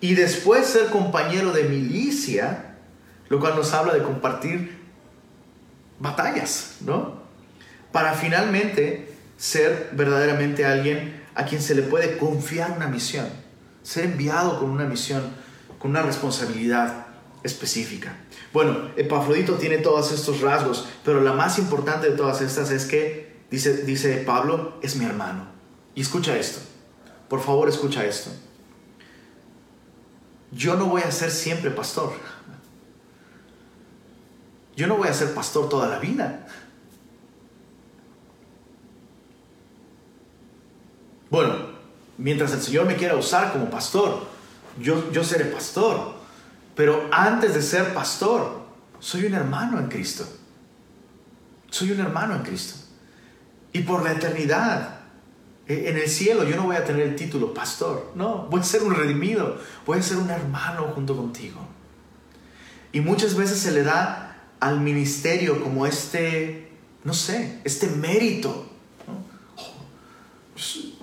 y 0.00 0.14
después 0.14 0.68
ser 0.68 0.86
compañero 0.86 1.50
de 1.50 1.64
milicia, 1.64 2.76
lo 3.28 3.40
cual 3.40 3.56
nos 3.56 3.72
habla 3.72 3.92
de 3.92 4.04
compartir 4.04 4.78
batallas, 5.98 6.76
¿no? 6.82 7.22
Para 7.90 8.12
finalmente 8.12 9.12
ser 9.36 9.90
verdaderamente 9.94 10.64
alguien 10.64 11.20
a 11.34 11.44
quien 11.44 11.60
se 11.60 11.74
le 11.74 11.82
puede 11.82 12.18
confiar 12.18 12.70
una 12.70 12.86
misión, 12.86 13.26
ser 13.82 14.04
enviado 14.04 14.60
con 14.60 14.70
una 14.70 14.84
misión, 14.84 15.24
con 15.80 15.90
una 15.90 16.02
responsabilidad 16.02 17.08
específica. 17.42 18.14
Bueno, 18.52 18.90
Epafrodito 18.96 19.54
tiene 19.54 19.78
todos 19.78 20.12
estos 20.12 20.40
rasgos, 20.40 20.86
pero 21.04 21.20
la 21.20 21.32
más 21.32 21.58
importante 21.58 22.10
de 22.10 22.16
todas 22.16 22.40
estas 22.42 22.70
es 22.70 22.86
que, 22.86 23.40
dice, 23.50 23.82
dice 23.82 24.18
Pablo, 24.18 24.78
es 24.82 24.94
mi 24.94 25.04
hermano. 25.04 25.49
Y 25.94 26.02
escucha 26.02 26.36
esto, 26.36 26.60
por 27.28 27.40
favor 27.40 27.68
escucha 27.68 28.04
esto. 28.04 28.30
Yo 30.52 30.74
no 30.76 30.86
voy 30.86 31.02
a 31.02 31.10
ser 31.10 31.30
siempre 31.30 31.70
pastor. 31.70 32.12
Yo 34.76 34.86
no 34.86 34.96
voy 34.96 35.08
a 35.08 35.14
ser 35.14 35.34
pastor 35.34 35.68
toda 35.68 35.88
la 35.88 35.98
vida. 35.98 36.46
Bueno, 41.30 41.54
mientras 42.18 42.52
el 42.52 42.60
Señor 42.60 42.86
me 42.86 42.96
quiera 42.96 43.14
usar 43.14 43.52
como 43.52 43.70
pastor, 43.70 44.26
yo, 44.80 45.10
yo 45.12 45.22
seré 45.22 45.44
pastor. 45.44 46.14
Pero 46.74 47.08
antes 47.12 47.54
de 47.54 47.62
ser 47.62 47.94
pastor, 47.94 48.62
soy 48.98 49.26
un 49.26 49.34
hermano 49.34 49.78
en 49.78 49.88
Cristo. 49.88 50.26
Soy 51.70 51.92
un 51.92 52.00
hermano 52.00 52.34
en 52.34 52.42
Cristo. 52.42 52.80
Y 53.72 53.82
por 53.82 54.02
la 54.02 54.12
eternidad, 54.12 54.99
en 55.70 55.96
el 55.96 56.08
cielo, 56.08 56.44
yo 56.44 56.56
no 56.56 56.64
voy 56.64 56.76
a 56.76 56.84
tener 56.84 57.02
el 57.02 57.16
título 57.16 57.54
pastor. 57.54 58.12
No, 58.14 58.48
voy 58.50 58.60
a 58.60 58.64
ser 58.64 58.82
un 58.82 58.94
redimido. 58.94 59.58
Voy 59.86 59.98
a 59.98 60.02
ser 60.02 60.16
un 60.16 60.30
hermano 60.30 60.92
junto 60.94 61.16
contigo. 61.16 61.60
Y 62.92 63.00
muchas 63.00 63.36
veces 63.36 63.58
se 63.58 63.70
le 63.70 63.82
da 63.82 64.36
al 64.58 64.80
ministerio 64.80 65.62
como 65.62 65.86
este, 65.86 66.72
no 67.04 67.14
sé, 67.14 67.60
este 67.64 67.86
mérito. 67.88 68.66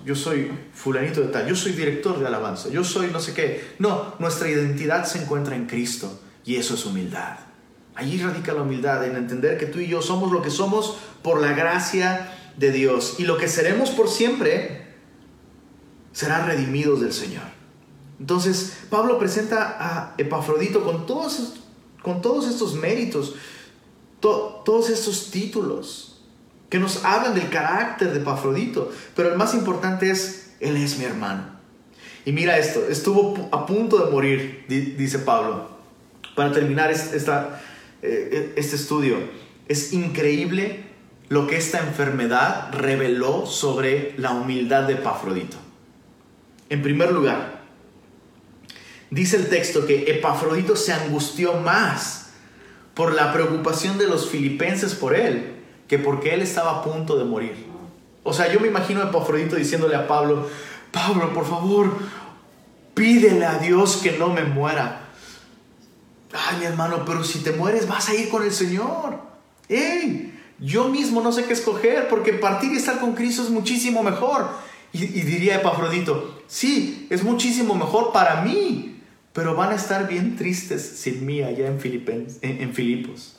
Yo 0.05 0.15
soy 0.15 0.51
fulanito 0.73 1.21
de 1.21 1.27
tal, 1.27 1.47
yo 1.47 1.55
soy 1.55 1.73
director 1.73 2.19
de 2.19 2.27
alabanza, 2.27 2.69
yo 2.69 2.83
soy 2.83 3.07
no 3.11 3.19
sé 3.19 3.33
qué. 3.33 3.75
No, 3.79 4.15
nuestra 4.19 4.49
identidad 4.49 5.05
se 5.05 5.21
encuentra 5.21 5.55
en 5.55 5.65
Cristo 5.65 6.21
y 6.45 6.55
eso 6.55 6.75
es 6.75 6.85
humildad. 6.85 7.37
Allí 7.95 8.21
radica 8.21 8.53
la 8.53 8.61
humildad, 8.61 9.03
en 9.05 9.15
entender 9.15 9.57
que 9.57 9.65
tú 9.65 9.79
y 9.79 9.87
yo 9.87 10.01
somos 10.01 10.31
lo 10.31 10.41
que 10.41 10.51
somos 10.51 10.97
por 11.23 11.41
la 11.41 11.53
gracia 11.53 12.36
de 12.57 12.71
Dios 12.71 13.15
y 13.19 13.23
lo 13.23 13.37
que 13.37 13.47
seremos 13.47 13.91
por 13.91 14.09
siempre 14.09 14.87
serán 16.11 16.47
redimidos 16.47 16.99
del 16.99 17.13
Señor. 17.13 17.43
Entonces, 18.19 18.77
Pablo 18.89 19.19
presenta 19.19 19.77
a 19.79 20.15
Epafrodito 20.17 20.83
con 20.83 21.05
todos, 21.05 21.53
con 22.01 22.21
todos 22.21 22.47
estos 22.47 22.73
méritos, 22.73 23.35
todos 24.19 24.89
estos 24.89 25.29
títulos 25.29 26.21
que 26.69 26.79
nos 26.79 27.05
hablan 27.05 27.35
del 27.35 27.49
carácter 27.49 28.11
de 28.11 28.19
Epafrodito, 28.19 28.91
pero 29.15 29.29
el 29.29 29.37
más 29.37 29.53
importante 29.53 30.09
es, 30.09 30.55
Él 30.59 30.75
es 30.77 30.97
mi 30.97 31.05
hermano. 31.05 31.57
Y 32.25 32.31
mira 32.33 32.57
esto, 32.57 32.87
estuvo 32.89 33.47
a 33.51 33.65
punto 33.65 34.03
de 34.03 34.11
morir, 34.11 34.65
dice 34.67 35.19
Pablo, 35.19 35.69
para 36.35 36.51
terminar 36.51 36.91
esta, 36.91 37.61
eh, 38.01 38.53
este 38.57 38.75
estudio. 38.75 39.17
Es 39.69 39.93
increíble 39.93 40.86
lo 41.29 41.47
que 41.47 41.57
esta 41.57 41.79
enfermedad 41.79 42.71
reveló 42.71 43.45
sobre 43.45 44.13
la 44.17 44.31
humildad 44.31 44.83
de 44.83 44.93
Epafrodito. 44.93 45.57
En 46.69 46.81
primer 46.81 47.11
lugar, 47.11 47.61
dice 49.09 49.37
el 49.37 49.49
texto 49.49 49.85
que 49.85 50.11
Epafrodito 50.11 50.75
se 50.75 50.93
angustió 50.93 51.53
más 51.55 52.31
por 52.93 53.13
la 53.13 53.33
preocupación 53.33 53.97
de 53.97 54.07
los 54.07 54.29
filipenses 54.29 54.95
por 54.95 55.15
él 55.15 55.53
que 55.87 55.99
porque 55.99 56.33
él 56.33 56.41
estaba 56.41 56.79
a 56.79 56.83
punto 56.83 57.17
de 57.17 57.23
morir. 57.23 57.65
O 58.23 58.33
sea, 58.33 58.51
yo 58.51 58.59
me 58.59 58.67
imagino 58.67 59.01
a 59.01 59.05
Epafrodito 59.05 59.55
diciéndole 59.55 59.95
a 59.95 60.07
Pablo, 60.07 60.49
Pablo, 60.91 61.33
por 61.33 61.45
favor, 61.45 61.93
pídele 62.93 63.45
a 63.45 63.59
Dios 63.59 63.97
que 63.97 64.17
no 64.17 64.29
me 64.29 64.43
muera. 64.43 65.01
Ay, 66.33 66.57
mi 66.59 66.65
hermano, 66.65 67.03
pero 67.05 67.23
si 67.23 67.39
te 67.39 67.51
mueres 67.51 67.87
vas 67.87 68.09
a 68.09 68.15
ir 68.15 68.29
con 68.29 68.43
el 68.43 68.51
Señor. 68.51 69.19
¡Ey! 69.69 70.36
Yo 70.59 70.87
mismo 70.87 71.21
no 71.21 71.31
sé 71.31 71.45
qué 71.45 71.53
escoger 71.53 72.07
porque 72.07 72.33
partir 72.33 72.71
y 72.73 72.77
estar 72.77 72.99
con 72.99 73.13
Cristo 73.13 73.43
es 73.43 73.49
muchísimo 73.49 74.03
mejor. 74.03 74.49
Y, 74.93 74.99
diría 74.99 75.57
Epafrodito, 75.57 76.41
sí, 76.47 77.07
es 77.09 77.23
muchísimo 77.23 77.75
mejor 77.75 78.11
para 78.11 78.41
mí, 78.41 79.01
pero 79.33 79.53
van 79.55 79.71
a 79.71 79.75
estar 79.75 80.07
bien 80.07 80.35
tristes 80.35 80.81
sin 80.81 81.25
mí 81.25 81.43
allá 81.43 81.67
en, 81.67 81.79
en, 82.41 82.73
Filipos. 82.73 83.35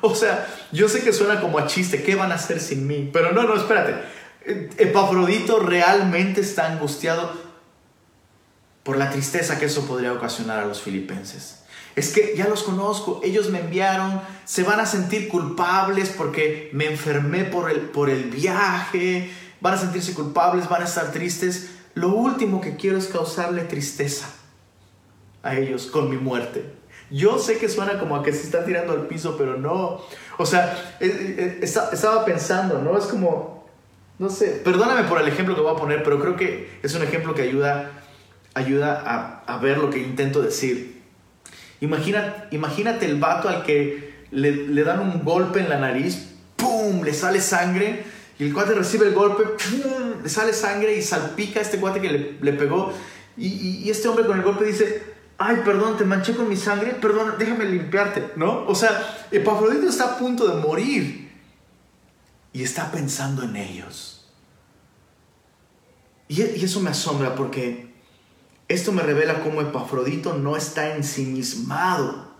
O 0.00 0.14
sea, 0.14 0.46
yo 0.72 0.88
sé 0.88 1.02
que 1.02 1.12
suena 1.12 1.40
como 1.40 1.58
a 1.58 1.66
chiste, 1.66 2.02
¿qué 2.02 2.14
van 2.14 2.32
a 2.32 2.34
hacer 2.34 2.60
sin 2.60 2.86
mí? 2.86 3.08
Pero 3.12 3.32
no, 3.32 3.44
no, 3.44 3.56
espérate. 3.56 3.94
Epafrodito 4.76 5.60
realmente 5.60 6.42
está 6.42 6.70
angustiado 6.70 7.32
por 8.82 8.98
la 8.98 9.10
tristeza 9.10 9.58
que 9.58 9.64
eso 9.66 9.86
podría 9.86 10.12
ocasionar 10.12 10.58
a 10.60 10.66
los 10.66 10.82
filipenses. 10.82 11.63
Es 11.96 12.12
que 12.12 12.34
ya 12.36 12.48
los 12.48 12.62
conozco, 12.62 13.20
ellos 13.22 13.50
me 13.50 13.60
enviaron, 13.60 14.20
se 14.44 14.64
van 14.64 14.80
a 14.80 14.86
sentir 14.86 15.28
culpables 15.28 16.10
porque 16.10 16.70
me 16.72 16.86
enfermé 16.86 17.44
por 17.44 17.70
el, 17.70 17.82
por 17.82 18.10
el 18.10 18.24
viaje, 18.30 19.30
van 19.60 19.74
a 19.74 19.78
sentirse 19.78 20.12
culpables, 20.12 20.68
van 20.68 20.82
a 20.82 20.86
estar 20.86 21.12
tristes. 21.12 21.70
Lo 21.94 22.08
último 22.08 22.60
que 22.60 22.76
quiero 22.76 22.98
es 22.98 23.06
causarle 23.06 23.62
tristeza 23.62 24.28
a 25.44 25.56
ellos 25.56 25.86
con 25.86 26.10
mi 26.10 26.16
muerte. 26.16 26.64
Yo 27.10 27.38
sé 27.38 27.58
que 27.58 27.68
suena 27.68 27.98
como 27.98 28.16
a 28.16 28.22
que 28.24 28.32
se 28.32 28.42
está 28.42 28.64
tirando 28.64 28.92
al 28.92 29.06
piso, 29.06 29.36
pero 29.36 29.56
no. 29.56 30.00
O 30.38 30.46
sea, 30.46 30.96
eh, 31.00 31.06
eh, 31.06 31.58
eh, 31.60 31.64
estaba 31.64 32.24
pensando, 32.24 32.80
¿no? 32.80 32.98
Es 32.98 33.04
como, 33.04 33.68
no 34.18 34.30
sé, 34.30 34.60
perdóname 34.64 35.04
por 35.04 35.20
el 35.20 35.28
ejemplo 35.28 35.54
que 35.54 35.60
voy 35.60 35.72
a 35.72 35.76
poner, 35.76 36.02
pero 36.02 36.18
creo 36.18 36.34
que 36.34 36.78
es 36.82 36.94
un 36.94 37.02
ejemplo 37.02 37.34
que 37.34 37.42
ayuda, 37.42 37.92
ayuda 38.54 39.42
a, 39.46 39.58
ver 39.58 39.78
lo 39.78 39.90
que 39.90 40.00
intento 40.00 40.42
decir. 40.42 41.03
Imagina, 41.84 42.46
imagínate 42.50 43.04
el 43.04 43.20
vato 43.20 43.48
al 43.48 43.62
que 43.62 44.14
le, 44.30 44.84
dan 44.84 45.00
un 45.00 45.22
golpe 45.22 45.60
en 45.60 45.68
la 45.68 45.78
nariz, 45.78 46.30
¡pum! 46.56 47.02
Le 47.02 47.12
sale 47.12 47.40
sangre 47.40 48.04
y 48.38 48.44
el 48.44 48.54
cuate 48.54 48.74
recibe 48.74 49.06
el 49.06 49.14
golpe, 49.14 49.44
¡pum! 49.44 50.22
Le 50.22 50.28
sale 50.28 50.54
sangre 50.54 50.96
y 50.96 51.02
salpica 51.02 51.60
a 51.60 51.62
este 51.62 51.78
cuate 51.78 52.00
que 52.00 52.38
le, 52.40 52.52
pegó. 52.54 52.92
y 53.36 53.88
este 53.90 54.08
hombre 54.08 54.24
con 54.24 54.38
el 54.38 54.42
golpe 54.42 54.64
dice, 54.64 55.14
ay, 55.36 55.58
perdón, 55.62 55.98
te 55.98 56.04
manché 56.04 56.34
con 56.34 56.48
mi 56.48 56.56
sangre, 56.56 56.92
perdón, 56.92 57.34
déjame 57.38 57.66
limpiarte, 57.66 58.30
¿no? 58.36 58.66
O 58.66 58.74
sea, 58.74 59.26
Epafrodito 59.30 59.86
está 59.86 60.14
a 60.14 60.18
punto 60.18 60.48
de 60.48 60.60
morir 60.66 61.30
y 62.54 62.62
está 62.62 62.90
pensando 62.90 63.42
en 63.42 63.56
ellos. 63.56 64.26
Y, 66.28 66.40
y 66.42 66.64
eso 66.64 66.80
me 66.80 66.90
asombra 66.90 67.34
porque 67.34 67.93
esto 68.68 68.92
me 68.92 69.02
revela 69.02 69.42
cómo 69.42 69.60
Epafrodito 69.60 70.34
no 70.34 70.56
está 70.56 70.96
ensimismado 70.96 72.32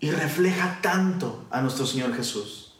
y 0.00 0.10
refleja 0.10 0.80
tanto 0.82 1.46
a 1.50 1.60
nuestro 1.62 1.86
Señor 1.86 2.14
Jesús. 2.14 2.74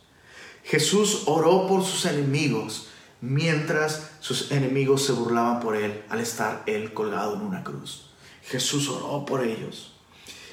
Jesús 0.64 1.22
oró 1.26 1.66
por 1.66 1.84
sus 1.84 2.04
enemigos 2.04 2.88
mientras 3.20 4.10
sus 4.20 4.50
enemigos 4.50 5.06
se 5.06 5.12
burlaban 5.12 5.60
por 5.60 5.76
él 5.76 6.04
al 6.08 6.20
estar 6.20 6.62
él 6.66 6.92
colgado 6.92 7.36
en 7.36 7.42
una 7.42 7.64
cruz. 7.64 8.10
Jesús 8.42 8.88
oró 8.88 9.24
por 9.24 9.44
ellos. 9.44 9.94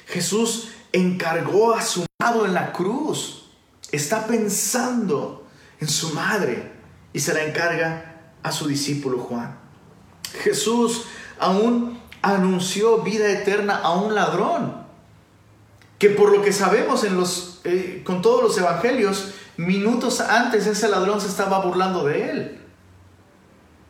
Jesús 0.06 0.68
encargó 0.92 1.74
a 1.74 1.82
su 1.82 2.06
lado 2.20 2.46
en 2.46 2.54
la 2.54 2.72
cruz. 2.72 3.50
Está 3.92 4.26
pensando 4.26 5.46
en 5.80 5.88
su 5.88 6.14
madre 6.14 6.72
y 7.12 7.20
se 7.20 7.34
la 7.34 7.44
encarga 7.44 8.32
a 8.42 8.52
su 8.52 8.68
discípulo 8.68 9.18
Juan. 9.18 9.58
Jesús 10.42 11.04
aún 11.40 11.98
anunció 12.22 12.98
vida 12.98 13.30
eterna 13.30 13.80
a 13.82 13.92
un 13.92 14.14
ladrón, 14.14 14.76
que 15.98 16.10
por 16.10 16.30
lo 16.30 16.42
que 16.42 16.52
sabemos 16.52 17.04
en 17.04 17.16
los, 17.16 17.60
eh, 17.64 18.02
con 18.04 18.22
todos 18.22 18.42
los 18.42 18.58
evangelios, 18.58 19.32
minutos 19.56 20.20
antes 20.20 20.66
ese 20.66 20.88
ladrón 20.88 21.20
se 21.20 21.28
estaba 21.28 21.60
burlando 21.60 22.04
de 22.04 22.30
él. 22.30 22.60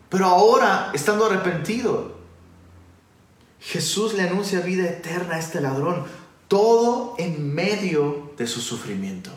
Pero 0.09 0.27
ahora, 0.27 0.91
estando 0.93 1.27
arrepentido, 1.27 2.17
Jesús 3.61 4.15
le 4.15 4.23
anuncia 4.23 4.61
vida 4.61 4.85
eterna 4.85 5.37
a 5.37 5.39
este 5.39 5.61
ladrón, 5.61 6.05
todo 6.49 7.15
en 7.19 7.55
medio 7.55 8.33
de 8.37 8.47
su 8.47 8.61
sufrimiento. 8.61 9.31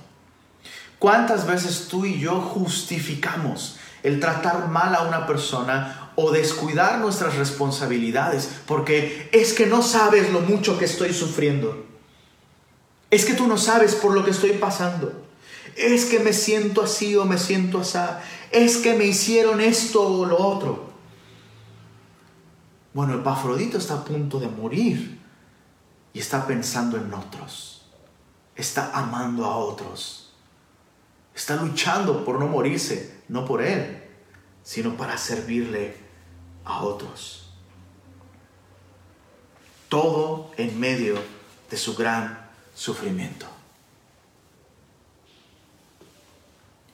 ¿Cuántas 0.97 1.45
veces 1.45 1.89
tú 1.89 2.05
y 2.05 2.19
yo 2.19 2.41
justificamos 2.41 3.77
el 4.01 4.19
tratar 4.19 4.69
mal 4.69 4.95
a 4.95 5.03
una 5.03 5.27
persona 5.27 6.02
o 6.15 6.31
descuidar 6.31 6.99
nuestras 6.99 7.35
responsabilidades 7.35 8.49
porque 8.65 9.29
es 9.31 9.53
que 9.53 9.65
no 9.65 9.81
sabes 9.81 10.31
lo 10.31 10.41
mucho 10.41 10.77
que 10.77 10.85
estoy 10.85 11.13
sufriendo? 11.13 11.85
Es 13.09 13.25
que 13.25 13.33
tú 13.33 13.47
no 13.47 13.57
sabes 13.57 13.95
por 13.95 14.13
lo 14.13 14.23
que 14.23 14.31
estoy 14.31 14.53
pasando. 14.53 15.13
Es 15.75 16.05
que 16.05 16.19
me 16.19 16.33
siento 16.33 16.83
así 16.83 17.15
o 17.15 17.25
me 17.25 17.37
siento 17.37 17.79
así. 17.79 17.99
Es 18.51 18.77
que 18.77 18.95
me 18.95 19.05
hicieron 19.05 19.61
esto 19.61 20.01
o 20.01 20.25
lo 20.25 20.37
otro. 20.37 20.93
Bueno, 22.93 23.13
el 23.13 23.21
Pafrodito 23.21 23.77
está 23.77 23.95
a 23.95 24.03
punto 24.03 24.39
de 24.39 24.47
morir 24.47 25.19
y 26.13 26.19
está 26.19 26.45
pensando 26.45 26.97
en 26.97 27.11
otros. 27.13 27.85
Está 28.55 28.91
amando 28.93 29.45
a 29.45 29.57
otros. 29.57 30.33
Está 31.35 31.55
luchando 31.55 32.23
por 32.23 32.39
no 32.39 32.47
morirse, 32.47 33.21
no 33.27 33.45
por 33.45 33.63
él, 33.63 34.03
sino 34.61 34.95
para 34.95 35.17
servirle 35.17 36.02
a 36.65 36.83
otros. 36.83 37.49
Todo 39.89 40.51
en 40.57 40.79
medio 40.79 41.15
de 41.69 41.77
su 41.77 41.95
gran 41.95 42.49
sufrimiento. 42.75 43.45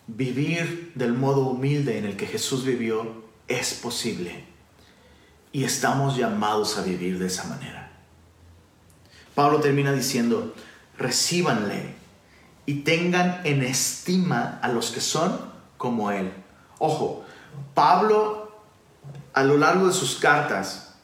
Vivir 0.07 0.91
del 0.95 1.13
modo 1.13 1.41
humilde 1.41 1.97
en 1.97 2.05
el 2.05 2.17
que 2.17 2.25
Jesús 2.25 2.65
vivió 2.65 3.23
es 3.47 3.73
posible 3.75 4.45
y 5.51 5.63
estamos 5.63 6.17
llamados 6.17 6.77
a 6.77 6.81
vivir 6.81 7.19
de 7.19 7.27
esa 7.27 7.45
manera. 7.45 7.91
Pablo 9.35 9.59
termina 9.59 9.91
diciendo, 9.93 10.53
recíbanle 10.97 11.95
y 12.65 12.81
tengan 12.81 13.41
en 13.45 13.63
estima 13.63 14.59
a 14.61 14.67
los 14.67 14.91
que 14.91 15.01
son 15.01 15.39
como 15.77 16.11
Él. 16.11 16.31
Ojo, 16.77 17.25
Pablo 17.73 18.38
a 19.39 19.43
lo 19.45 19.57
largo 19.57 19.87
de 19.87 19.93
sus 19.93 20.15
cartas, 20.15 20.95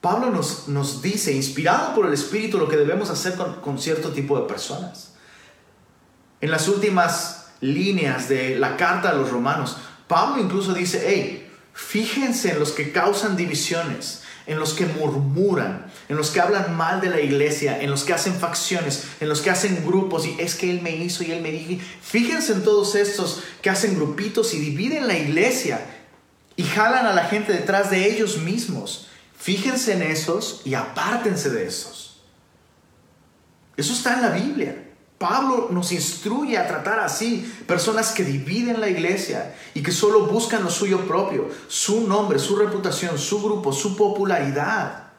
Pablo 0.00 0.30
nos, 0.30 0.68
nos 0.68 1.02
dice, 1.02 1.32
inspirado 1.32 1.92
por 1.92 2.06
el 2.06 2.12
Espíritu, 2.12 2.58
lo 2.58 2.68
que 2.68 2.76
debemos 2.76 3.10
hacer 3.10 3.34
con, 3.34 3.60
con 3.60 3.76
cierto 3.80 4.10
tipo 4.10 4.38
de 4.38 4.46
personas. 4.46 5.14
En 6.40 6.52
las 6.52 6.68
últimas 6.68 7.46
líneas 7.60 8.28
de 8.28 8.56
la 8.56 8.76
carta 8.76 9.10
a 9.10 9.14
los 9.14 9.30
romanos, 9.30 9.78
Pablo 10.06 10.40
incluso 10.40 10.72
dice, 10.72 11.02
hey, 11.08 11.50
fíjense 11.72 12.52
en 12.52 12.60
los 12.60 12.70
que 12.70 12.92
causan 12.92 13.36
divisiones, 13.36 14.22
en 14.46 14.60
los 14.60 14.74
que 14.74 14.86
murmuran, 14.86 15.86
en 16.08 16.16
los 16.16 16.30
que 16.30 16.40
hablan 16.40 16.76
mal 16.76 17.00
de 17.00 17.10
la 17.10 17.20
iglesia, 17.20 17.82
en 17.82 17.90
los 17.90 18.04
que 18.04 18.14
hacen 18.14 18.34
facciones, 18.34 19.08
en 19.18 19.28
los 19.28 19.40
que 19.40 19.50
hacen 19.50 19.84
grupos 19.84 20.24
y 20.24 20.36
es 20.38 20.54
que 20.54 20.70
él 20.70 20.82
me 20.82 20.94
hizo 20.94 21.24
y 21.24 21.32
él 21.32 21.42
me 21.42 21.50
dijo. 21.50 21.82
Fíjense 22.00 22.52
en 22.52 22.62
todos 22.62 22.94
estos 22.94 23.42
que 23.60 23.70
hacen 23.70 23.96
grupitos 23.96 24.54
y 24.54 24.60
dividen 24.60 25.08
la 25.08 25.18
iglesia 25.18 25.97
y 26.58 26.64
jalan 26.64 27.06
a 27.06 27.14
la 27.14 27.24
gente 27.24 27.52
detrás 27.52 27.88
de 27.88 28.12
ellos 28.12 28.38
mismos. 28.38 29.06
Fíjense 29.38 29.92
en 29.92 30.02
esos 30.02 30.62
y 30.64 30.74
apártense 30.74 31.50
de 31.50 31.64
esos. 31.64 32.20
Eso 33.76 33.92
está 33.92 34.14
en 34.14 34.22
la 34.22 34.30
Biblia. 34.30 34.90
Pablo 35.18 35.68
nos 35.70 35.92
instruye 35.92 36.58
a 36.58 36.66
tratar 36.66 36.98
así 36.98 37.48
personas 37.68 38.10
que 38.10 38.24
dividen 38.24 38.80
la 38.80 38.88
iglesia 38.88 39.54
y 39.72 39.84
que 39.84 39.92
solo 39.92 40.26
buscan 40.26 40.64
lo 40.64 40.70
suyo 40.70 41.06
propio, 41.06 41.48
su 41.68 42.08
nombre, 42.08 42.40
su 42.40 42.56
reputación, 42.56 43.18
su 43.18 43.40
grupo, 43.40 43.72
su 43.72 43.96
popularidad. 43.96 45.12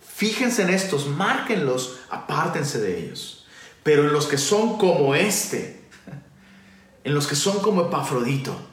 Fíjense 0.00 0.62
en 0.62 0.70
estos, 0.70 1.08
márquenlos, 1.08 1.98
apártense 2.10 2.78
de 2.78 3.06
ellos. 3.06 3.44
Pero 3.82 4.04
en 4.04 4.12
los 4.12 4.28
que 4.28 4.38
son 4.38 4.78
como 4.78 5.16
este, 5.16 5.82
en 7.02 7.12
los 7.12 7.26
que 7.26 7.34
son 7.34 7.58
como 7.58 7.82
Epafrodito, 7.82 8.69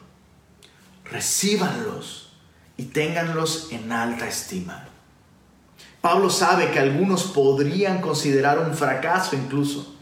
recíbanlos 1.12 2.34
y 2.78 2.84
ténganlos 2.84 3.70
en 3.72 3.92
alta 3.92 4.28
estima. 4.28 4.88
Pablo 6.02 6.30
sabe 6.30 6.72
que 6.72 6.80
algunos 6.80 7.24
podrían 7.24 8.02
considerar 8.02 8.60
un 8.60 8.74
fracaso 8.74 9.36
incluso 9.36 9.96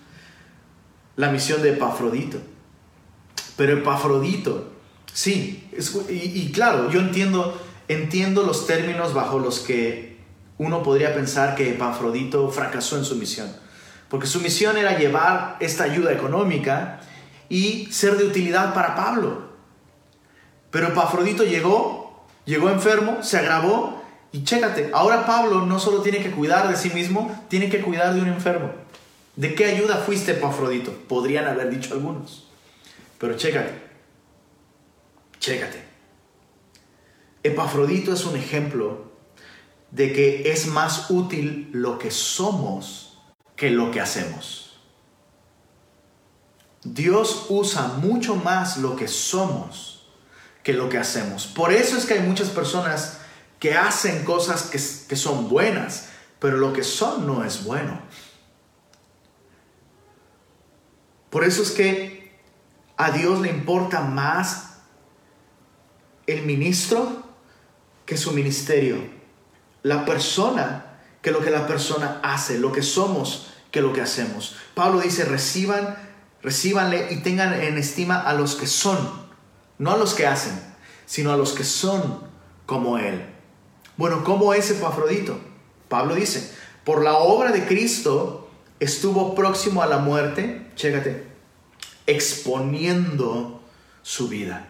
la 1.16 1.32
misión 1.32 1.62
de 1.62 1.72
Epafrodito. 1.72 2.40
Pero 3.56 3.74
Epafrodito, 3.74 4.74
sí, 5.14 5.70
y, 6.10 6.52
claro, 6.52 6.92
yo 6.92 7.00
entiendo, 7.00 7.60
entiendo 7.88 8.44
los 8.44 8.68
términos 8.68 9.14
bajo 9.14 9.40
los 9.40 9.60
que 9.60 10.20
uno 10.58 10.84
podría 10.84 11.14
pensar 11.14 11.56
que 11.56 11.72
Epafrodito 11.72 12.50
fracasó 12.50 12.98
en 12.98 13.06
su 13.06 13.16
misión. 13.16 13.50
Porque 14.10 14.28
su 14.28 14.42
misión 14.42 14.78
era 14.78 14.98
llevar 14.98 15.58
esta 15.60 15.86
ayuda 15.86 16.12
económica 16.12 17.00
y 17.50 17.88
ser 17.92 18.18
de 18.18 18.26
utilidad 18.26 18.74
para 18.74 18.96
Pablo. 18.96 19.55
Pero 20.76 20.90
Epafrodito 20.90 21.46
llegó, 21.46 22.26
llegó 22.44 22.70
enfermo, 22.70 23.24
se 23.24 23.38
agravó 23.38 24.04
y 24.34 24.44
chécate, 24.44 24.90
ahora 24.92 25.26
Pablo 25.26 25.66
no 25.66 25.80
solo 25.80 26.02
tiene 26.02 26.22
que 26.22 26.32
cuidar 26.32 26.68
de 26.68 26.76
sí 26.76 26.90
mismo, 26.90 27.46
tiene 27.48 27.70
que 27.70 27.80
cuidar 27.80 28.14
de 28.14 28.20
un 28.20 28.28
enfermo. 28.28 28.74
¿De 29.38 29.56
qué 29.56 29.68
ayuda 29.68 30.00
fuiste, 30.06 30.34
Epafrodito? 30.34 30.92
Podrían 31.08 31.48
haber 31.48 31.70
dicho 31.70 31.94
algunos. 31.94 32.50
Pero 33.18 33.38
chécate, 33.38 33.72
chécate. 35.40 35.82
Epafrodito 37.44 38.12
es 38.12 38.26
un 38.26 38.36
ejemplo 38.36 39.14
de 39.92 40.12
que 40.12 40.52
es 40.52 40.68
más 40.68 41.10
útil 41.10 41.70
lo 41.72 41.98
que 41.98 42.12
somos 42.12 43.18
que 43.56 43.70
lo 43.70 43.92
que 43.92 44.02
hacemos. 44.02 44.78
Dios 46.84 47.46
usa 47.48 47.88
mucho 48.02 48.36
más 48.36 48.76
lo 48.76 48.98
que 48.98 49.08
somos 49.08 49.95
que 50.66 50.74
lo 50.74 50.90
que 50.90 50.98
hacemos. 50.98 51.46
Por 51.46 51.72
eso 51.72 51.96
es 51.96 52.06
que 52.06 52.16
hay 52.16 52.22
muchas 52.22 52.50
personas 52.50 53.20
que 53.60 53.76
hacen 53.76 54.26
cosas 54.26 54.64
que, 54.64 54.80
que 55.08 55.16
son 55.16 55.48
buenas, 55.48 56.08
pero 56.40 56.58
lo 56.58 56.74
que 56.74 56.84
son 56.84 57.28
no 57.28 57.46
es 57.46 57.64
bueno. 57.64 58.02
Por 61.30 61.44
eso 61.44 61.62
es 61.62 61.70
que 61.70 62.36
a 62.98 63.12
Dios 63.12 63.42
le 63.42 63.50
importa 63.50 64.02
más 64.02 64.78
el 66.26 66.42
ministro 66.48 67.24
que 68.08 68.18
su 68.18 68.32
ministerio. 68.32 68.98
La 69.84 70.04
persona 70.04 70.98
que 71.22 71.30
lo 71.30 71.42
que 71.42 71.52
la 71.52 71.68
persona 71.68 72.20
hace, 72.24 72.58
lo 72.58 72.72
que 72.72 72.82
somos 72.82 73.52
que 73.70 73.82
lo 73.82 73.94
que 73.94 74.02
hacemos. 74.02 74.56
Pablo 74.74 75.02
dice, 75.02 75.26
reciban, 75.26 75.96
recibanle 76.42 77.12
y 77.12 77.18
tengan 77.18 77.54
en 77.54 77.78
estima 77.78 78.20
a 78.20 78.34
los 78.34 78.56
que 78.56 78.66
son, 78.66 79.25
no 79.78 79.92
a 79.92 79.98
los 79.98 80.14
que 80.14 80.28
hacen, 80.28 80.60
sino 81.06 81.32
a 81.32 81.38
los 81.38 81.54
que 81.54 81.64
son 81.64 82.22
como 82.66 82.98
Él. 82.98 83.26
Bueno, 83.98 84.24
¿cómo 84.24 84.54
es 84.54 84.70
Epafrodito? 84.72 85.40
Pablo 85.88 86.16
dice, 86.16 86.52
por 86.84 87.04
la 87.04 87.18
obra 87.18 87.52
de 87.52 87.66
Cristo 87.66 88.50
estuvo 88.80 89.36
próximo 89.36 89.82
a 89.82 89.88
la 89.88 90.00
muerte, 90.00 90.68
chécate, 90.76 91.24
exponiendo 92.08 93.62
su 94.02 94.28
vida. 94.28 94.70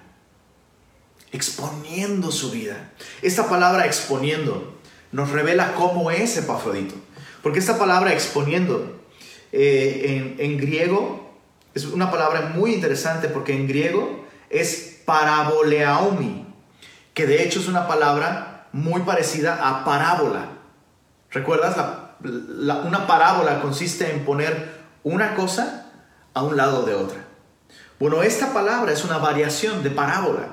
Exponiendo 1.32 2.32
su 2.32 2.52
vida. 2.52 2.94
Esta 3.22 3.50
palabra 3.50 3.86
exponiendo 3.86 4.76
nos 5.12 5.32
revela 5.32 5.74
cómo 5.76 6.12
es 6.12 6.38
Epafrodito. 6.38 6.96
Porque 7.42 7.60
esta 7.60 7.78
palabra 7.78 8.14
exponiendo 8.14 9.02
eh, 9.52 10.36
en, 10.40 10.40
en 10.40 10.58
griego 10.58 11.34
es 11.74 11.86
una 11.86 12.10
palabra 12.10 12.54
muy 12.56 12.74
interesante 12.74 13.28
porque 13.28 13.54
en 13.54 13.68
griego 13.68 14.26
es 14.50 14.95
paraboleaumi, 15.06 16.46
que 17.14 17.26
de 17.26 17.44
hecho 17.44 17.60
es 17.60 17.68
una 17.68 17.88
palabra 17.88 18.68
muy 18.72 19.02
parecida 19.02 19.60
a 19.62 19.86
parábola. 19.86 20.50
¿Recuerdas 21.32 21.78
la 21.78 22.78
una 22.78 23.08
parábola 23.08 23.62
consiste 23.62 24.12
en 24.12 24.26
poner 24.26 24.76
una 25.04 25.36
cosa 25.36 25.86
a 26.34 26.44
un 26.44 26.58
lado 26.58 26.84
de 26.84 26.94
otra. 26.96 27.26
Bueno, 28.00 28.24
esta 28.24 28.54
palabra 28.54 28.92
es 28.92 29.04
una 29.06 29.18
variación 29.18 29.84
de 29.84 29.90
parábola. 29.90 30.50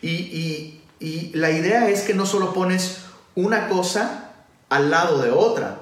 Y, 0.00 0.80
y 1.00 1.32
la 1.34 1.50
idea 1.50 1.88
es 1.88 2.02
que 2.02 2.14
no 2.14 2.24
solo 2.24 2.52
pones 2.52 3.00
una 3.34 3.68
cosa 3.68 4.32
al 4.68 4.90
lado 4.90 5.20
de 5.20 5.30
otra, 5.30 5.78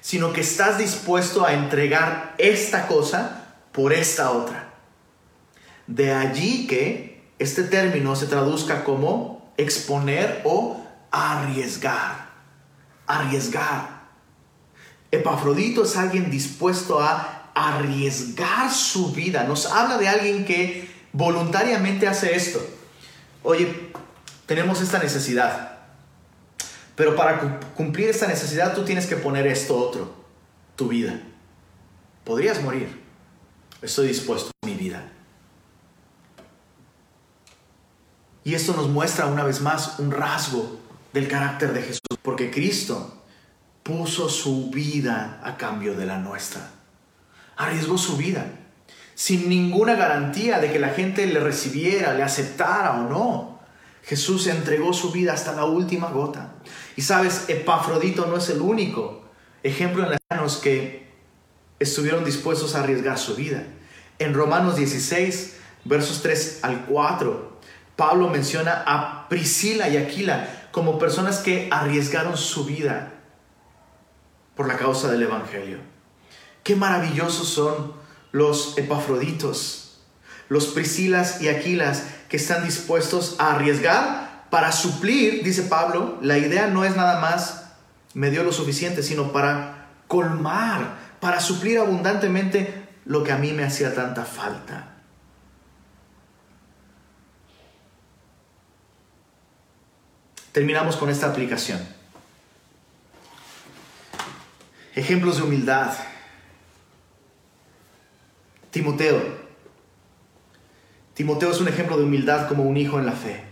sino 0.00 0.32
que 0.32 0.42
estás 0.42 0.76
dispuesto 0.76 1.46
a 1.46 1.54
entregar 1.54 2.34
esta 2.36 2.86
cosa 2.86 3.54
por 3.72 3.92
esta 3.92 4.32
otra. 4.32 4.74
De 5.86 6.12
allí 6.12 6.66
que 6.66 7.13
este 7.44 7.62
término 7.62 8.16
se 8.16 8.26
traduzca 8.26 8.84
como 8.84 9.52
exponer 9.56 10.42
o 10.44 10.80
arriesgar. 11.10 12.30
Arriesgar. 13.06 14.04
Epafrodito 15.10 15.84
es 15.84 15.96
alguien 15.96 16.30
dispuesto 16.30 17.00
a 17.00 17.50
arriesgar 17.54 18.72
su 18.72 19.12
vida. 19.12 19.44
Nos 19.44 19.66
habla 19.66 19.98
de 19.98 20.08
alguien 20.08 20.44
que 20.44 20.88
voluntariamente 21.12 22.08
hace 22.08 22.34
esto. 22.34 22.66
Oye, 23.42 23.90
tenemos 24.46 24.80
esta 24.80 24.98
necesidad. 24.98 25.78
Pero 26.96 27.14
para 27.14 27.60
cumplir 27.76 28.08
esta 28.08 28.26
necesidad 28.26 28.74
tú 28.74 28.84
tienes 28.84 29.06
que 29.06 29.16
poner 29.16 29.46
esto 29.46 29.76
otro, 29.76 30.14
tu 30.76 30.88
vida. 30.88 31.20
Podrías 32.24 32.62
morir. 32.62 33.02
Estoy 33.82 34.08
dispuesto 34.08 34.50
a 34.62 34.66
mi 34.66 34.74
vida. 34.74 35.13
Y 38.44 38.54
esto 38.54 38.74
nos 38.74 38.88
muestra 38.88 39.26
una 39.26 39.42
vez 39.42 39.60
más 39.60 39.98
un 39.98 40.10
rasgo 40.10 40.78
del 41.12 41.28
carácter 41.28 41.72
de 41.72 41.82
Jesús, 41.82 42.18
porque 42.22 42.50
Cristo 42.50 43.22
puso 43.82 44.28
su 44.28 44.70
vida 44.70 45.40
a 45.42 45.56
cambio 45.56 45.94
de 45.94 46.06
la 46.06 46.18
nuestra. 46.18 46.70
Arriesgó 47.56 47.96
su 47.98 48.16
vida 48.16 48.46
sin 49.14 49.48
ninguna 49.48 49.94
garantía 49.94 50.58
de 50.58 50.72
que 50.72 50.78
la 50.78 50.90
gente 50.90 51.26
le 51.26 51.40
recibiera, 51.40 52.14
le 52.14 52.22
aceptara 52.22 52.92
o 52.92 53.08
no. 53.08 53.60
Jesús 54.02 54.46
entregó 54.48 54.92
su 54.92 55.12
vida 55.12 55.32
hasta 55.32 55.52
la 55.52 55.64
última 55.64 56.10
gota. 56.10 56.54
Y 56.96 57.02
sabes, 57.02 57.44
Epafrodito 57.48 58.26
no 58.26 58.36
es 58.36 58.50
el 58.50 58.60
único 58.60 59.22
ejemplo 59.62 60.06
en 60.10 60.38
los 60.38 60.58
que 60.58 61.08
estuvieron 61.78 62.24
dispuestos 62.24 62.74
a 62.74 62.80
arriesgar 62.80 63.18
su 63.18 63.34
vida. 63.34 63.64
En 64.18 64.34
Romanos 64.34 64.76
16, 64.76 65.56
versos 65.84 66.22
3 66.22 66.60
al 66.62 66.84
4, 66.86 67.53
Pablo 67.96 68.28
menciona 68.28 68.82
a 68.86 69.28
Priscila 69.28 69.88
y 69.88 69.96
Aquila 69.96 70.68
como 70.72 70.98
personas 70.98 71.38
que 71.38 71.68
arriesgaron 71.70 72.36
su 72.36 72.64
vida 72.64 73.12
por 74.56 74.68
la 74.68 74.76
causa 74.76 75.10
del 75.10 75.22
Evangelio. 75.22 75.78
Qué 76.62 76.76
maravillosos 76.76 77.48
son 77.48 77.92
los 78.32 78.76
Epafroditos, 78.78 80.00
los 80.48 80.66
Priscilas 80.66 81.40
y 81.40 81.48
Aquilas 81.48 82.04
que 82.28 82.36
están 82.36 82.64
dispuestos 82.64 83.36
a 83.38 83.52
arriesgar 83.52 84.46
para 84.50 84.72
suplir, 84.72 85.42
dice 85.44 85.62
Pablo, 85.62 86.18
la 86.20 86.38
idea 86.38 86.68
no 86.68 86.84
es 86.84 86.96
nada 86.96 87.20
más 87.20 87.64
me 88.14 88.30
dio 88.30 88.44
lo 88.44 88.52
suficiente, 88.52 89.02
sino 89.02 89.32
para 89.32 89.88
colmar, 90.06 90.96
para 91.20 91.40
suplir 91.40 91.78
abundantemente 91.78 92.88
lo 93.04 93.24
que 93.24 93.32
a 93.32 93.36
mí 93.36 93.52
me 93.52 93.64
hacía 93.64 93.94
tanta 93.94 94.24
falta. 94.24 94.93
Terminamos 100.54 100.96
con 100.96 101.10
esta 101.10 101.26
aplicación. 101.26 101.80
Ejemplos 104.94 105.38
de 105.38 105.42
humildad. 105.42 105.92
Timoteo. 108.70 109.20
Timoteo 111.12 111.50
es 111.50 111.60
un 111.60 111.66
ejemplo 111.66 111.96
de 111.96 112.04
humildad 112.04 112.46
como 112.46 112.62
un 112.62 112.76
hijo 112.76 113.00
en 113.00 113.06
la 113.06 113.14
fe. 113.14 113.42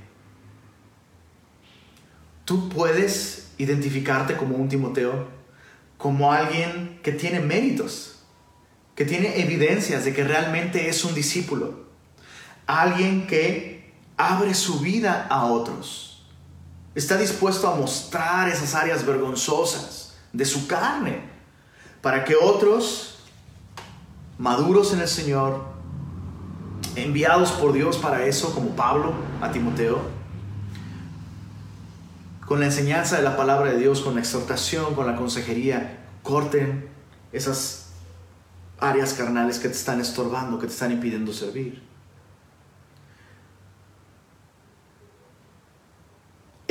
Tú 2.45 2.69
puedes 2.69 3.51
identificarte 3.59 4.37
como 4.37 4.55
un 4.55 4.69
Timoteo, 4.69 5.27
como 5.99 6.33
alguien 6.33 7.01
que 7.03 7.11
tiene 7.11 7.41
méritos, 7.41 8.23
que 8.95 9.05
tiene 9.05 9.41
evidencias 9.41 10.05
de 10.05 10.15
que 10.15 10.23
realmente 10.23 10.89
es 10.89 11.05
un 11.05 11.17
discípulo, 11.17 11.85
alguien 12.69 13.27
que 13.27 13.93
abre 14.17 14.55
su 14.55 14.79
vida 14.79 15.27
a 15.29 15.47
otros, 15.47 16.12
está 16.95 17.17
dispuesto 17.17 17.69
a 17.69 17.75
mostrar 17.75 18.49
esas 18.49 18.75
áreas 18.75 19.05
vergonzosas 19.07 20.15
de 20.33 20.45
su 20.45 20.67
carne 20.67 21.23
para 22.01 22.25
que 22.25 22.35
otros, 22.35 23.19
maduros 24.39 24.93
en 24.93 25.01
el 25.01 25.09
Señor, 25.09 25.65
enviados 26.97 27.53
por 27.53 27.73
Dios 27.73 27.97
para 27.97 28.27
eso, 28.27 28.55
como 28.55 28.71
Pablo 28.71 29.13
a 29.41 29.51
Timoteo, 29.51 30.01
con 32.47 32.61
la 32.61 32.67
enseñanza 32.67 33.17
de 33.17 33.23
la 33.23 33.37
palabra 33.37 33.73
de 33.73 33.79
Dios, 33.79 34.01
con 34.01 34.15
la 34.15 34.21
exhortación, 34.21 34.95
con 34.95 35.07
la 35.07 35.17
consejería, 35.17 36.05
corten 36.23 36.91
esas 37.33 37.93
áreas 38.79 39.15
carnales 39.15 39.59
que 39.59 39.69
te 39.69 39.75
están 39.75 40.01
estorbando, 40.01 40.59
que 40.59 40.67
te 40.67 40.73
están 40.73 40.93
impidiendo 40.93 41.33
servir. 41.33 41.92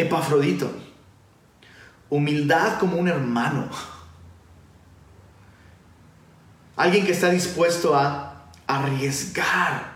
Epafrodito, 0.01 0.71
humildad 2.09 2.79
como 2.79 2.97
un 2.97 3.07
hermano. 3.07 3.69
Alguien 6.75 7.05
que 7.05 7.11
está 7.11 7.29
dispuesto 7.29 7.95
a 7.95 8.49
arriesgar, 8.67 9.91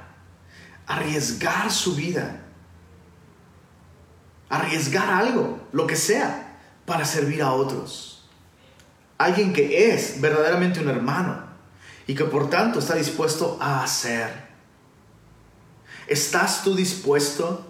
arriesgar 0.85 1.71
su 1.71 1.95
vida, 1.95 2.41
arriesgar 4.49 5.09
algo, 5.09 5.67
lo 5.71 5.87
que 5.87 5.95
sea, 5.95 6.57
para 6.85 7.05
servir 7.05 7.41
a 7.41 7.51
otros. 7.51 8.29
Alguien 9.17 9.53
que 9.53 9.93
es 9.93 10.21
verdaderamente 10.21 10.79
un 10.79 10.89
hermano 10.89 11.45
y 12.05 12.15
que 12.15 12.25
por 12.25 12.49
tanto 12.49 12.79
está 12.79 12.95
dispuesto 12.95 13.57
a 13.61 13.83
hacer. 13.83 14.45
¿Estás 16.07 16.63
tú 16.63 16.75
dispuesto 16.75 17.65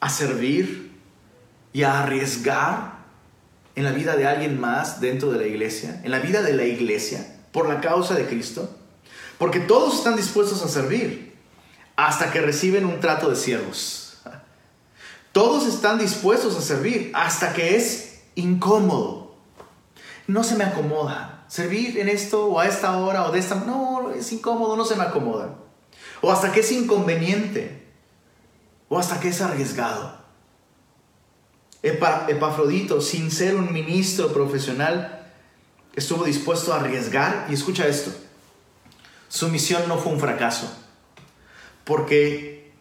a 0.00 0.08
servir 0.08 0.95
y 1.76 1.82
a 1.82 2.02
arriesgar 2.02 3.04
en 3.74 3.84
la 3.84 3.92
vida 3.92 4.16
de 4.16 4.26
alguien 4.26 4.58
más 4.58 4.98
dentro 5.02 5.30
de 5.30 5.38
la 5.38 5.46
iglesia, 5.46 6.00
en 6.04 6.10
la 6.10 6.20
vida 6.20 6.40
de 6.40 6.54
la 6.54 6.64
iglesia? 6.64 7.36
por 7.52 7.68
la 7.68 7.82
causa 7.82 8.14
de 8.14 8.26
Cristo? 8.26 8.68
Porque 9.36 9.60
todos 9.60 9.96
están 9.96 10.16
dispuestos 10.16 10.62
a 10.62 10.68
servir 10.68 11.36
hasta 11.96 12.30
que 12.30 12.40
reciben 12.40 12.86
un 12.86 13.00
trato 13.00 13.28
de 13.28 13.36
siervos. 13.36 14.18
Todos 15.32 15.66
están 15.66 15.98
dispuestos 15.98 16.56
a 16.56 16.62
servir 16.62 17.10
hasta 17.14 17.52
que 17.52 17.76
es 17.76 18.22
incómodo. 18.36 19.36
No 20.26 20.44
se 20.44 20.56
me 20.56 20.64
acomoda. 20.64 21.44
Servir 21.48 21.98
en 21.98 22.08
esto 22.08 22.46
o 22.46 22.58
a 22.58 22.66
esta 22.66 22.96
hora 22.96 23.26
o 23.26 23.32
de 23.32 23.38
esta... 23.38 23.54
No, 23.54 24.12
es 24.12 24.32
incómodo, 24.32 24.76
no 24.76 24.86
se 24.86 24.96
me 24.96 25.04
acomoda. 25.04 25.56
O 26.22 26.32
hasta 26.32 26.52
que 26.52 26.60
es 26.60 26.72
inconveniente. 26.72 27.86
O 28.88 28.98
hasta 28.98 29.20
que 29.20 29.28
es 29.28 29.42
arriesgado. 29.42 30.25
Epafrodito, 31.88 33.00
sin 33.00 33.30
ser 33.30 33.56
un 33.56 33.72
ministro 33.72 34.32
profesional, 34.32 35.26
estuvo 35.94 36.24
dispuesto 36.24 36.72
a 36.72 36.80
arriesgar 36.80 37.46
y 37.48 37.54
escucha 37.54 37.86
esto, 37.86 38.10
su 39.28 39.48
misión 39.48 39.82
no 39.88 39.98
fue 39.98 40.12
un 40.12 40.20
fracaso, 40.20 40.72
porque 41.84 42.72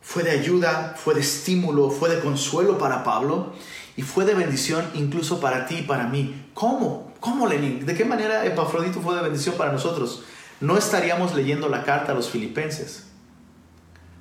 fue 0.00 0.22
de 0.22 0.30
ayuda, 0.30 0.96
fue 0.96 1.14
de 1.14 1.20
estímulo, 1.20 1.90
fue 1.90 2.08
de 2.08 2.20
consuelo 2.20 2.78
para 2.78 3.04
Pablo 3.04 3.52
y 3.96 4.02
fue 4.02 4.24
de 4.24 4.34
bendición 4.34 4.90
incluso 4.94 5.40
para 5.40 5.66
ti 5.66 5.78
y 5.78 5.82
para 5.82 6.06
mí. 6.06 6.50
¿Cómo? 6.54 7.12
¿Cómo, 7.20 7.46
Lenin? 7.46 7.84
¿De 7.84 7.94
qué 7.94 8.04
manera 8.04 8.44
Epafrodito 8.46 9.00
fue 9.00 9.14
de 9.14 9.22
bendición 9.22 9.56
para 9.56 9.72
nosotros? 9.72 10.24
No 10.60 10.76
estaríamos 10.76 11.34
leyendo 11.34 11.68
la 11.68 11.84
carta 11.84 12.12
a 12.12 12.14
los 12.14 12.30
filipenses 12.30 13.06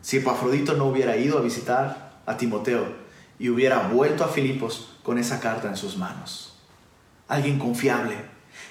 si 0.02 0.18
Epafrodito 0.18 0.74
no 0.74 0.86
hubiera 0.86 1.18
ido 1.18 1.38
a 1.38 1.42
visitar 1.42 2.22
a 2.26 2.38
Timoteo 2.38 2.99
y 3.40 3.50
hubiera 3.50 3.88
vuelto 3.88 4.24
a 4.24 4.28
Filipos 4.28 4.98
con 5.02 5.18
esa 5.18 5.40
carta 5.40 5.70
en 5.70 5.78
sus 5.78 5.98
manos 5.98 6.50
alguien 7.30 7.60
confiable. 7.60 8.18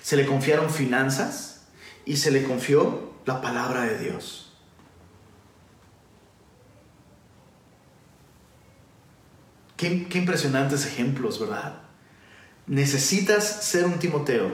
Se 0.03 0.16
le 0.16 0.27
confiaron 0.27 0.69
finanzas 0.69 1.62
y 2.05 2.19
se 2.19 2.31
le 2.31 2.43
confió 2.43 3.14
la 3.25 3.41
palabra 3.41 3.83
de 3.83 3.99
Dios. 3.99 4.53
Qué, 9.77 10.09
impresionantes 10.19 10.85
ejemplos, 10.85 11.41
¿verdad? 11.41 11.81
Necesitas 12.66 13.45
ser 13.64 13.85
un 13.85 13.99
Timoteo, 14.01 14.51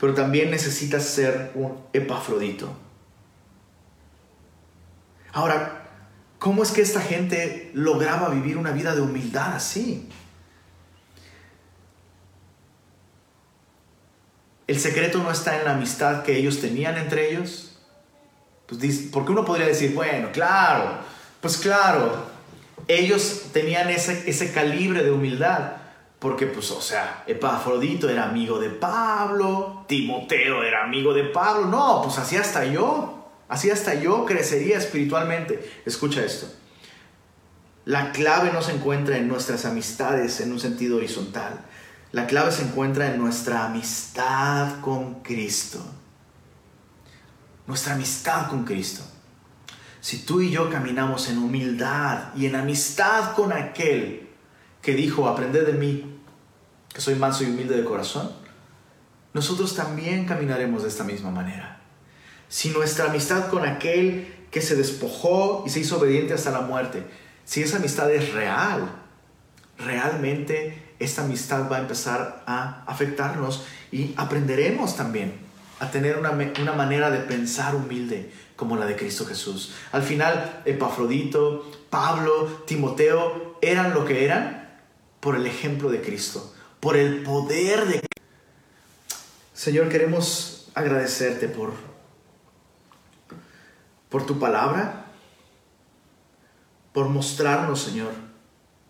pero 0.00 0.14
también 0.14 0.50
necesitas 0.50 1.04
ser 1.04 1.52
un 1.54 1.78
Epafrodito. 1.92 2.74
Ahora, 5.32 5.85
¿cómo 6.46 6.62
es 6.62 6.70
que 6.70 6.80
esta 6.80 7.00
gente 7.00 7.72
lograba 7.74 8.28
vivir 8.28 8.56
una 8.56 8.70
vida 8.70 8.94
de 8.94 9.00
humildad 9.00 9.56
así? 9.56 10.08
el 14.68 14.78
secreto 14.78 15.18
no 15.18 15.32
está 15.32 15.58
en 15.58 15.64
la 15.64 15.72
amistad 15.72 16.22
que 16.22 16.36
ellos 16.36 16.60
tenían 16.60 16.96
entre 16.98 17.32
ellos. 17.32 17.80
Pues, 18.66 19.08
porque 19.12 19.32
uno 19.32 19.44
podría 19.44 19.66
decir, 19.66 19.92
bueno, 19.92 20.30
claro, 20.32 20.98
pues 21.40 21.56
claro, 21.56 22.26
ellos 22.86 23.46
tenían 23.52 23.90
ese, 23.90 24.30
ese 24.30 24.52
calibre 24.52 25.02
de 25.02 25.10
humildad. 25.10 25.72
Porque, 26.20 26.46
pues, 26.46 26.70
o 26.70 26.80
sea, 26.80 27.24
Epafrodito 27.26 28.08
era 28.08 28.28
amigo 28.28 28.60
de 28.60 28.70
Pablo, 28.70 29.84
Timoteo 29.88 30.62
era 30.62 30.84
amigo 30.84 31.12
de 31.12 31.24
Pablo. 31.24 31.66
No, 31.66 32.02
pues 32.04 32.18
así 32.18 32.36
hasta 32.36 32.64
yo, 32.64 33.15
así 33.48 33.70
hasta 33.70 33.94
yo 33.94 34.24
crecería 34.24 34.78
espiritualmente. 34.78 35.80
Escucha 35.84 36.24
esto. 36.24 36.46
La 37.84 38.12
clave 38.12 38.52
no 38.52 38.62
se 38.62 38.72
encuentra 38.72 39.16
en 39.16 39.28
nuestras 39.28 39.64
amistades 39.64 40.40
en 40.40 40.52
un 40.52 40.58
sentido 40.58 40.96
horizontal. 40.96 41.60
La 42.12 42.26
clave 42.26 42.50
se 42.50 42.62
encuentra 42.62 43.12
en 43.12 43.18
nuestra 43.18 43.66
amistad 43.66 44.80
con 44.80 45.22
Cristo. 45.22 45.84
Nuestra 47.66 47.94
amistad 47.94 48.48
con 48.48 48.64
Cristo. 48.64 49.02
Si 50.00 50.18
tú 50.18 50.40
y 50.40 50.50
yo 50.50 50.70
caminamos 50.70 51.28
en 51.28 51.38
humildad 51.38 52.34
y 52.36 52.46
en 52.46 52.56
amistad 52.56 53.34
con 53.34 53.52
aquel 53.52 54.28
que 54.80 54.94
dijo, 54.94 55.28
aprended 55.28 55.66
de 55.66 55.72
mí, 55.72 56.20
que 56.94 57.00
soy 57.00 57.16
manso 57.16 57.42
y 57.42 57.48
humilde 57.48 57.76
de 57.76 57.84
corazón, 57.84 58.30
nosotros 59.32 59.74
también 59.74 60.24
caminaremos 60.24 60.82
de 60.82 60.88
esta 60.88 61.04
misma 61.04 61.30
manera. 61.30 61.75
Si 62.48 62.70
nuestra 62.70 63.06
amistad 63.06 63.48
con 63.48 63.66
aquel 63.66 64.34
que 64.50 64.62
se 64.62 64.76
despojó 64.76 65.64
y 65.66 65.70
se 65.70 65.80
hizo 65.80 65.98
obediente 65.98 66.34
hasta 66.34 66.50
la 66.50 66.60
muerte, 66.60 67.04
si 67.44 67.62
esa 67.62 67.76
amistad 67.76 68.10
es 68.10 68.32
real, 68.32 68.90
realmente 69.78 70.82
esta 70.98 71.22
amistad 71.22 71.70
va 71.70 71.76
a 71.76 71.80
empezar 71.80 72.42
a 72.46 72.84
afectarnos 72.86 73.64
y 73.92 74.14
aprenderemos 74.16 74.96
también 74.96 75.34
a 75.78 75.90
tener 75.90 76.16
una, 76.18 76.30
una, 76.30 76.72
manera 76.72 77.10
de 77.10 77.18
pensar 77.18 77.74
humilde 77.74 78.32
como 78.56 78.76
la 78.76 78.86
de 78.86 78.96
Cristo 78.96 79.26
Jesús. 79.26 79.74
Al 79.92 80.02
final, 80.02 80.62
Epafrodito, 80.64 81.70
Pablo, 81.90 82.62
Timoteo 82.66 83.58
eran 83.60 83.92
lo 83.92 84.06
que 84.06 84.24
eran 84.24 84.80
por 85.20 85.36
el 85.36 85.46
ejemplo 85.46 85.90
de 85.90 86.00
Cristo, 86.00 86.54
por 86.80 86.96
el 86.96 87.22
poder 87.22 87.84
de 87.86 88.06
Señor, 89.56 89.88
queremos 89.88 90.68
agradecerte 90.74 91.48
por, 91.48 91.72
por 94.08 94.26
tu 94.26 94.38
palabra, 94.38 95.06
por 96.92 97.08
mostrarnos, 97.08 97.80
Señor, 97.80 98.12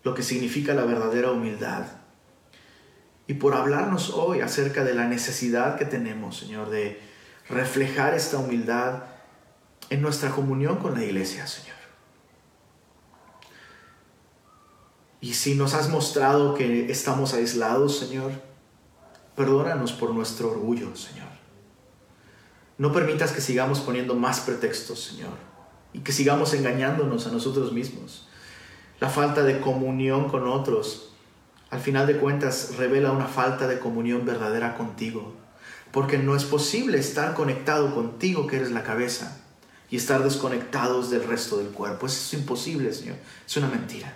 lo 0.03 0.13
que 0.13 0.23
significa 0.23 0.73
la 0.73 0.85
verdadera 0.85 1.31
humildad 1.31 1.85
y 3.27 3.33
por 3.33 3.53
hablarnos 3.53 4.11
hoy 4.11 4.39
acerca 4.39 4.83
de 4.85 4.93
la 4.93 5.05
necesidad 5.05 5.77
que 5.77 5.85
tenemos, 5.85 6.37
Señor, 6.37 6.69
de 6.69 7.01
reflejar 7.49 8.13
esta 8.13 8.37
humildad 8.37 9.03
en 9.89 10.01
nuestra 10.01 10.31
comunión 10.31 10.77
con 10.77 10.93
la 10.93 11.03
iglesia, 11.03 11.45
Señor. 11.45 11.75
Y 15.19 15.33
si 15.33 15.55
nos 15.55 15.73
has 15.73 15.89
mostrado 15.89 16.53
que 16.53 16.89
estamos 16.89 17.33
aislados, 17.33 17.99
Señor, 17.99 18.31
perdónanos 19.35 19.91
por 19.91 20.13
nuestro 20.13 20.51
orgullo, 20.51 20.95
Señor. 20.95 21.26
No 22.77 22.91
permitas 22.91 23.31
que 23.31 23.41
sigamos 23.41 23.79
poniendo 23.79 24.15
más 24.15 24.41
pretextos, 24.41 25.03
Señor, 25.03 25.33
y 25.93 25.99
que 25.99 26.11
sigamos 26.11 26.53
engañándonos 26.53 27.25
a 27.27 27.31
nosotros 27.31 27.71
mismos. 27.73 28.27
La 28.99 29.09
falta 29.09 29.43
de 29.43 29.59
comunión 29.59 30.29
con 30.29 30.47
otros 30.47 31.07
al 31.69 31.81
final 31.81 32.07
de 32.07 32.17
cuentas 32.17 32.75
revela 32.77 33.11
una 33.11 33.25
falta 33.25 33.67
de 33.67 33.79
comunión 33.79 34.25
verdadera 34.25 34.75
contigo, 34.77 35.33
porque 35.91 36.17
no 36.17 36.35
es 36.35 36.45
posible 36.45 36.97
estar 36.97 37.33
conectado 37.33 37.93
contigo 37.93 38.47
que 38.47 38.57
eres 38.57 38.71
la 38.71 38.83
cabeza 38.83 39.41
y 39.89 39.97
estar 39.97 40.23
desconectados 40.23 41.09
del 41.09 41.23
resto 41.23 41.57
del 41.57 41.69
cuerpo. 41.69 42.05
Es 42.05 42.33
imposible, 42.33 42.93
Señor. 42.93 43.17
Es 43.45 43.57
una 43.57 43.67
mentira. 43.67 44.13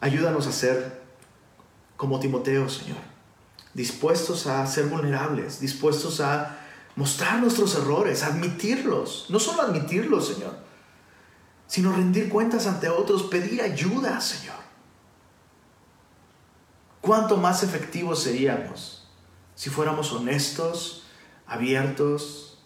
Ayúdanos 0.00 0.46
a 0.46 0.52
ser 0.52 1.02
como 1.96 2.20
Timoteo, 2.20 2.68
Señor, 2.68 2.98
dispuestos 3.74 4.46
a 4.46 4.66
ser 4.66 4.86
vulnerables, 4.86 5.60
dispuestos 5.60 6.20
a 6.20 6.58
mostrar 6.96 7.40
nuestros 7.40 7.74
errores, 7.74 8.22
admitirlos, 8.22 9.26
no 9.28 9.40
solo 9.40 9.62
admitirlos, 9.62 10.28
Señor, 10.28 10.56
sino 11.66 11.92
rendir 11.92 12.28
cuentas 12.28 12.66
ante 12.66 12.88
otros, 12.88 13.24
pedir 13.24 13.60
ayuda, 13.60 14.20
Señor. 14.20 14.54
¿Cuánto 17.00 17.36
más 17.36 17.62
efectivos 17.62 18.22
seríamos 18.22 19.06
si 19.54 19.70
fuéramos 19.70 20.12
honestos, 20.12 21.04
abiertos, 21.46 22.58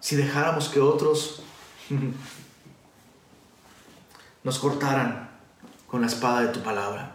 si 0.00 0.16
dejáramos 0.16 0.68
que 0.68 0.80
otros 0.80 1.42
nos 4.44 4.58
cortaran 4.58 5.30
con 5.88 6.02
la 6.02 6.06
espada 6.06 6.42
de 6.42 6.48
tu 6.48 6.62
palabra? 6.62 7.11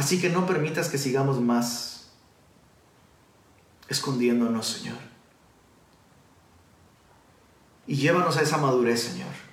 Así 0.00 0.18
que 0.18 0.30
no 0.30 0.46
permitas 0.46 0.88
que 0.88 0.96
sigamos 0.96 1.40
más 1.40 2.08
escondiéndonos, 3.88 4.66
Señor. 4.66 4.96
Y 7.86 7.96
llévanos 7.96 8.38
a 8.38 8.42
esa 8.42 8.56
madurez, 8.56 9.02
Señor 9.02 9.50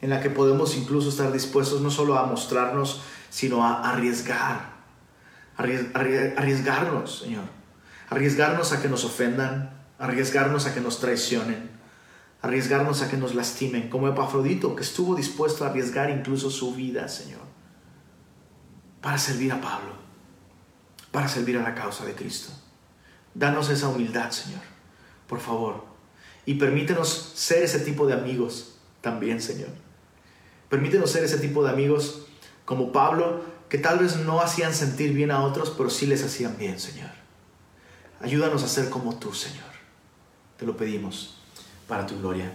en 0.00 0.10
la 0.10 0.20
que 0.20 0.30
podemos 0.30 0.76
incluso 0.76 1.08
estar 1.08 1.32
dispuestos 1.32 1.80
no 1.80 1.90
solo 1.90 2.16
a 2.16 2.26
mostrarnos, 2.26 3.02
sino 3.30 3.64
a 3.64 3.90
arriesgar, 3.90 4.76
arriesgarnos, 5.56 7.20
Señor, 7.20 7.44
arriesgarnos 8.08 8.72
a 8.72 8.80
que 8.80 8.88
nos 8.88 9.04
ofendan, 9.04 9.70
arriesgarnos 9.98 10.66
a 10.66 10.74
que 10.74 10.80
nos 10.80 11.00
traicionen, 11.00 11.70
arriesgarnos 12.42 13.02
a 13.02 13.10
que 13.10 13.16
nos 13.16 13.34
lastimen, 13.34 13.90
como 13.90 14.06
Epafrodito, 14.06 14.76
que 14.76 14.84
estuvo 14.84 15.16
dispuesto 15.16 15.64
a 15.64 15.70
arriesgar 15.70 16.10
incluso 16.10 16.48
su 16.50 16.74
vida, 16.74 17.08
Señor, 17.08 17.47
para 19.00 19.18
servir 19.18 19.52
a 19.52 19.60
Pablo, 19.60 19.92
para 21.10 21.28
servir 21.28 21.56
a 21.58 21.62
la 21.62 21.74
causa 21.74 22.04
de 22.04 22.14
Cristo. 22.14 22.52
Danos 23.34 23.70
esa 23.70 23.88
humildad, 23.88 24.30
Señor, 24.30 24.62
por 25.28 25.40
favor, 25.40 25.84
y 26.46 26.54
permítenos 26.54 27.08
ser 27.34 27.62
ese 27.62 27.80
tipo 27.80 28.06
de 28.06 28.14
amigos 28.14 28.76
también, 29.00 29.40
Señor 29.40 29.70
Permítenos 30.68 31.10
ser 31.10 31.24
ese 31.24 31.38
tipo 31.38 31.64
de 31.64 31.70
amigos 31.70 32.26
como 32.64 32.92
Pablo, 32.92 33.42
que 33.68 33.78
tal 33.78 33.98
vez 33.98 34.16
no 34.16 34.40
hacían 34.40 34.74
sentir 34.74 35.12
bien 35.14 35.30
a 35.30 35.42
otros, 35.42 35.70
pero 35.70 35.88
sí 35.88 36.06
les 36.06 36.22
hacían 36.22 36.58
bien, 36.58 36.78
Señor. 36.78 37.10
Ayúdanos 38.20 38.62
a 38.62 38.68
ser 38.68 38.90
como 38.90 39.18
tú, 39.18 39.32
Señor. 39.32 39.64
Te 40.58 40.66
lo 40.66 40.76
pedimos 40.76 41.38
para 41.86 42.06
tu 42.06 42.18
gloria. 42.18 42.52